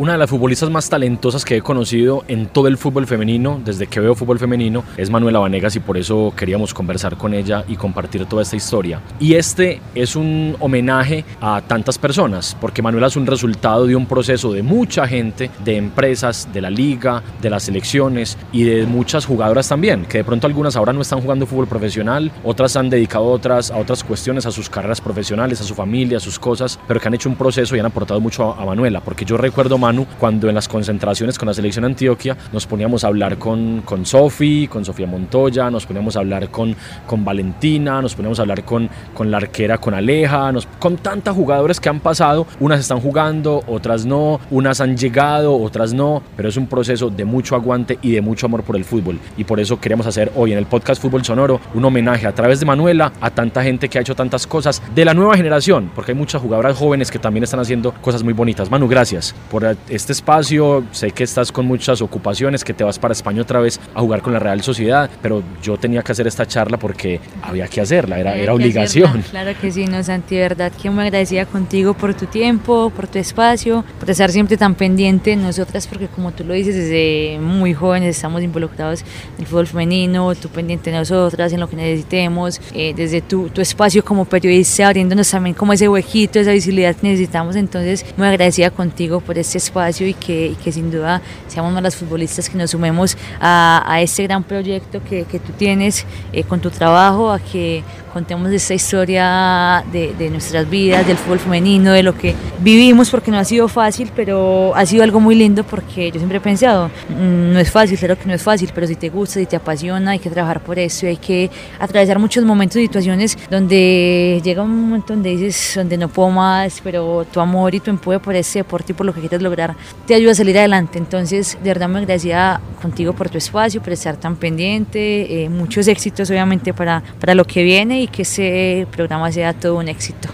Una 0.00 0.12
de 0.12 0.18
las 0.18 0.30
futbolistas 0.30 0.70
más 0.70 0.88
talentosas 0.88 1.44
que 1.44 1.58
he 1.58 1.60
conocido 1.60 2.24
en 2.26 2.46
todo 2.46 2.68
el 2.68 2.78
fútbol 2.78 3.06
femenino, 3.06 3.60
desde 3.62 3.86
que 3.86 4.00
veo 4.00 4.14
fútbol 4.14 4.38
femenino, 4.38 4.82
es 4.96 5.10
Manuela 5.10 5.40
Vanegas 5.40 5.76
y 5.76 5.80
por 5.80 5.98
eso 5.98 6.32
queríamos 6.34 6.72
conversar 6.72 7.18
con 7.18 7.34
ella 7.34 7.66
y 7.68 7.76
compartir 7.76 8.24
toda 8.24 8.40
esta 8.40 8.56
historia. 8.56 9.02
Y 9.18 9.34
este 9.34 9.78
es 9.94 10.16
un 10.16 10.56
homenaje 10.58 11.26
a 11.42 11.60
tantas 11.60 11.98
personas, 11.98 12.56
porque 12.58 12.80
Manuela 12.80 13.08
es 13.08 13.16
un 13.16 13.26
resultado 13.26 13.86
de 13.86 13.94
un 13.94 14.06
proceso 14.06 14.54
de 14.54 14.62
mucha 14.62 15.06
gente, 15.06 15.50
de 15.62 15.76
empresas, 15.76 16.48
de 16.50 16.62
la 16.62 16.70
liga, 16.70 17.22
de 17.42 17.50
las 17.50 17.64
selecciones 17.64 18.38
y 18.52 18.62
de 18.62 18.86
muchas 18.86 19.26
jugadoras 19.26 19.68
también, 19.68 20.06
que 20.06 20.16
de 20.16 20.24
pronto 20.24 20.46
algunas 20.46 20.76
ahora 20.76 20.94
no 20.94 21.02
están 21.02 21.20
jugando 21.20 21.44
fútbol 21.44 21.68
profesional, 21.68 22.32
otras 22.42 22.74
han 22.74 22.88
dedicado 22.88 23.26
otras, 23.26 23.70
a 23.70 23.76
otras 23.76 24.02
cuestiones, 24.02 24.46
a 24.46 24.50
sus 24.50 24.70
carreras 24.70 25.02
profesionales, 25.02 25.60
a 25.60 25.64
su 25.64 25.74
familia, 25.74 26.16
a 26.16 26.20
sus 26.20 26.38
cosas, 26.38 26.80
pero 26.88 26.98
que 26.98 27.08
han 27.08 27.12
hecho 27.12 27.28
un 27.28 27.36
proceso 27.36 27.76
y 27.76 27.80
han 27.80 27.84
aportado 27.84 28.18
mucho 28.18 28.50
a, 28.50 28.62
a 28.62 28.64
Manuela, 28.64 29.02
porque 29.02 29.26
yo 29.26 29.36
recuerdo 29.36 29.76
Manu 29.90 30.06
cuando 30.18 30.48
en 30.48 30.54
las 30.54 30.68
concentraciones 30.68 31.36
con 31.36 31.48
la 31.48 31.54
selección 31.54 31.84
Antioquia 31.84 32.36
nos 32.52 32.66
poníamos 32.66 33.02
a 33.02 33.08
hablar 33.08 33.38
con, 33.38 33.82
con 33.82 34.06
Sofi, 34.06 34.68
con 34.68 34.84
Sofía 34.84 35.06
Montoya, 35.06 35.70
nos 35.70 35.84
poníamos 35.84 36.16
a 36.16 36.20
hablar 36.20 36.48
con, 36.50 36.76
con 37.06 37.24
Valentina, 37.24 38.00
nos 38.00 38.14
poníamos 38.14 38.38
a 38.38 38.42
hablar 38.42 38.64
con, 38.64 38.88
con 39.12 39.30
la 39.30 39.38
arquera, 39.38 39.78
con 39.78 39.94
Aleja, 39.94 40.52
nos, 40.52 40.66
con 40.78 40.96
tantas 40.96 41.34
jugadoras 41.34 41.80
que 41.80 41.88
han 41.88 42.00
pasado, 42.00 42.46
unas 42.60 42.80
están 42.80 43.00
jugando, 43.00 43.64
otras 43.66 44.06
no, 44.06 44.40
unas 44.50 44.80
han 44.80 44.96
llegado, 44.96 45.56
otras 45.60 45.92
no, 45.92 46.22
pero 46.36 46.48
es 46.48 46.56
un 46.56 46.68
proceso 46.68 47.10
de 47.10 47.24
mucho 47.24 47.56
aguante 47.56 47.98
y 48.02 48.12
de 48.12 48.20
mucho 48.20 48.46
amor 48.46 48.62
por 48.62 48.76
el 48.76 48.84
fútbol 48.84 49.18
y 49.36 49.44
por 49.44 49.58
eso 49.58 49.80
queremos 49.80 50.06
hacer 50.06 50.30
hoy 50.36 50.52
en 50.52 50.58
el 50.58 50.66
podcast 50.66 51.02
Fútbol 51.02 51.24
Sonoro 51.24 51.60
un 51.74 51.84
homenaje 51.84 52.26
a 52.26 52.34
través 52.34 52.60
de 52.60 52.66
Manuela 52.66 53.12
a 53.20 53.30
tanta 53.30 53.62
gente 53.62 53.88
que 53.88 53.98
ha 53.98 54.00
hecho 54.00 54.14
tantas 54.14 54.46
cosas 54.46 54.82
de 54.94 55.04
la 55.04 55.14
nueva 55.14 55.36
generación, 55.36 55.90
porque 55.94 56.12
hay 56.12 56.18
muchas 56.18 56.40
jugadoras 56.40 56.76
jóvenes 56.76 57.10
que 57.10 57.18
también 57.18 57.44
están 57.44 57.60
haciendo 57.60 57.92
cosas 57.92 58.22
muy 58.22 58.32
bonitas. 58.32 58.70
Manu, 58.70 58.88
gracias 58.88 59.34
por 59.50 59.64
este 59.88 60.12
espacio. 60.12 60.84
Sé 60.92 61.10
que 61.10 61.24
estás 61.24 61.52
con 61.52 61.66
muchas 61.66 62.02
ocupaciones, 62.02 62.64
que 62.64 62.74
te 62.74 62.84
vas 62.84 62.98
para 62.98 63.12
España 63.12 63.42
otra 63.42 63.60
vez 63.60 63.80
a 63.94 64.00
jugar 64.00 64.22
con 64.22 64.32
la 64.32 64.38
Real 64.38 64.62
Sociedad, 64.62 65.10
pero 65.22 65.42
yo 65.62 65.76
tenía 65.76 66.02
que 66.02 66.12
hacer 66.12 66.26
esta 66.26 66.46
charla 66.46 66.78
porque 66.78 67.20
había 67.42 67.68
que 67.68 67.80
hacerla, 67.80 68.18
era, 68.18 68.36
era 68.36 68.54
obligación. 68.54 69.24
Claro 69.30 69.52
que 69.60 69.70
sí, 69.70 69.86
no, 69.86 70.02
Santi, 70.02 70.36
verdad 70.36 70.72
que 70.72 70.90
muy 70.90 71.04
agradecida 71.04 71.46
contigo 71.46 71.94
por 71.94 72.14
tu 72.14 72.26
tiempo, 72.26 72.90
por 72.94 73.06
tu 73.06 73.18
espacio, 73.18 73.84
por 73.98 74.10
estar 74.10 74.30
siempre 74.30 74.56
tan 74.56 74.74
pendiente 74.74 75.32
en 75.32 75.42
nosotras, 75.42 75.86
porque 75.86 76.08
como 76.08 76.32
tú 76.32 76.44
lo 76.44 76.52
dices, 76.54 76.74
desde 76.74 77.38
muy 77.40 77.72
jóvenes 77.72 78.16
estamos 78.16 78.42
involucrados 78.42 79.02
en 79.02 79.40
el 79.40 79.46
fútbol 79.46 79.66
femenino, 79.66 80.34
tú 80.34 80.48
pendiente 80.48 80.90
de 80.90 80.98
nosotras, 80.98 81.52
en 81.52 81.60
lo 81.60 81.68
que 81.68 81.76
necesitemos, 81.76 82.60
eh, 82.74 82.92
desde 82.94 83.20
tu, 83.20 83.48
tu 83.50 83.60
espacio 83.60 84.04
como 84.04 84.24
periodista, 84.24 84.88
abriéndonos 84.88 85.30
también 85.30 85.54
como 85.54 85.72
ese 85.72 85.88
huequito, 85.88 86.38
esa 86.40 86.52
visibilidad 86.52 86.96
que 86.96 87.06
necesitamos. 87.06 87.56
Entonces, 87.56 88.04
muy 88.16 88.26
agradecida 88.26 88.70
contigo 88.70 89.20
por 89.20 89.38
este 89.38 89.59
espacio 89.60 90.06
y 90.06 90.14
que, 90.14 90.48
y 90.48 90.54
que 90.56 90.72
sin 90.72 90.90
duda 90.90 91.22
seamos 91.48 91.72
más 91.72 91.82
las 91.82 91.96
futbolistas 91.96 92.48
que 92.48 92.58
nos 92.58 92.70
sumemos 92.70 93.16
a, 93.40 93.84
a 93.86 94.00
este 94.00 94.24
gran 94.24 94.42
proyecto 94.42 95.02
que, 95.08 95.24
que 95.24 95.38
tú 95.38 95.52
tienes 95.52 96.04
eh, 96.32 96.42
con 96.44 96.60
tu 96.60 96.70
trabajo, 96.70 97.30
a 97.30 97.38
que 97.38 97.82
contemos 98.12 98.50
esta 98.50 98.74
historia 98.74 99.84
de, 99.92 100.30
nuestras 100.30 100.68
vidas, 100.68 101.06
del 101.06 101.16
fútbol 101.16 101.38
femenino, 101.38 101.92
de 101.92 102.02
lo 102.02 102.14
que 102.14 102.34
vivimos, 102.60 103.10
porque 103.10 103.30
no 103.30 103.38
ha 103.38 103.44
sido 103.44 103.68
fácil, 103.68 104.10
pero 104.14 104.72
ha 104.74 104.84
sido 104.86 105.02
algo 105.02 105.20
muy 105.20 105.34
lindo 105.34 105.64
porque 105.64 106.10
yo 106.10 106.18
siempre 106.18 106.38
he 106.38 106.40
pensado, 106.40 106.88
mmm, 107.08 107.52
no 107.52 107.58
es 107.58 107.70
fácil, 107.70 107.98
claro 107.98 108.18
que 108.18 108.26
no 108.26 108.34
es 108.34 108.42
fácil, 108.42 108.70
pero 108.74 108.86
si 108.86 108.96
te 108.96 109.08
gusta, 109.08 109.40
si 109.40 109.46
te 109.46 109.56
apasiona, 109.56 110.12
hay 110.12 110.18
que 110.18 110.30
trabajar 110.30 110.60
por 110.60 110.78
eso, 110.78 111.06
hay 111.06 111.16
que 111.16 111.50
atravesar 111.78 112.18
muchos 112.18 112.44
momentos 112.44 112.80
situaciones 112.80 113.38
donde 113.50 114.40
llega 114.42 114.62
un 114.62 114.88
momento 114.88 115.12
donde 115.12 115.30
dices, 115.30 115.72
donde 115.76 115.96
no 115.96 116.08
puedo 116.08 116.30
más, 116.30 116.80
pero 116.82 117.24
tu 117.30 117.40
amor 117.40 117.74
y 117.74 117.80
tu 117.80 117.90
empuje 117.90 118.18
por 118.18 118.34
ese 118.34 118.60
deporte 118.60 118.92
y 118.92 118.94
por 118.94 119.06
lo 119.06 119.14
que 119.14 119.20
quieres 119.20 119.42
lograr 119.42 119.76
te 120.06 120.14
ayuda 120.14 120.32
a 120.32 120.34
salir 120.34 120.58
adelante. 120.58 120.98
Entonces, 120.98 121.58
de 121.62 121.70
verdad 121.70 121.88
me 121.88 122.00
agradecía 122.00 122.60
contigo 122.80 123.12
por 123.12 123.28
tu 123.28 123.38
espacio, 123.38 123.80
por 123.80 123.92
estar 123.92 124.16
tan 124.16 124.36
pendiente, 124.36 125.44
eh, 125.44 125.48
muchos 125.48 125.86
éxitos 125.88 126.30
obviamente 126.30 126.72
para, 126.72 127.02
para 127.20 127.34
lo 127.34 127.44
que 127.44 127.62
viene 127.62 127.99
y 128.02 128.08
que 128.08 128.22
ese 128.22 128.86
programa 128.90 129.30
sea 129.32 129.52
todo 129.52 129.76
un 129.76 129.88
éxito. 129.88 130.28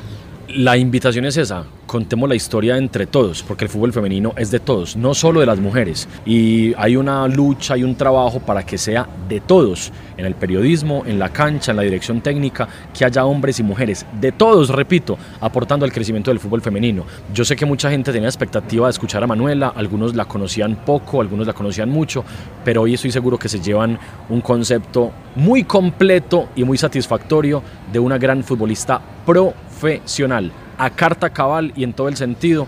La 0.48 0.76
invitación 0.76 1.24
es 1.24 1.36
esa, 1.36 1.66
contemos 1.86 2.28
la 2.28 2.34
historia 2.34 2.76
entre 2.76 3.06
todos, 3.06 3.42
porque 3.42 3.64
el 3.64 3.70
fútbol 3.70 3.92
femenino 3.92 4.32
es 4.36 4.50
de 4.50 4.60
todos, 4.60 4.96
no 4.96 5.14
solo 5.14 5.40
de 5.40 5.46
las 5.46 5.58
mujeres. 5.58 6.08
Y 6.26 6.74
hay 6.76 6.96
una 6.96 7.26
lucha, 7.28 7.74
hay 7.74 7.84
un 7.84 7.94
trabajo 7.94 8.40
para 8.40 8.64
que 8.64 8.76
sea 8.76 9.08
de 9.28 9.40
todos, 9.40 9.92
en 10.16 10.26
el 10.26 10.34
periodismo, 10.34 11.04
en 11.06 11.18
la 11.18 11.28
cancha, 11.30 11.70
en 11.70 11.76
la 11.76 11.82
dirección 11.82 12.20
técnica, 12.20 12.68
que 12.96 13.04
haya 13.04 13.24
hombres 13.24 13.60
y 13.60 13.62
mujeres, 13.62 14.04
de 14.20 14.32
todos, 14.32 14.70
repito, 14.70 15.16
aportando 15.40 15.84
al 15.84 15.92
crecimiento 15.92 16.30
del 16.30 16.40
fútbol 16.40 16.60
femenino. 16.60 17.04
Yo 17.32 17.44
sé 17.44 17.56
que 17.56 17.66
mucha 17.66 17.90
gente 17.90 18.12
tenía 18.12 18.28
expectativa 18.28 18.86
de 18.86 18.90
escuchar 18.90 19.22
a 19.22 19.26
Manuela, 19.26 19.72
algunos 19.74 20.14
la 20.14 20.24
conocían 20.24 20.76
poco, 20.84 21.20
algunos 21.20 21.46
la 21.46 21.52
conocían 21.52 21.88
mucho, 21.88 22.24
pero 22.64 22.82
hoy 22.82 22.94
estoy 22.94 23.12
seguro 23.12 23.38
que 23.38 23.48
se 23.48 23.60
llevan 23.60 23.98
un 24.28 24.40
concepto 24.40 25.12
muy 25.36 25.64
completo 25.64 26.48
y 26.56 26.64
muy 26.64 26.78
satisfactorio 26.78 27.62
de 27.92 27.98
una 27.98 28.18
gran 28.18 28.42
futbolista 28.42 29.00
profesional 29.24 30.50
a 30.78 30.90
carta 30.90 31.30
cabal 31.30 31.72
y 31.76 31.84
en 31.84 31.92
todo 31.92 32.08
el 32.08 32.16
sentido 32.16 32.66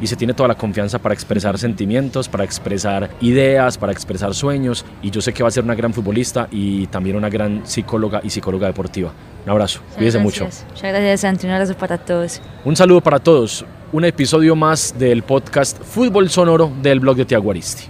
y 0.00 0.06
se 0.06 0.16
tiene 0.16 0.34
toda 0.34 0.48
la 0.48 0.54
confianza 0.54 0.98
para 0.98 1.14
expresar 1.14 1.58
sentimientos, 1.58 2.28
para 2.28 2.44
expresar 2.44 3.10
ideas, 3.20 3.78
para 3.78 3.92
expresar 3.92 4.34
sueños 4.34 4.84
y 5.02 5.10
yo 5.10 5.20
sé 5.20 5.32
que 5.32 5.42
va 5.42 5.48
a 5.48 5.52
ser 5.52 5.64
una 5.64 5.74
gran 5.74 5.92
futbolista 5.92 6.48
y 6.50 6.86
también 6.88 7.16
una 7.16 7.28
gran 7.28 7.66
psicóloga 7.66 8.20
y 8.22 8.30
psicóloga 8.30 8.66
deportiva. 8.66 9.12
Un 9.44 9.50
abrazo, 9.50 9.80
cuídense 9.94 10.18
mucho. 10.18 10.44
Muchas 10.44 10.82
gracias 10.82 11.20
Santi, 11.20 11.46
un 11.46 11.52
abrazo 11.52 11.74
para 11.74 11.98
todos. 11.98 12.40
Un 12.64 12.76
saludo 12.76 13.00
para 13.00 13.18
todos, 13.18 13.64
un 13.92 14.04
episodio 14.04 14.54
más 14.54 14.98
del 14.98 15.22
podcast 15.22 15.82
Fútbol 15.82 16.28
Sonoro 16.30 16.72
del 16.82 17.00
blog 17.00 17.16
de 17.16 17.24
Tiaguaristi. 17.24 17.84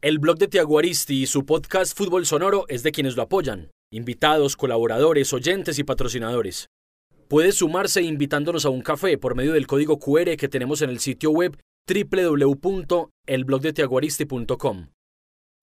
El 0.00 0.18
blog 0.18 0.36
de 0.36 0.48
Tiaguaristi 0.48 1.22
y 1.22 1.26
su 1.26 1.46
podcast 1.46 1.96
Fútbol 1.96 2.26
Sonoro 2.26 2.64
es 2.68 2.82
de 2.82 2.90
quienes 2.90 3.14
lo 3.14 3.22
apoyan, 3.22 3.70
invitados, 3.92 4.56
colaboradores, 4.56 5.32
oyentes 5.32 5.78
y 5.78 5.84
patrocinadores. 5.84 6.66
Puedes 7.32 7.54
sumarse 7.54 8.02
invitándonos 8.02 8.66
a 8.66 8.68
un 8.68 8.82
café 8.82 9.16
por 9.16 9.34
medio 9.34 9.54
del 9.54 9.66
código 9.66 9.98
QR 9.98 10.36
que 10.36 10.50
tenemos 10.50 10.82
en 10.82 10.90
el 10.90 10.98
sitio 10.98 11.30
web 11.30 11.56
www.elblogdetiaguaristi.com. 11.88 14.88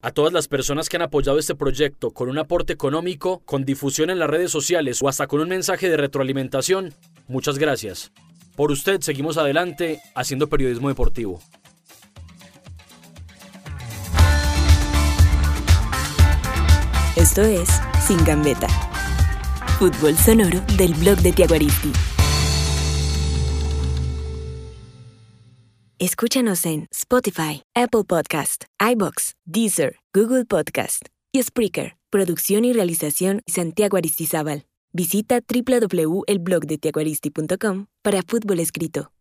A 0.02 0.10
todas 0.10 0.34
las 0.34 0.48
personas 0.48 0.90
que 0.90 0.96
han 0.96 1.04
apoyado 1.04 1.38
este 1.38 1.54
proyecto 1.54 2.10
con 2.10 2.28
un 2.28 2.40
aporte 2.40 2.74
económico, 2.74 3.44
con 3.46 3.66
difusión 3.66 4.10
en 4.10 4.18
las 4.18 4.32
redes 4.32 4.50
sociales 4.50 5.00
o 5.04 5.08
hasta 5.08 5.28
con 5.28 5.42
un 5.42 5.50
mensaje 5.50 5.92
de 5.92 5.98
retroalimentación, 5.98 6.96
muchas 7.28 7.60
gracias. 7.60 8.12
Por 8.56 8.72
usted 8.72 9.02
seguimos 9.02 9.38
adelante 9.38 10.02
haciendo 10.16 10.50
periodismo 10.50 10.90
deportivo. 10.90 11.40
Esto 17.16 17.44
es 17.44 17.70
Sin 18.08 18.26
Gambeta. 18.26 18.99
Fútbol 19.80 20.16
sonoro 20.18 20.60
del 20.78 20.94
blog 20.96 21.18
de 21.20 21.32
Tiaguaristi. 21.32 21.94
Escúchanos 26.00 26.66
en 26.66 26.88
Spotify, 26.92 27.62
Apple 27.74 28.04
Podcast, 28.04 28.66
iBox, 28.82 29.36
Deezer, 29.46 29.96
Google 30.14 30.44
Podcast 30.44 31.06
y 31.32 31.42
Spreaker. 31.42 31.96
Producción 32.10 32.66
y 32.66 32.74
realización 32.74 33.42
Santiago 33.48 33.96
Aristizábal. 33.96 34.66
Visita 34.92 35.40
www.elblogdetiaguaristi.com 35.40 37.86
para 38.02 38.22
fútbol 38.28 38.60
escrito. 38.60 39.14